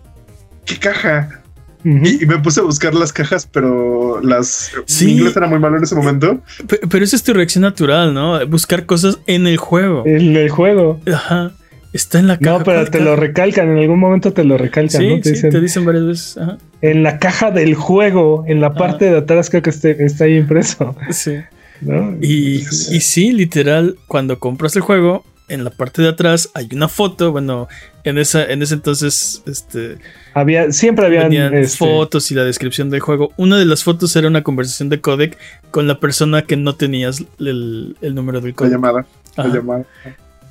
[0.73, 1.41] ¿Qué caja?
[1.83, 4.71] Y, y me puse a buscar las cajas, pero las...
[4.85, 5.05] Sí.
[5.05, 6.39] Mi inglés era muy malo en ese momento.
[6.67, 8.45] Pe- Pero esa es tu reacción natural, ¿no?
[8.47, 10.03] Buscar cosas en el juego.
[10.05, 10.99] El, el juego.
[11.11, 11.51] Ajá.
[11.91, 12.59] Está en la caja.
[12.59, 13.09] No, pero ¿Cuál te caja?
[13.09, 15.15] lo recalcan, en algún momento te lo recalcan, Sí, ¿no?
[15.21, 16.37] Te sí, dicen, te dicen varias veces.
[16.37, 16.57] Ajá.
[16.81, 20.37] en la caja del juego, en la parte de atrás creo que esté- está ahí
[20.37, 21.33] impreso, Sí.
[21.81, 22.15] ¿no?
[22.21, 26.87] Y, y sí, literal, cuando compras el juego, en la parte de atrás hay una
[26.87, 27.31] foto.
[27.31, 27.67] Bueno,
[28.03, 29.97] en esa, en ese entonces, este,
[30.33, 33.31] Había, siempre habían este, fotos y la descripción del juego.
[33.37, 35.37] Una de las fotos era una conversación de codec
[35.69, 38.71] con la persona que no tenías el, el número del La codec.
[38.71, 39.05] llamada.
[39.35, 39.85] La llamada.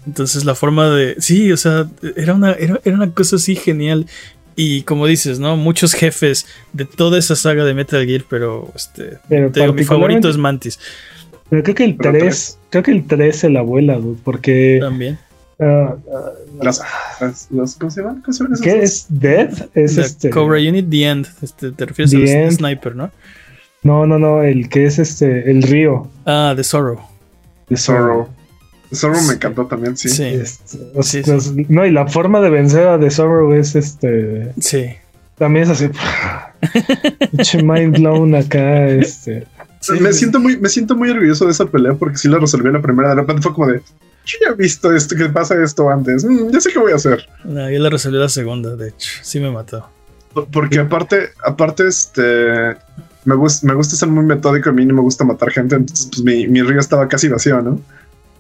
[0.07, 1.17] Entonces la forma de...
[1.19, 4.07] Sí, o sea, era una, era, era una cosa así genial.
[4.57, 5.57] Y como dices, ¿no?
[5.57, 9.19] Muchos jefes de toda esa saga de Metal Gear, pero este...
[9.29, 10.79] pero digo, mi favorito es Mantis
[11.51, 14.79] Pero creo que el Pero 3, creo que el 3 se la vuela, dude, porque
[14.81, 15.19] también.
[15.61, 16.31] ah, ah,
[16.63, 16.81] Las,
[17.21, 18.03] las- las- ¿Cómo se
[18.63, 19.69] ¿qué es Death?
[19.75, 21.27] Es The este Cobra Unit, The End.
[21.43, 22.53] Este, te refieres The al End.
[22.53, 23.11] sniper, ¿no?
[23.83, 27.01] No, no, no, el que es este el río Ah, The Sorrow.
[27.69, 28.29] de Zorro.
[28.95, 29.29] Zorro Sí.
[29.29, 30.09] me encantó también, sí.
[30.09, 34.53] Sí, Este, Sí, los- no, y la forma de vencer a The Sorrow es este
[34.61, 34.87] sí.
[35.39, 35.89] también es así.
[37.63, 39.47] mind blown acá, este.
[39.81, 40.21] Sí, me, sí.
[40.21, 42.83] siento muy, me siento muy orgulloso de esa pelea porque sí la resolví en la
[42.83, 43.09] primera.
[43.11, 43.81] De repente fue como de,
[44.27, 46.25] yo ya he visto esto, que pasa esto antes.
[46.25, 47.27] Mm, ya sé qué voy a hacer.
[47.45, 49.11] No, yo la resolví la segunda, de hecho.
[49.23, 49.89] Sí me mató.
[50.35, 52.77] Por- Porque aparte, aparte, este,
[53.25, 54.69] me, gusta me gusta ser muy metódico.
[54.71, 55.77] A mí no me gusta matar gente.
[55.77, 57.81] Entonces, pues mi, mi río estaba casi vacío, ¿no?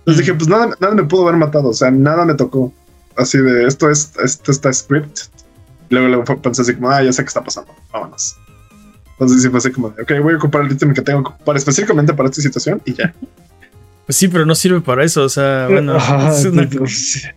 [0.00, 1.68] Entonces dije, pues nada, nada me pudo haber matado.
[1.70, 2.72] O sea, nada me tocó.
[3.16, 5.20] Así de esto es, esto está script.
[5.88, 7.74] Luego, luego pensé así como, ah, ya sé qué está pasando.
[7.92, 8.36] Vámonos.
[9.20, 11.28] Entonces sí fue así como de, ok, voy a ocupar el ítem que tengo que
[11.34, 13.12] ocupar específicamente para esta situación y ya.
[14.06, 15.22] Pues sí, pero no sirve para eso.
[15.24, 16.68] O sea, bueno, Ajá, es, una,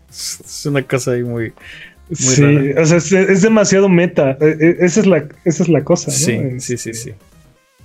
[0.10, 1.52] es una cosa ahí muy...
[2.12, 2.82] sí, rara.
[2.82, 4.38] o sea, es, es demasiado meta.
[4.40, 6.18] E- e- Esa es la, esa es la cosa, ¿no?
[6.18, 7.12] Sí, Es- sí, sí, sí.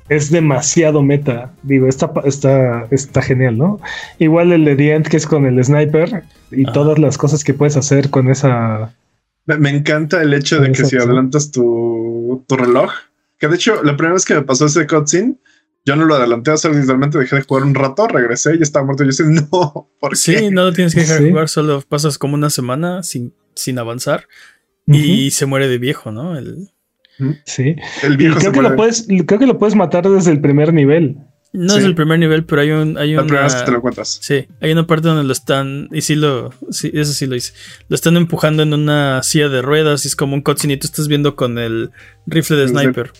[0.08, 1.52] es demasiado meta.
[1.64, 3.80] Digo, está, está, está genial, ¿no?
[4.20, 6.22] Igual el de The End, que es con el sniper
[6.52, 6.72] y Ajá.
[6.72, 8.94] todas las cosas que puedes hacer con esa.
[9.44, 12.90] Me, me encanta el hecho de que si adelantas tu, tu reloj,
[13.38, 15.36] que de hecho la primera vez que me pasó ese cutscene,
[15.84, 18.84] yo no lo adelanté, o sea, literalmente dejé de jugar un rato, regresé y estaba
[18.84, 19.04] muerto.
[19.04, 20.16] Yo decía, no, ¿por qué?
[20.16, 21.30] Sí, no lo tienes que dejar Sí.
[21.30, 24.26] jugar, solo pasas como una semana sin, sin avanzar
[24.86, 26.36] y se muere de viejo, ¿no?
[26.38, 26.70] El,
[27.44, 27.74] Sí.
[28.04, 28.70] El Y viejo se creo que, muere.
[28.70, 31.16] lo puedes, creo que lo puedes matar desde el primer nivel.
[31.52, 31.78] No Sí.
[31.80, 32.98] es el primer nivel, pero hay un...
[32.98, 34.18] Hay la primera vez una, que te lo encuentras.
[34.20, 37.52] Sí, hay una parte donde lo están, y sí lo, sí, eso sí lo hice,
[37.88, 40.86] lo están empujando en una silla de ruedas y es como un cutscene y tú
[40.86, 41.90] estás viendo con el
[42.26, 42.74] rifle de Sí.
[42.74, 43.12] sniper.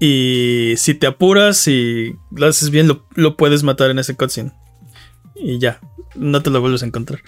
[0.00, 4.52] Y si te apuras y lo haces bien, lo, lo puedes matar en ese cutscene.
[5.36, 5.78] Y ya,
[6.16, 7.20] no te lo vuelves a encontrar.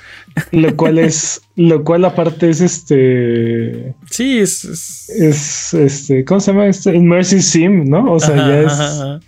[0.51, 1.41] Lo cual es.
[1.57, 3.95] lo cual aparte es este.
[4.11, 4.65] Sí, es...
[4.65, 6.25] es- Es este.
[6.25, 6.67] ¿Cómo se llama?
[6.67, 8.13] Este Immersive Sim, ¿no?
[8.13, 8.73] O sea, ajá, ya es.
[8.73, 8.85] ajá,
[9.15, 9.21] ajá.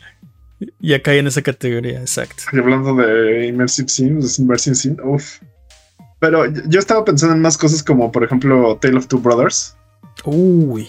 [0.81, 2.45] Ya cae en esa categoría, exacto.
[2.53, 5.39] Y hablando de Immersive Sims, Immersive Sim, uff.
[6.19, 9.77] Pero yo- estaba pensando en más cosas como, por ejemplo, Tale of Two Brothers.
[10.25, 10.89] Uy.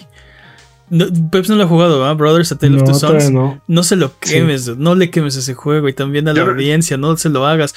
[0.89, 2.13] No, Peps no lo ha jugado, ¿ah?
[2.13, 3.29] Brothers A Tale of Two Sons.
[3.29, 3.61] no.
[3.67, 6.95] No se lo quemes, no le quemes ese juego y también a la Yo- audiencia,
[6.95, 7.75] no se lo hagas.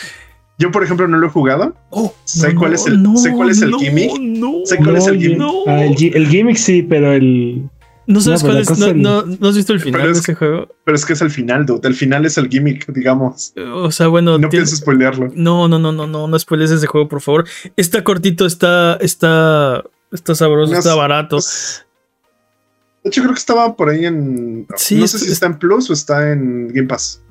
[0.59, 1.75] Yo, por ejemplo, no lo he jugado.
[1.89, 4.13] Oh, Sé no, cuál es el- no, sé cuál es el no, gimmick.
[4.21, 5.39] No, Sé cuál es el gimmick.
[5.39, 5.55] No.
[5.67, 7.69] Ah, el, gi- el gimmick sí, pero el.
[8.13, 8.79] No sabes No, pero cuál es.
[8.79, 10.69] No, es el- no- ¿no has visto el final Pero de es- ese juego?
[10.85, 11.87] Pero es que es el final, dude.
[11.87, 13.53] El final es el gimmick, digamos.
[13.75, 15.31] O sea, bueno, No tiene- pienso spoilearlo.
[15.35, 17.47] no, no, no, no, no, no spoiles ese juego, por favor.
[17.77, 21.37] Está cortito, está, está, está sabroso, está es- barato.
[21.37, 21.87] Pues,
[23.05, 24.67] de hecho, creo que estaba por ahí en.
[24.77, 27.23] Sí, no es- sé si es- está en Plus o está en Game Pass.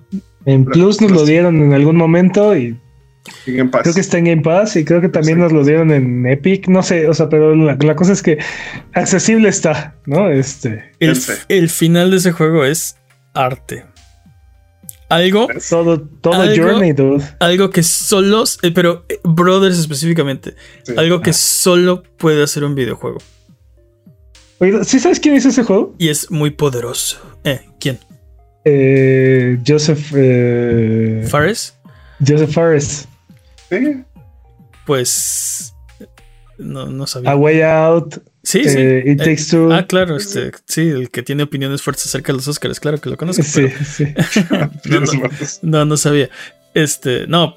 [0.46, 2.80] En Plus nos lo dieron en algún momento y
[3.46, 3.82] En Game Pass.
[3.84, 5.42] creo que está en Game Pass y creo que también Sí.
[5.44, 6.68] nos lo dieron en Epic.
[6.68, 8.38] No sé, o sea, pero la, la cosa es que
[8.94, 10.30] accesible está, ¿no?
[10.30, 10.92] Este.
[11.00, 12.96] El, final de ese juego es
[13.34, 13.86] arte.
[15.10, 17.24] Algo, Todo, todo Algo- Journey, dude.
[17.40, 20.94] algo que solo, eh, pero eh, Brothers específicamente, Sí.
[20.98, 23.18] algo que solo puede hacer un videojuego.
[24.60, 25.96] Oye, ¿sí sabes quién hizo ese juego?
[25.98, 27.18] Y es muy poderoso.
[27.44, 27.98] Eh, ¿quién?
[28.66, 30.14] Eh, Joseph.
[30.16, 31.76] eh, ¿Fares?
[32.26, 33.08] Joseph Fares.
[33.70, 34.04] Sí.
[34.86, 35.74] Pues.
[36.58, 37.32] No, no sabía.
[37.32, 38.16] A Way Out.
[38.44, 38.78] sí, sí.
[38.78, 39.72] eh, It Eh, Takes Two.
[39.72, 43.10] ah, claro, este, sí, el que tiene opiniones fuertes acerca de los Oscars, claro que
[43.10, 43.44] lo conozco.
[43.44, 44.06] sí, pero- sí.
[44.90, 45.02] No.
[45.02, 45.30] mío.
[45.62, 46.30] No, no sabía.
[46.74, 47.56] Este, no.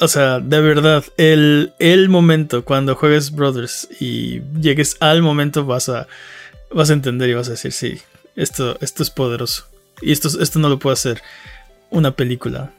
[0.00, 5.88] O sea, de verdad, el, el momento cuando juegues Brothers y llegues al momento vas
[5.88, 6.06] a,
[6.72, 7.98] vas a entender y vas a decir, sí,
[8.34, 9.66] esto, esto es poderoso.
[10.00, 11.22] Y esto, esto no lo puede hacer
[11.90, 12.72] una película.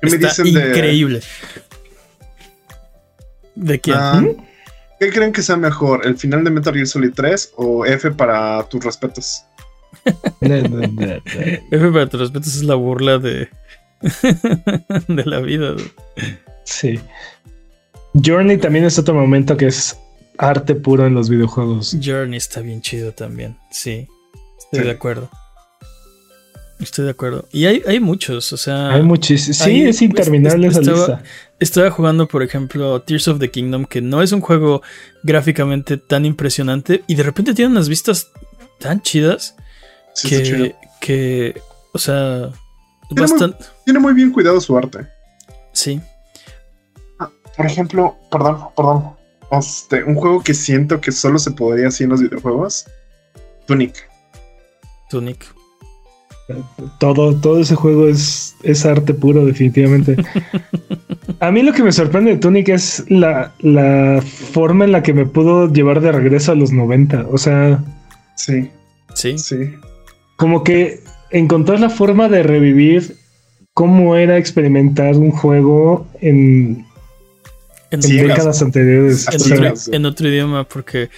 [0.00, 0.68] ¿Qué me Está dicen de.
[0.70, 1.20] increíble.
[3.54, 3.96] ¿De quién?
[3.98, 4.22] Ah,
[5.00, 6.06] ¿Qué creen que sea mejor?
[6.06, 9.42] ¿El final de Metal Gear Solid 3 o F para tus respetos?
[10.40, 13.48] F para tus respetos es la burla de,
[15.08, 15.74] de la vida.
[16.64, 16.98] Sí.
[18.14, 19.96] Journey también es otro momento que es
[20.38, 21.96] arte puro en los videojuegos.
[22.02, 23.56] Journey está bien chido también.
[23.70, 24.06] Sí,
[24.58, 24.84] estoy Sí.
[24.86, 25.30] de acuerdo.
[26.78, 27.46] Estoy de acuerdo.
[27.52, 28.90] Y hay, hay muchos, o sea.
[28.90, 29.56] Hay muchísimos.
[29.58, 31.30] Sí, es interminable pues, esa estaba- lista.
[31.58, 34.82] Estaba jugando, por ejemplo, Tears of the Kingdom, que no es un juego
[35.22, 37.02] gráficamente tan impresionante.
[37.06, 38.30] Y de repente tiene unas vistas
[38.78, 39.54] tan chidas
[40.14, 40.64] Sí, chido.
[40.64, 41.62] que, que.
[41.94, 42.50] O sea.
[43.10, 43.64] muy- Bastante.
[43.86, 45.06] Tiene muy bien cuidado su arte.
[45.72, 46.00] Sí.
[47.56, 49.16] Por ejemplo, perdón, perdón.
[49.50, 52.84] Este, un juego que siento que solo se podría así en los videojuegos.
[53.66, 53.94] Tunic.
[55.08, 55.46] Tunic.
[57.00, 60.16] Todo, todo ese juego es, es arte puro, definitivamente.
[61.40, 65.12] A mí lo que me sorprende de Tunic es la, la forma en la que
[65.12, 67.26] me pudo llevar de regreso a los 90.
[67.30, 67.82] O sea,
[68.36, 68.70] Sí,
[69.14, 69.36] Sí.
[69.38, 69.56] sí.
[70.36, 71.00] como que
[71.30, 73.16] encontrar la forma de revivir
[73.74, 76.86] cómo era experimentar un juego en,
[77.90, 79.26] En, en décadas anteriores.
[79.28, 79.90] en O sea, otro, sí.
[79.94, 81.10] en otro idioma, porque.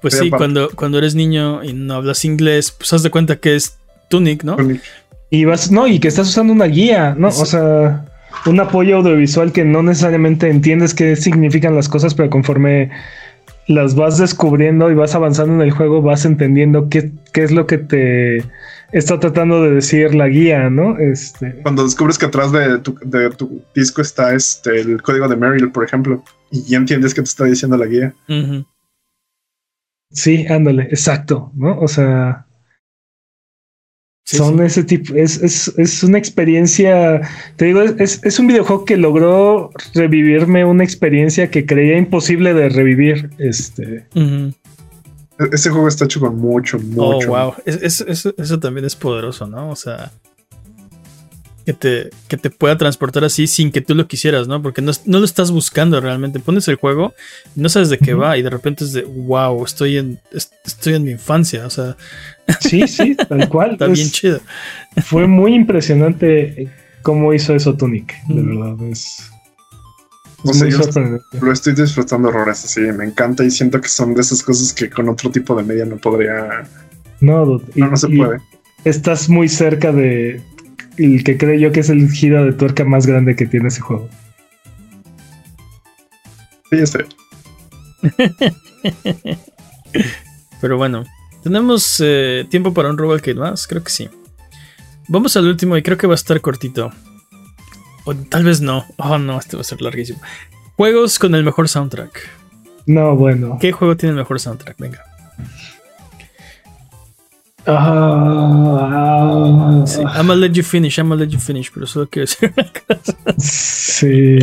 [0.00, 3.36] Pues Pero sí, cuando, cuando eres niño y no hablas inglés, pues haz de cuenta
[3.40, 3.77] que es
[4.08, 4.56] Tunic, ¿no?
[4.56, 4.82] Tunic.
[5.30, 7.30] Y vas, no, y que estás usando una guía, ¿no?
[7.30, 7.42] Sí.
[7.42, 8.04] O sea,
[8.46, 12.90] un apoyo audiovisual que no necesariamente entiendes qué significan las cosas, pero conforme
[13.66, 17.66] las vas descubriendo y vas avanzando en el juego, vas entendiendo qué, qué es lo
[17.66, 18.38] que te
[18.92, 20.98] está tratando de decir la guía, ¿no?
[20.98, 25.36] Este, Cuando descubres que atrás de tu, de tu disco está este, el código de
[25.36, 28.14] Meryl, por ejemplo, y ya entiendes qué te está diciendo la guía.
[30.10, 31.78] Sí, ándale, exacto, ¿no?
[31.78, 32.46] O sea,
[34.30, 34.64] Sí, son sí.
[34.64, 37.22] ese tipo, es, es, es una experiencia,
[37.56, 42.68] te digo, es, es un videojuego que logró revivirme una experiencia que creía imposible de
[42.68, 43.30] revivir.
[43.38, 44.04] Este.
[44.14, 47.28] E- Ese juego está hecho con mucho, Oh, mucho.
[47.28, 47.54] wow.
[47.64, 49.70] Es- es- eso, eso también es poderoso, ¿no?
[49.70, 50.12] O sea,
[51.68, 54.62] que te, que te pueda transportar así sin que tú lo quisieras, ¿no?
[54.62, 56.40] Porque no, no lo estás buscando realmente.
[56.40, 57.12] Pones el juego
[57.54, 60.50] y no sabes de qué va y de repente es de, wow, estoy en, es-
[60.64, 61.66] estoy en mi infancia.
[61.66, 61.94] O sea,
[62.60, 63.72] sí, sí, tal cual.
[63.72, 64.40] está Es- bien chido.
[65.04, 66.70] fue muy impresionante
[67.02, 68.58] cómo hizo eso Tunic, de Mm.
[68.60, 68.88] verdad.
[68.88, 69.18] Es,
[70.44, 71.24] O sea, muy yo- sorprendente.
[71.42, 74.88] Lo estoy disfrutando horrores, así, me encanta y siento que son de esas cosas que
[74.88, 76.66] con otro tipo de media no podría,
[77.20, 78.38] No, dude, y- no, no se puede.
[78.86, 80.40] Estás muy cerca de
[80.98, 83.80] el que creo yo que es el giro de tuerca más grande que tiene ese
[83.80, 84.08] juego.
[86.70, 87.06] Sí, este,
[90.60, 91.04] Pero bueno,
[91.42, 94.08] tenemos eh, tiempo para un Robalcade más, creo que sí.
[95.08, 96.92] Vamos al último y creo que va a estar cortito.
[98.04, 98.84] O tal vez no.
[98.96, 100.20] Oh, no, este va a ser larguísimo.
[100.76, 102.28] Juegos con el mejor soundtrack.
[102.86, 103.58] No, bueno.
[103.60, 104.78] ¿Qué juego tiene el mejor soundtrack?
[104.78, 105.04] Venga.
[107.66, 110.00] Ah, Sí.
[110.02, 112.70] I'm gonna let you finish, I'm gonna let you finish, pero solo quiero decir una
[112.72, 113.16] cosa.
[113.38, 114.38] sí.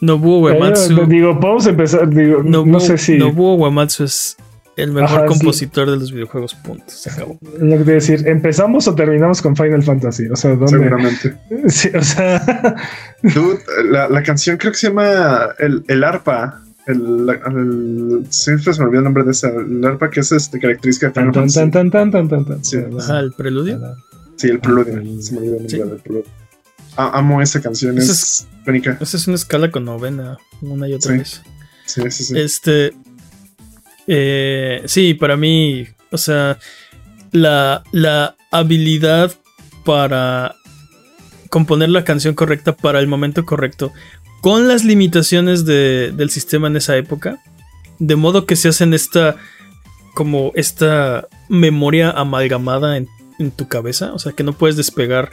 [0.00, 1.06] Nobuo Pero, Uematsu.
[1.06, 2.08] digo, vamos a empezar.
[2.08, 3.18] Digo, Nobuo, no sé si.
[3.18, 4.36] Nobuo Uematsu es
[4.76, 6.84] el mejor Ajá, compositor de los videojuegos, punto.
[6.86, 7.36] Se acabó.
[7.58, 10.28] Lo que te decir, ¿empezamos o terminamos con Final Fantasy?
[10.28, 10.68] O sea, ¿dónde?
[10.78, 11.34] Seguramente.
[11.68, 12.40] Sí, o sea,
[13.22, 13.58] Dude,
[13.90, 16.60] la, la canción creo que se llama El, el arpa.
[16.88, 19.48] El, siempre se me olvidó el nombre de esa.
[19.48, 21.70] El arpa que es este, característica de tan, Final tan, Fantasy.
[21.70, 22.64] tan, tan, tan, tan, tan.
[22.64, 22.78] Sí.
[22.98, 23.78] Ajá, el preludio.
[24.36, 24.94] Sí, el preludio.
[24.96, 25.78] Ah, Se me olvidó el nombre Sí.
[25.78, 26.24] del preludio.
[26.96, 28.98] Amo esa canción, Esa es icónica.
[29.00, 31.18] Esa es una escala con novena, una y otra Sí.
[31.18, 31.42] vez.
[31.86, 32.38] Sí, sí, sí.
[32.38, 32.92] Este.
[34.06, 35.86] eh, sí, para mí.
[36.10, 36.58] O sea.
[37.30, 39.30] La, la habilidad
[39.84, 40.54] para
[41.50, 43.92] componer la canción correcta para el momento correcto.
[44.40, 47.38] Con las limitaciones de- del sistema en esa época.
[47.98, 49.36] De modo que se hacen esta.
[50.14, 53.08] Como esta memoria amalgamada en,
[53.38, 54.12] en tu cabeza.
[54.12, 55.30] O sea que no puedes despegar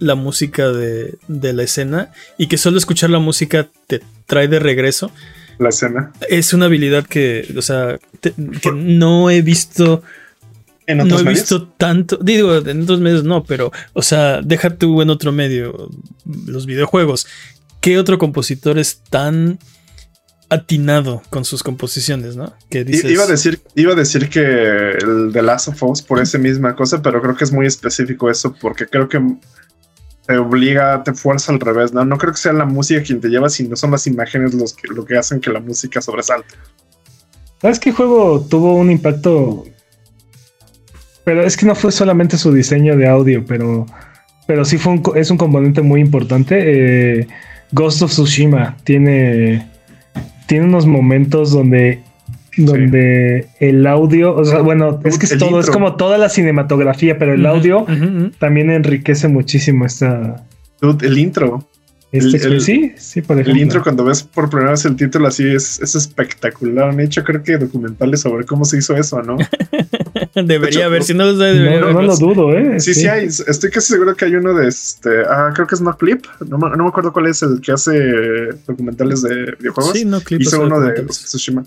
[0.00, 2.10] la música de, de la escena.
[2.38, 5.10] Y que solo escuchar la música te trae de regreso
[5.58, 6.12] La escena.
[6.28, 10.02] es una habilidad que, o sea, te- que no he visto,
[10.86, 11.40] En no otros he medios.
[11.42, 15.90] visto tanto, digo, en otros medios no, pero, o sea, deja tú en otro medio,
[16.46, 17.26] los videojuegos.
[17.84, 19.58] ¿Qué otro compositor es tan
[20.48, 22.54] atinado con sus composiciones, no?
[22.70, 26.18] Que dices, Iba a decir, iba a decir que el de Last of Us por
[26.18, 29.20] esa misma cosa, pero creo que es muy específico eso, porque creo que
[30.26, 32.06] te obliga, te fuerza al revés, ¿no?
[32.06, 34.88] No creo que sea la música quien te lleva, sino son las imágenes los que,
[34.88, 36.54] lo que hacen que la música sobresalte.
[37.60, 39.66] ¿Sabes qué juego tuvo un impacto?
[41.26, 43.84] Pero es que no fue solamente su diseño de audio, pero,
[44.46, 47.20] pero sí fue un, es un componente muy importante.
[47.20, 47.28] Eh,
[47.74, 49.66] Ghost of Tsushima tiene,
[50.46, 52.00] tiene unos momentos donde,
[52.56, 57.18] donde el audio, o sea, bueno, es que es todo, es como toda la cinematografía,
[57.18, 57.84] pero el audio
[58.38, 60.44] también enriquece muchísimo esta.
[60.80, 61.68] Dude, el intro,
[62.18, 63.62] esta El- el- sí, sí, por el ejemplo.
[63.62, 66.90] intro cuando ves por primera vez el título así es, es espectacular.
[66.90, 69.36] Han hecho creo que documentales sobre cómo se hizo eso, ¿no?
[70.34, 72.78] Debería hecho, haber, no- si no debería no, no lo dudo, ¿eh?
[72.80, 73.26] Sí, sí, hay.
[73.26, 75.10] Estoy casi seguro que hay uno de este.
[75.28, 76.24] Ah, creo que es No Clip.
[76.48, 77.92] No, me- no me acuerdo cuál es el que hace
[78.66, 79.92] documentales de videojuegos.
[79.92, 80.92] Sí, no, clip Hizo uno de.
[81.02, 81.64] Tsushima.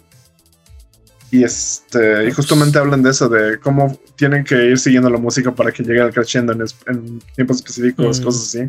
[1.30, 5.52] Y este, y justamente hablan de eso, de cómo tienen que ir siguiendo la música
[5.54, 8.24] para que llegue al crescendo en, es- en tiempos específicos, Mm.
[8.24, 8.60] cosas así.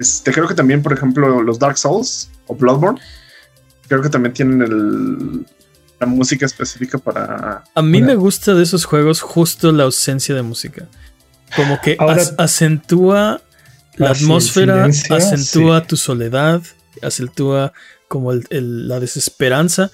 [0.00, 2.98] Este, creo que también, por ejemplo, los Dark Souls o Bloodborne,
[3.86, 5.46] creo que también tienen el,
[6.00, 7.62] la música específica para.
[7.74, 10.88] A mí me gusta de esos juegos justo la ausencia de música.
[11.54, 13.42] Como que Ahora- as- acentúa
[13.96, 15.86] la atmósfera, silencio, acentúa sí.
[15.88, 16.62] tu soledad,
[17.02, 17.72] acentúa
[18.08, 19.90] como el- el- la desesperanza.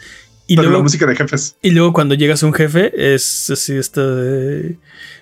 [0.49, 1.57] Y Pero la luego, música de jefes.
[1.61, 4.77] y luego cuando llegas a un jefe es así esta de...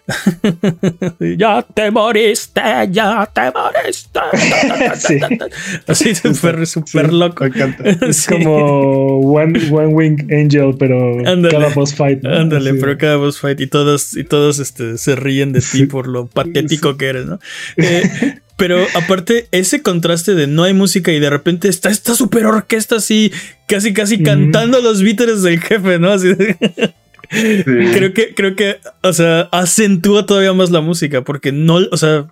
[1.39, 2.61] ya te moriste,
[2.91, 4.21] ya te moriste.
[4.99, 5.19] Sí.
[5.87, 7.45] Así súper, súper Sí, loco.
[7.45, 7.85] Me encanta.
[8.07, 8.33] Es Sí.
[8.33, 11.51] como One, One Wing Angel, pero Ándale.
[11.51, 12.23] cada boss fight.
[12.23, 12.31] ¿no?
[12.35, 12.77] Ándale, Sí.
[12.81, 15.87] pero cada boss fight y todos, y todos este, se ríen de ti Sí.
[15.87, 17.39] por lo patético que eres, ¿no?
[17.79, 22.47] Eh, pero aparte, ese contraste de no hay música y de repente está esta super
[22.47, 23.33] orquesta así,
[23.67, 26.11] casi casi cantando los vítores del jefe, ¿no?
[26.11, 26.57] Así de-
[27.31, 27.63] Sí.
[27.93, 32.29] creo que, creo que, o sea, acentúa todavía más la música, porque no, o sea,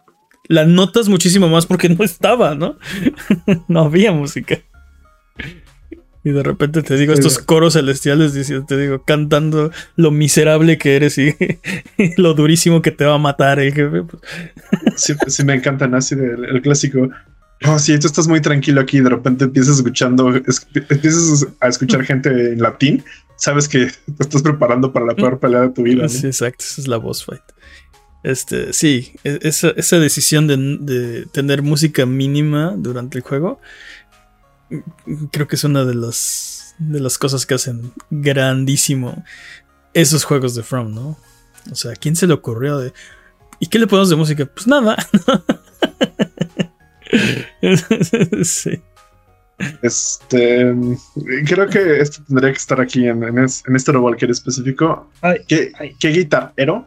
[0.49, 2.77] la notas muchísimo más porque no estaba, ¿no?
[3.69, 4.61] no había música.
[6.25, 7.19] Y de repente te digo Sí.
[7.21, 8.33] estos coros celestiales,
[8.69, 11.35] te digo, cantando lo miserable que eres y,
[11.99, 14.03] y lo durísimo que te va a matar el jefe.
[14.05, 14.23] pues,
[14.97, 17.09] sí, sí me encantan así del el clásico.
[17.67, 21.69] Oh, sí, tú estás muy tranquilo aquí y de repente empiezas escuchando, es- empiezas a
[21.69, 23.05] escuchar gente en latín,
[23.37, 26.03] sabes que te estás preparando para la peor pelea de tu vida.
[26.05, 26.09] ¿no?
[26.09, 27.43] Sí, exacto, esa es la boss fight.
[28.25, 33.61] Este, sí, e- esa, esa decisión de, de tener música mínima durante el juego,
[35.31, 39.25] creo que es una de las, de las cosas que hacen grandísimo
[39.95, 41.19] esos juegos de From, ¿no?
[41.71, 42.93] O sea, ¿a quién se le ocurrió de...
[43.61, 44.47] ¿Y qué le ponemos de música?
[44.47, 44.97] Pues nada.
[48.45, 48.83] sí.
[49.83, 50.75] Este,
[51.47, 53.93] creo que esto tendría que estar aquí en, en, es- en este
[54.31, 55.09] específico.
[55.21, 55.95] Ay, ¿Qué, ay.
[56.01, 56.87] qué guitarrero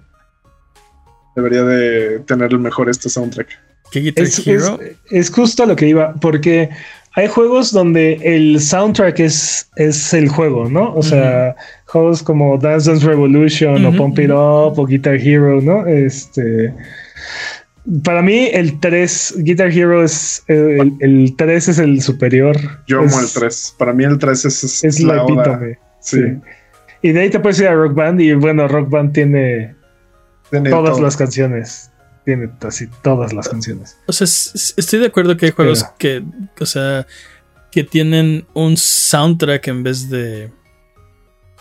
[1.35, 3.47] debería de tener el mejor este soundtrack?
[3.91, 4.79] ¿Qué Guitar Es, es, Hero?
[5.09, 6.69] es justo a lo que iba, porque
[7.15, 10.93] hay juegos donde el soundtrack es, es el juego, ¿no?
[10.93, 11.55] O sea,
[11.85, 15.85] juegos como Dance Dance Revolution o Pump It Up o Guitar Hero, ¿no?
[15.87, 16.73] Este.
[18.03, 20.43] Para mí, el 3, Guitar Hero es.
[20.47, 22.57] El, el 3 es el superior.
[22.87, 23.75] Yo es, amo el 3.
[23.77, 25.79] Para mí el 3 es, es, Es la epítome.
[26.01, 26.21] Sí.
[26.21, 26.37] Sí.
[27.01, 28.19] Y de ahí te puedes ir a Rock Band.
[28.19, 29.73] Y bueno, Rock Band tiene
[30.49, 31.03] Tiene todas todo.
[31.03, 31.91] las canciones.
[32.25, 33.97] Tiene así todas las canciones.
[34.07, 36.23] O sea, estoy de acuerdo que hay juegos que,
[36.59, 37.05] o sea,
[37.71, 40.51] que tienen un soundtrack en vez de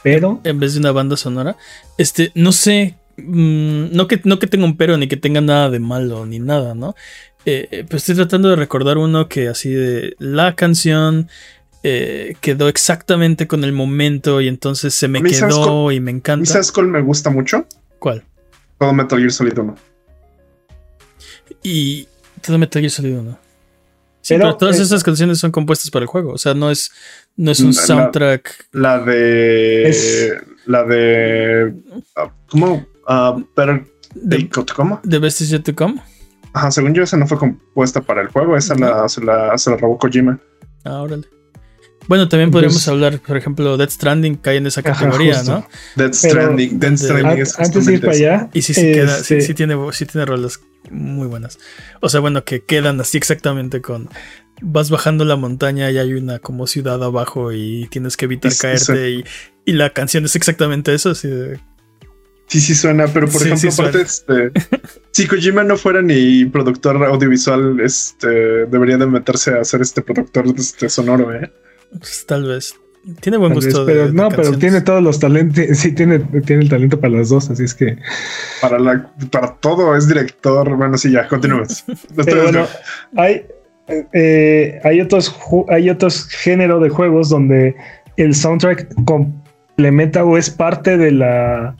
[0.05, 1.57] pero en vez de una banda sonora.
[1.99, 5.71] Este, no sé, mm, no, que, no que tenga un pero ni que tenga nada
[5.71, 6.95] de malo ni nada, ¿no?
[7.47, 11.29] Eh, eh, pues estoy tratando de recordar uno que así de la canción
[11.83, 16.01] eh, quedó exactamente con el momento y entonces se me A mí, ¿sabes quedó y
[16.01, 16.53] me ¿Y encanta.
[16.53, 17.67] sabes cuál me gusta mucho?
[17.99, 18.25] ¿Cuál?
[18.79, 19.75] Todo Metal Gear Solid 1.
[21.63, 22.09] Y
[22.43, 23.39] todo Metal Gear Solid 1.
[24.21, 26.33] Sí, Pero, pero, todas eh, esas canciones son compuestas para el juego.
[26.33, 26.91] O sea, no es,
[27.37, 28.69] no es un La- soundtrack.
[28.73, 29.89] La de.
[29.89, 30.33] Es-
[30.67, 31.75] La de.
[32.17, 32.87] ah, ¿Cómo?
[33.07, 33.85] Ah, Better
[34.15, 35.01] De, Take Out, ¿Cómo?
[35.09, 36.01] The Best Is Yet to Come.
[36.55, 38.57] Ajá, según yo, esa no fue compuesta para el juego.
[38.57, 40.39] Esa la, se, la, se la robó Kojima.
[40.85, 41.27] Ah, órale.
[42.09, 45.43] Bueno, también podríamos Entonces- hablar, por ejemplo, Death Stranding cae en esa categoría.
[45.43, 45.67] ¿no?
[45.97, 46.79] Dead Pero- Stranding.
[46.79, 49.35] Dead An- Stranding es an- antes de ir para allá, Y sí, sí, queda, sí,
[49.35, 50.61] este, sí tiene, sí tiene rolas
[50.91, 51.59] muy buenas.
[52.01, 54.09] O sea, bueno, que quedan así exactamente con.
[54.61, 59.11] Vas bajando la montaña y hay una como ciudad abajo y tienes que evitar caerte
[59.11, 59.25] y,
[59.65, 61.11] y la canción es exactamente eso.
[61.11, 61.59] Así de,
[62.47, 64.53] Sí, sí suena, pero por Sí, ejemplo, sí aparte, este,
[65.11, 68.29] si Kojima no fuera ni productor audiovisual, este,
[68.67, 71.51] debería de meterse a hacer este productor este, sonoro, ¿eh?
[71.99, 72.75] Pues, tal vez.
[73.21, 73.85] Tiene buen gusto.
[73.85, 77.13] de- pero de no, pero tiene todos los talentos, sí tiene, tiene el talento para
[77.19, 77.99] las dos, así es que
[78.63, 80.75] Para, la, para todo es director.
[80.77, 81.85] Bueno, sí, ya, continuemos.
[82.25, 82.67] Pero bueno,
[83.17, 83.45] hay,
[84.15, 85.37] eh, hay, otros,
[85.69, 87.77] hay otros géneros de juegos donde
[88.17, 91.77] el soundtrack complementa o es parte de la,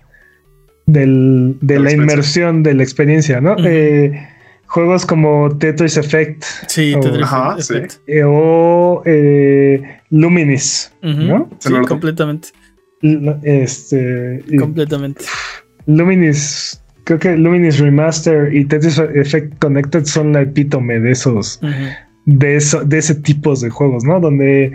[0.85, 3.57] del- de De la inmersión de la experiencia, ¿no?
[3.65, 4.29] Eh,
[4.75, 6.95] juegos como Tetris Effect Sí.
[7.01, 7.95] Tetris Ajá, Effect.
[8.09, 9.81] eh, o eh,
[10.11, 10.93] Luminis.
[11.03, 11.49] ¿no?
[11.61, 12.49] Sí, lo- completamente.
[13.03, 15.25] L- Este, y Completamente.
[15.87, 21.61] Luminis, creo que Luminis Remaster y Tetris Effect Connected son la epítome de esos
[22.27, 24.19] de, eso, de ese tipo de juegos, ¿no?
[24.19, 24.73] Donde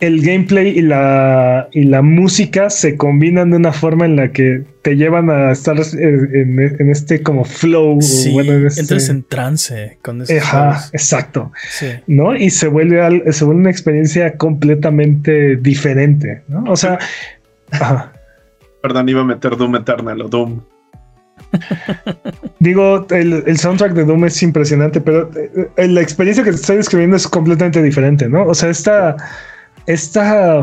[0.00, 4.62] el gameplay y la, y la música se combinan de una forma en la que
[4.82, 8.00] te llevan a estar en, en- en este como flow.
[8.00, 10.90] Sí, bueno, en este- entras en trance con esos Ajá, juegos.
[10.92, 11.52] exacto.
[11.70, 11.86] Sí.
[12.06, 12.36] ¿No?
[12.36, 16.62] Y se vuelve, al- se vuelve una experiencia completamente diferente, ¿no?
[16.68, 16.98] O sea,
[17.72, 18.12] ajá.
[18.80, 20.60] Perdón, iba a meter Doom Eternal o Doom.
[22.60, 26.56] Digo, el, el soundtrack de Doom es impresionante, pero eh, eh, la experiencia que te
[26.56, 28.44] estoy describiendo es completamente diferente, ¿no?
[28.44, 29.16] O sea, esta,
[29.88, 30.62] esta,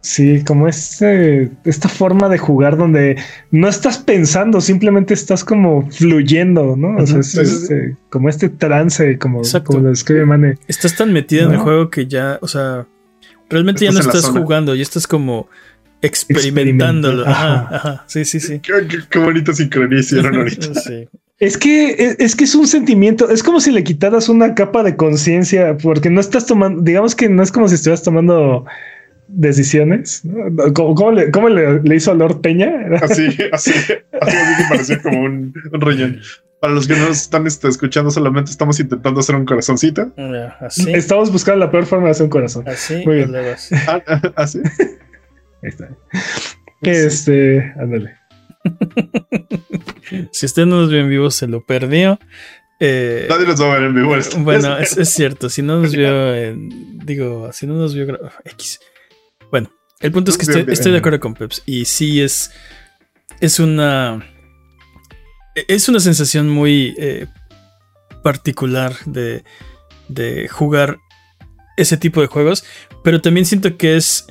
[0.00, 3.16] sí, como este, esta forma de jugar donde
[3.50, 6.96] no estás pensando, simplemente estás como fluyendo, ¿no?
[7.02, 7.42] O sea, es, Ujú.
[7.42, 10.58] este, como este trance, como, como lo describe Mane.
[10.68, 12.86] Estás tan metido en el juego que ya, o sea,
[13.48, 15.48] realmente ya no Estás jugando, ya estás como
[16.02, 17.22] experimentándolo.
[17.24, 18.04] Experimenta- Ajá, ajá.
[18.06, 18.58] Sí, sí, sí.
[18.60, 20.74] Qué, qué, qué bonita sincronía hicieron ahorita.
[20.74, 21.08] Sí.
[21.42, 24.84] Es que, es, es que es un sentimiento, es como si le quitaras una capa
[24.84, 28.64] de conciencia, porque no estás tomando, digamos que no es como si estuvieras tomando
[29.26, 30.22] decisiones.
[30.74, 32.72] ¿Cómo, cómo le, cómo le- le hizo a Lord Peña?
[33.02, 36.20] Así, así, así a mí me pareció como un, un relleno.
[36.60, 40.12] Para los que no nos están este, escuchando, solamente estamos intentando hacer un corazoncito.
[40.60, 40.92] Así.
[40.92, 42.68] Estamos buscando la peor forma de hacer un corazón.
[42.68, 43.02] Así.
[43.04, 43.34] Muy bien.
[43.34, 43.74] así.
[43.88, 44.60] Ah, ah, Así.
[44.78, 45.88] Ahí está.
[46.82, 48.14] Este, ándale.
[50.32, 52.18] Si usted no nos vio en vivo, se lo perdió.
[52.80, 54.16] Eh, Nadie los va a ver en vivo.
[54.16, 54.38] esto.
[54.40, 55.48] bueno, es, es cierto.
[55.48, 58.06] Si no nos vio, en- digo, si no nos vio,
[58.44, 58.80] X.
[59.50, 59.70] Bueno,
[60.00, 61.62] el punto es que estoy de acuerdo con Peps.
[61.66, 62.50] Y sí es.
[63.40, 64.24] Es una.
[65.68, 67.26] Es una sensación muy eh,
[68.22, 69.44] particular de,
[70.08, 70.98] de jugar
[71.76, 72.64] ese tipo de juegos.
[73.04, 74.26] Pero también siento que es.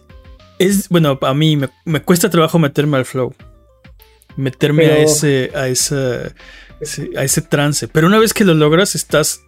[0.59, 0.89] Es.
[0.89, 3.33] Bueno, a mí me, me cuesta trabajo meterme al flow.
[4.37, 5.51] Meterme a ese.
[5.55, 6.33] A esa.
[7.17, 7.87] A ese trance.
[7.87, 9.41] Pero una vez que lo logras, estás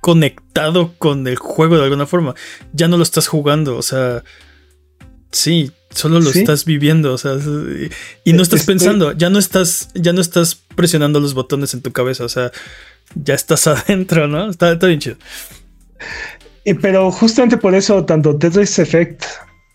[0.00, 2.34] conectado con el juego de alguna forma.
[2.72, 4.24] Ya no lo estás jugando, o sea,
[5.30, 6.40] sí, solo lo Sí.
[6.40, 7.90] estás viviendo, o sea, y,
[8.28, 11.82] y no estás Estoy- pensando, ya no estás, ya no estás presionando los botones en
[11.82, 12.50] tu cabeza, o sea,
[13.14, 14.50] ya estás adentro, ¿no?
[14.50, 15.16] Está, está bien chido.
[16.64, 19.22] Y, pero justamente por eso, tanto Tetris Effect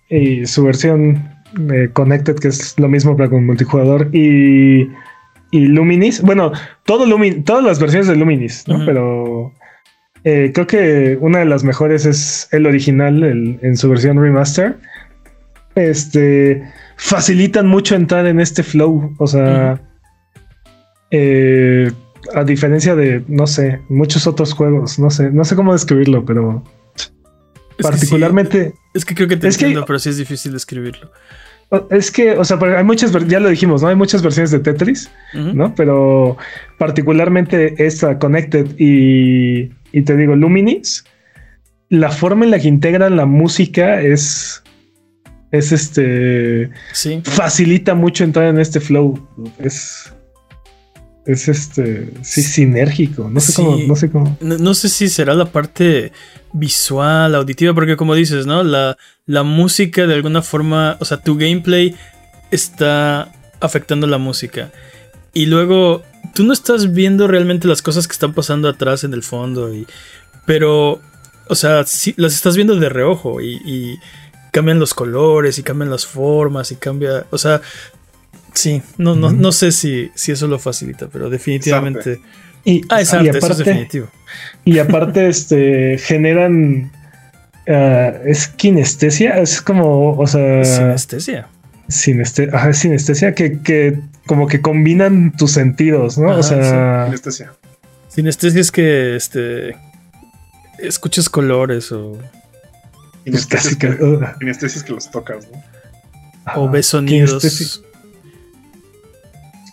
[0.10, 1.37] y su versión
[1.72, 4.90] eh, Connected, que es lo mismo pero con multijugador, y,
[5.52, 6.52] y Luminis, bueno,
[6.86, 8.78] todo Lumin, todas las versiones de Luminis, ¿no?
[8.86, 9.54] Pero
[10.24, 14.76] eh, creo que una de las mejores es el original el- en su versión remaster.
[15.76, 16.64] Este
[16.98, 19.80] facilitan mucho entrar en este flow, o sea,
[21.12, 21.92] eh,
[22.36, 26.64] a diferencia de, no sé, muchos otros juegos, no sé, no sé cómo describirlo, pero
[27.78, 30.18] Es que particularmente sí, es que creo que te es que- entiendo, pero sí es
[30.18, 31.12] difícil describirlo.
[31.92, 33.90] es que, o sea, hay muchas, ya lo dijimos, ¿no?
[33.90, 35.10] Hay muchas versiones de Tetris.
[35.34, 35.76] ¿no?
[35.76, 36.38] Pero
[36.78, 41.04] particularmente esta Connected y, y te digo, Luminis,
[41.90, 44.64] la forma en la que integran la música es
[45.52, 46.70] es este.
[46.92, 47.22] Sí.
[47.24, 49.26] Facilita mucho entrar en este flow.
[49.60, 50.12] Es.
[51.26, 52.10] Es este.
[52.22, 53.30] Sí, sinérgico.
[53.30, 53.64] No sé Sí.
[53.64, 53.78] cómo.
[53.88, 54.38] No sé cómo.
[54.42, 56.12] No, no sé si será la parte
[56.54, 58.64] visual, auditiva, porque como dices, ¿no?
[58.64, 61.96] La, la música de alguna forma, o sea, tu gameplay
[62.52, 64.72] está afectando la música.
[65.34, 66.04] Y luego,
[66.34, 69.86] tú no estás viendo realmente las cosas que están pasando atrás en el fondo, y,
[70.46, 71.02] pero,
[71.48, 74.00] o sea, sí, las estás viendo de reojo y, y
[74.52, 77.62] cambian los colores y cambian las formas y cambia, o sea,
[78.54, 82.22] sí, no, no, no sé si, si eso lo facilita, pero definitivamente...
[82.68, 84.08] Y, Ah, es y arte, eso es aparte, definitivo.
[84.66, 85.98] y aparte, este.
[85.98, 86.92] Generan.
[87.70, 89.38] ah, es kinestesia.
[89.40, 90.18] Es como.
[90.18, 90.66] O sea.
[90.66, 91.48] Sinestesia.
[91.88, 96.32] Sineste ajá, es sinestesia que, que como que combinan tus sentidos, ¿no?
[96.32, 97.54] Ajá, o sea, Anestesia.
[98.10, 99.78] Sinestesia es que este
[100.80, 102.18] escuchas colores o,
[103.26, 103.98] pues casi Kinestesia es que.
[103.98, 105.64] que, uh, es que los tocas, ¿no?
[106.62, 107.42] o ves sonidos.
[107.42, 107.87] kinestesia.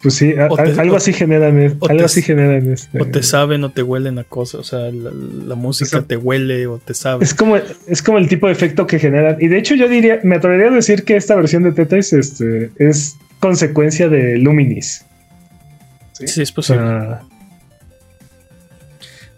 [0.04, 3.00] Pues sí, a- te- algo o- así generan, algo te- así generan este.
[3.00, 4.60] O te saben o te huelen a cosas.
[4.60, 7.24] O sea, la, la música te huele o te sabe.
[7.24, 9.38] Es como, es como el tipo de efecto que generan.
[9.40, 12.70] Y de hecho, yo diría, me atrevería a decir que esta versión de Tetris este,
[12.78, 15.04] es consecuencia de Luminis.
[16.12, 16.28] Sí.
[16.28, 16.82] Sí, es O posible.
[16.82, 17.22] sea.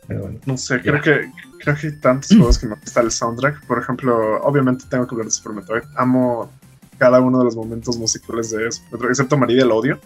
[0.09, 0.39] Pero bueno.
[0.47, 1.31] No sé, creo que
[1.61, 3.67] creo que hay tantos juegos que me gusta el soundtrack.
[3.67, 5.83] Por ejemplo, obviamente tengo que hablar de Super Metroid.
[5.97, 6.51] Amo
[6.99, 9.99] cada uno de los momentos musicales de Super Metroid, excepto Maridia lo odio,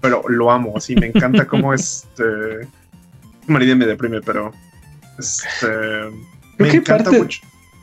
[0.00, 2.24] pero lo amo, así me encanta cómo este
[3.46, 4.52] Maridia me deprime, pero
[5.18, 5.66] este
[6.58, 7.40] me encanta parte- mucho.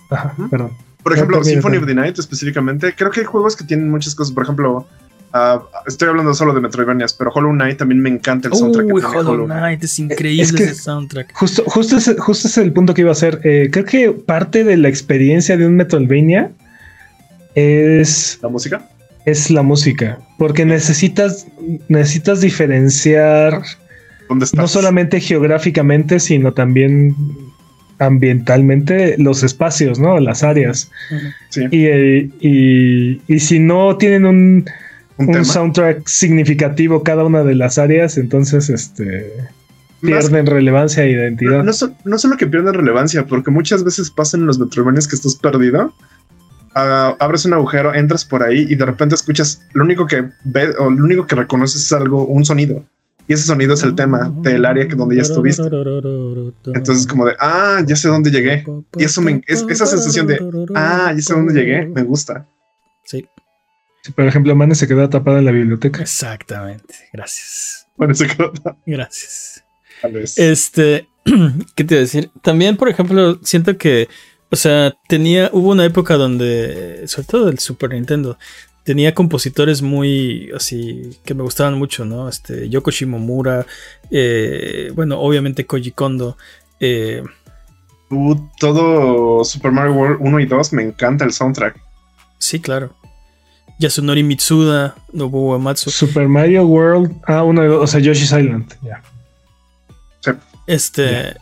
[0.10, 0.72] Ajá, perdón.
[1.02, 4.34] Por ejemplo, Symphony of the Night específicamente, creo que hay juegos que tienen muchas cosas.
[4.34, 4.88] Por ejemplo,
[5.34, 8.85] ah, estoy hablando solo de Metroidvanias, pero Hollow Knight también me encanta el soundtrack.
[8.94, 11.34] Uy, Hollow Knight, es increíble Es que- ese soundtrack.
[11.34, 13.41] Justo, justo, ese, justo es el punto que iba a hacer.
[13.44, 16.52] Eh, creo que parte de la experiencia de un Metroidvania
[17.56, 18.88] es, La música.
[19.26, 20.20] Es la música.
[20.38, 21.48] Porque necesitas,
[21.88, 23.62] necesitas diferenciar
[24.30, 24.58] ¿Dónde estás?
[24.60, 27.16] no solamente geográficamente, sino también
[28.00, 30.20] ambientalmente los espacios, ¿no?
[30.20, 30.90] Las áreas.
[31.50, 31.88] Sí, Y,
[32.41, 34.66] y- y si no tienen un,
[35.18, 39.32] un, soundtrack significativo cada una de las áreas, entonces este
[40.02, 41.64] Más- pierden relevancia e No, identidad.
[41.64, 45.16] no, so- no solo que pierden relevancia, porque muchas veces pasa en los Metroidvanias que
[45.16, 45.94] estás perdido.
[46.76, 50.76] Ah, abres un agujero, entras por ahí y de repente escuchas lo único que ves
[50.80, 52.84] o lo único que reconoces es algo, un sonido.
[53.28, 55.64] Y ese sonido es el tema del área que donde ya estuviste.
[56.74, 58.66] Entonces, como de ah, ya sé dónde llegué.
[58.98, 60.40] Y eso me, es, esa sensación de
[60.76, 62.45] ah, ya sé dónde llegué, me gusta.
[63.06, 63.26] Sí,
[64.02, 66.02] Si, por ejemplo, Mane se quedó atrapada en la biblioteca.
[66.02, 66.95] exactamente.
[67.14, 67.88] Gracias.
[67.95, 68.52] Bueno, ese creo-
[68.86, 69.64] Gracias.
[70.02, 70.38] tal vez.
[70.38, 71.08] Este,
[71.76, 72.30] ¿qué te iba a decir?
[72.41, 74.10] También, por ejemplo, siento que,
[74.53, 78.38] o sea, tenía, hubo una época donde, sobre todo del Super Nintendo,
[78.84, 82.30] tenía compositores muy, así, que me gustaban mucho, ¿no?
[82.30, 83.65] Este, Yoko Shimomura,
[84.11, 86.38] eh, bueno, obviamente Koji Kondo,
[86.80, 87.23] eh,
[88.11, 91.81] Uh, todo Super Mario World 1 y 2 me encanta el soundtrack.
[92.38, 92.95] sí, claro.
[93.80, 95.89] Yasunori Mitsuda, Nobuo Uematsu.
[95.89, 97.11] Super Mario World.
[97.25, 98.71] Ah, uno de dos, o sea, Yoshi's Island.
[98.84, 99.01] Ya.
[100.67, 101.35] Este.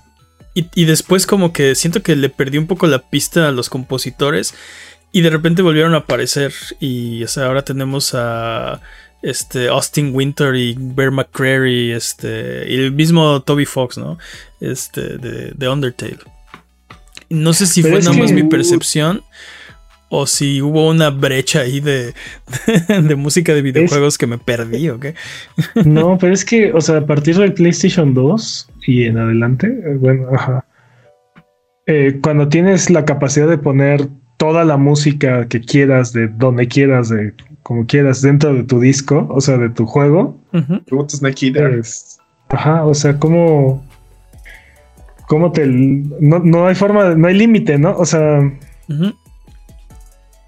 [0.54, 3.70] Y, y después, como que siento que le perdí un poco la pista a los
[3.70, 4.54] compositores.
[5.14, 6.54] Y de repente volvieron a aparecer.
[6.80, 8.82] Y o sea, ahora tenemos a
[9.22, 11.92] este Austin Winter y Bear McCreary.
[11.92, 12.66] Este.
[12.70, 14.18] Y el mismo Toby Fox, ¿no?
[14.60, 15.18] Este.
[15.18, 16.18] De, de Undertale.
[17.30, 19.24] No sé si Pero fue nada más que- mi percepción.
[20.14, 22.14] O si hubo una brecha ahí de,
[22.88, 25.16] de música de videojuegos que me perdí, ¿o qué?
[25.86, 29.96] No, pero es que, o sea, a partir del PlayStation 2 y en adelante, eh,
[29.98, 30.66] bueno, ajá.
[31.88, 34.08] Eh, cuando tienes la capacidad de poner
[34.38, 37.34] toda la música que quieras, de donde quieras, de
[37.64, 40.82] como quieras, dentro de tu disco, o sea, de tu juego, Ujú.
[40.90, 41.74] Luego te Snake Eater.
[41.80, 42.18] es-
[42.50, 43.86] ajá, o sea, como,
[45.28, 47.96] cómo te, no, no hay forma, no hay límite, ¿no?
[47.98, 48.42] O sea.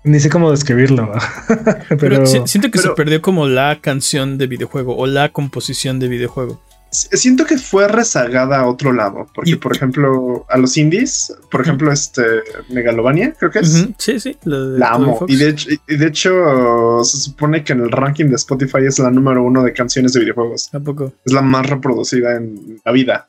[0.04, 1.12] Ni sé cómo describirlo,
[1.48, 6.00] Pero, pero, si- siento que se perdió como la canción de videojuego o la composición
[6.00, 6.62] de videojuego.
[6.92, 11.62] Siento que fue rezagada a otro lado, porque Y- por ejemplo, a los indies, por
[11.62, 12.22] ejemplo, este
[12.70, 14.38] Megalovania, creo que es, Sí, sí.
[14.46, 15.26] de la amo.
[15.28, 19.00] Y de, hecho, y de hecho, se supone que en el ranking de Spotify es
[19.00, 20.70] la número uno de canciones de videojuegos.
[20.72, 21.12] ¿A poco?
[21.26, 23.28] Es la más reproducida en la vida.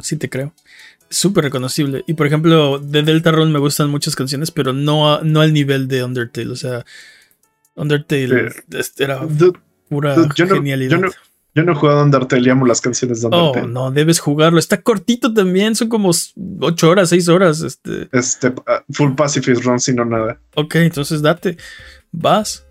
[0.00, 0.54] Sí, te creo.
[1.10, 2.04] Súper reconocible.
[2.06, 5.88] Y por ejemplo, de Deltarune me gustan muchas canciones, pero no, a- no al nivel
[5.88, 6.50] de Undertale.
[6.50, 6.84] O sea,
[7.74, 9.58] Undertale este, era Dude,
[9.88, 10.90] pura dude, yo, no, genialidad.
[10.90, 11.10] yo, no,
[11.54, 13.72] Yo no he jugado Undertale y amo las canciones de Oh, Undertale.
[13.72, 14.58] no, debes jugarlo.
[14.60, 16.12] Está cortito también, son como
[16.60, 17.60] 8 horas, 6 horas.
[17.62, 18.08] Este.
[18.12, 18.52] Este, uh,
[18.92, 20.38] full pacifist run, si no nada.
[20.54, 21.56] Ok, entonces date.
[22.12, 22.64] Vas.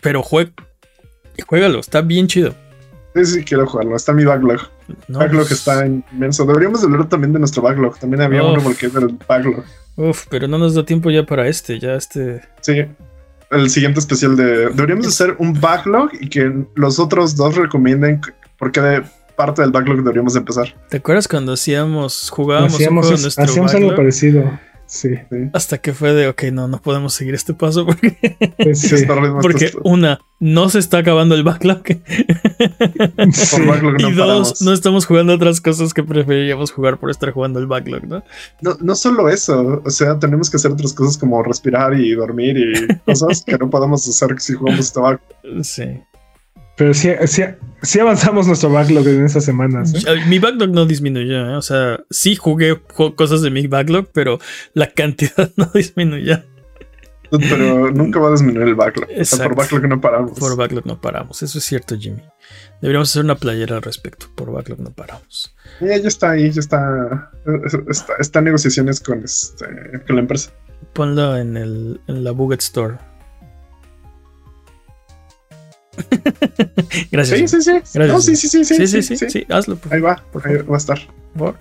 [0.00, 0.52] Pero juega.
[1.46, 2.54] Juégalo, está bien chido.
[3.14, 3.96] Sí, sí, quiero jugarlo.
[3.96, 4.60] Está mi backlog.
[5.08, 6.44] No, backlog pues, está inmenso.
[6.46, 7.98] Deberíamos hablar también de nuestro backlog.
[7.98, 8.52] También había Uf.
[8.52, 9.64] uno porque es del backlog.
[9.96, 11.78] Uf, pero no nos da tiempo ya para este.
[11.80, 12.40] Ya este.
[12.60, 12.84] Sí.
[13.50, 14.68] El siguiente especial de.
[14.70, 18.20] Deberíamos hacer un backlog y que los otros dos recomienden
[18.58, 19.02] por qué de
[19.36, 20.74] parte del backlog deberíamos empezar.
[20.88, 24.60] ¿Te acuerdas cuando hacíamos, jugábamos un Hacíamos, juego en es- nuestro hacíamos algo parecido.
[24.90, 25.10] Sí.
[25.14, 25.36] Sí.
[25.52, 28.18] Hasta que fue de, ok, no, no podemos seguir este paso porque,
[28.74, 28.96] sí.
[29.84, 31.84] Una, no se está acabando el backlog.
[31.86, 33.56] Sí.
[33.56, 34.62] por backlog no y dos, paramos.
[34.62, 38.24] no estamos jugando otras cosas que preferiríamos jugar por estar jugando el backlog, ¿no?
[38.62, 42.58] No, no solo eso, o sea, tenemos que hacer otras cosas como respirar y dormir
[42.58, 45.36] y cosas que no podemos hacer si jugamos este backlog.
[45.62, 45.84] Sí.
[46.80, 47.42] Pero sí, sí,
[47.82, 49.92] sí avanzamos nuestro backlog en estas semanas.
[49.92, 50.24] ¿eh?
[50.28, 51.54] Mi backlog no disminuyó, ¿eh?
[51.54, 52.80] o sea, sí jugué
[53.16, 54.38] cosas de mi backlog, pero
[54.72, 56.42] la cantidad no disminuyó.
[57.30, 59.10] Pero nunca va a disminuir el backlog.
[59.10, 59.44] O sea, Exacto.
[59.44, 60.38] por backlog no paramos.
[60.38, 62.22] Por backlog no paramos, eso es cierto, Jimmy.
[62.80, 64.28] Deberíamos hacer una playera al respecto.
[64.34, 65.54] Por backlog no paramos.
[65.82, 67.30] Ya, ya está ahí, ya está,
[67.90, 68.14] está.
[68.18, 69.66] Está en negociaciones con, este,
[70.06, 70.50] con la empresa.
[70.94, 73.09] Ponlo en, el, en la Buget Store.
[77.12, 77.38] Gracias.
[77.38, 77.72] Sí, sí, sí.
[77.72, 78.08] Gracias.
[78.08, 80.56] No, sí, sí, sí, sí, sí, sí, sí, sí, hazlo, por Ahí va, Por ahí
[80.56, 80.98] va a estar.
[81.34, 81.56] favor.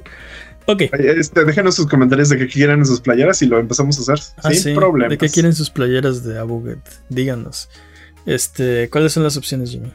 [0.66, 0.82] Ok.
[0.94, 4.26] Este, déjenos sus comentarios de qué quieren en sus playeras y lo empezamos a hacer.
[4.44, 4.74] Ah, sin sí.
[4.76, 5.10] problemas.
[5.10, 6.80] ¿De qué quieren sus playeras de Abuget?
[7.10, 7.70] Díganos.
[8.26, 9.92] Este, ¿cuáles son las opciones, Jimmy?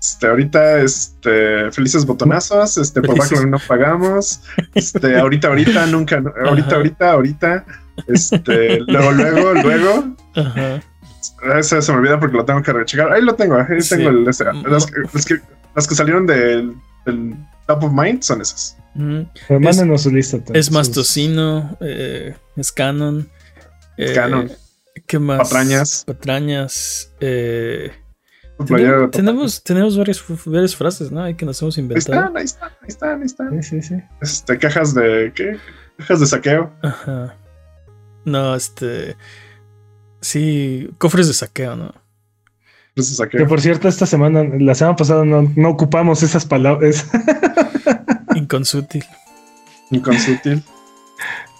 [0.00, 3.32] Este, ahorita, este, felices botonazos, este, por Felices.
[3.32, 4.40] backlog no pagamos,
[4.74, 6.76] este, ahorita, ahorita, nunca, ahorita, Ajá.
[6.76, 7.66] ahorita, ahorita,
[8.08, 10.82] este, luego, luego, luego, Ajá.
[11.58, 13.96] Ese se me olvida porque lo tengo que rechecar, ahí lo tengo, ahí Sí.
[13.96, 15.40] tengo el, ese, las, que- las que,
[15.74, 16.74] las que salieron del,
[17.06, 17.34] del
[17.66, 18.76] top of mind son esas.
[18.94, 19.20] Mm.
[19.48, 20.38] Pero mándenos su lista.
[20.38, 23.28] también, Es más sus- tocino, eh, es canon.
[23.96, 24.50] eh, Canon.
[25.06, 25.38] ¿Qué más?
[25.38, 26.04] Patrañas.
[26.06, 27.12] Patrañas.
[27.20, 27.92] eh,
[28.58, 31.22] de tenemos, tenemos, tenemos varias, varias frases, ¿no?
[31.22, 32.20] Hay que nos hemos Ahí inventado.
[32.20, 33.62] están, ahí están, ahí están, ahí están.
[33.62, 34.02] Sí, sí, sí.
[34.20, 35.56] Este, cajas de, ¿qué?
[35.98, 36.70] Cajas de saqueo.
[36.82, 37.34] Ajá.
[38.26, 39.16] No, este.
[40.20, 41.86] Sí, cofres de saqueo, ¿no?
[41.88, 43.48] Cajas de Que saqueo.
[43.48, 47.06] por cierto, esta semana, la semana pasada no, no ocupamos esas palabras.
[48.34, 49.04] Inconsútil.
[49.90, 50.62] Inconsútil.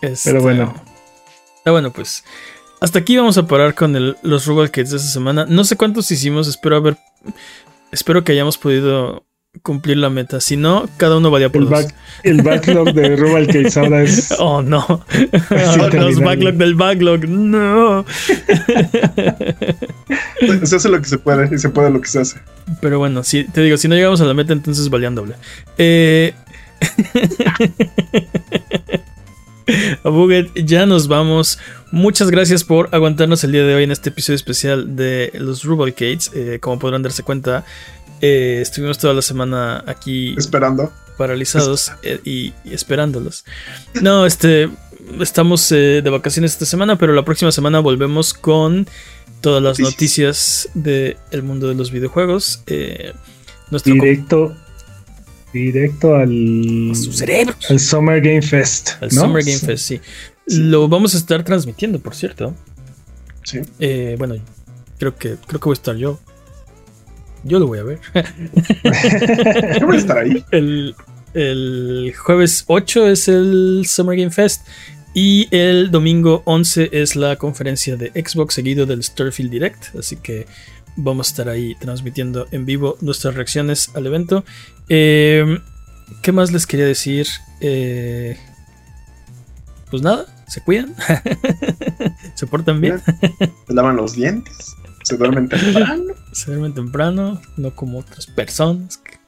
[0.02, 0.74] Este, Pero bueno.
[1.64, 2.24] Ah, bueno, pues.
[2.80, 5.44] Hasta aquí vamos a parar con el- los Rugal Kids de esta semana.
[5.46, 6.96] No sé cuántos hicimos, espero haber.
[7.92, 9.24] Espero que hayamos podido
[9.62, 10.40] cumplir la meta.
[10.40, 11.78] Si no, cada uno valía por El, dos.
[11.84, 14.32] back- el backlog de Rubal Case ahora es.
[14.38, 15.04] Oh no.
[15.12, 17.28] Es los backlog del backlog.
[17.28, 18.04] No.
[20.64, 22.38] Se hace lo que se puede y se puede lo que se hace.
[22.80, 25.34] Pero bueno, si te digo, si no llegamos a la meta, entonces valían doble.
[25.78, 26.34] Eh...
[30.02, 31.58] Buget, ya nos vamos.
[31.92, 36.30] Muchas gracias por aguantarnos el día de hoy en este episodio especial de los Rubalcades.
[36.34, 37.64] Eh, como podrán darse cuenta,
[38.20, 40.92] eh, estuvimos toda la semana aquí Esperando.
[41.16, 43.44] paralizados eh, y, y esperándolos.
[44.00, 44.68] No, este,
[45.20, 48.86] estamos eh, de vacaciones esta semana, pero la próxima semana volvemos con
[49.40, 50.68] todas las Noticias.
[50.74, 52.62] noticias del mundo de los videojuegos.
[52.66, 53.12] Eh,
[53.70, 54.54] nuestro Directo.
[55.52, 56.90] Directo al.
[56.92, 57.54] a su cerebro.
[57.68, 58.90] Al Summer Game Fest.
[59.00, 59.22] Al ¿no?
[59.22, 60.00] Summer Game Fest, sí.
[60.46, 62.54] Lo vamos a estar transmitiendo, por cierto.
[63.42, 63.60] Sí.
[63.80, 64.36] Eh, bueno,
[64.98, 66.20] creo que creo que voy a estar yo.
[67.44, 68.00] Yo lo voy a ver.
[69.80, 70.44] Yo voy a estar ahí.
[70.50, 70.94] El,
[71.34, 74.66] el jueves 8 es el Summer Game Fest.
[75.12, 79.96] Y el domingo 11 es la conferencia de Xbox seguido del Starfield Direct.
[79.96, 80.46] Así que
[80.96, 84.44] vamos a estar ahí transmitiendo en vivo nuestras reacciones al evento.
[84.88, 85.58] Eh,
[86.22, 87.26] ¿Qué más les quería decir?
[87.60, 88.36] Eh,
[89.90, 90.94] pues nada, se cuidan.
[92.34, 93.00] se portan bien.
[93.66, 94.76] Se lavan los dientes.
[95.10, 96.14] Se duermen temprano.
[96.32, 98.98] Se duermen temprano, no como otras personas.
[98.98, 99.18] que-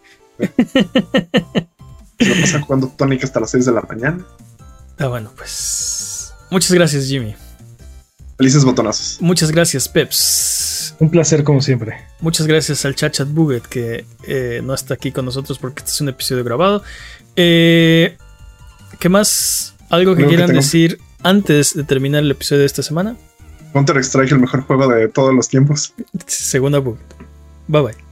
[2.19, 4.25] Se lo pasan jugando Tonic hasta las 6 de la mañana.
[4.99, 6.33] Ah, bueno, pues.
[6.51, 7.35] Muchas gracias, Jimmy.
[8.39, 9.19] Felices botonazos.
[9.21, 10.95] Muchas gracias, Peps.
[10.99, 11.97] Un placer, como siempre.
[12.21, 16.01] Muchas gracias al Chachat Buget que eh, no está aquí con nosotros porque este es
[16.01, 16.83] un episodio grabado.
[17.37, 18.17] Eh,
[19.01, 19.75] ¿Qué más?
[19.91, 23.17] ¿Algo que quieran tengo- decir antes de terminar el episodio de esta semana?
[23.73, 25.94] Counter Strike, el mejor juego de todos los tiempos.
[26.27, 27.01] Segunda Buget.
[27.69, 28.11] Bye bye.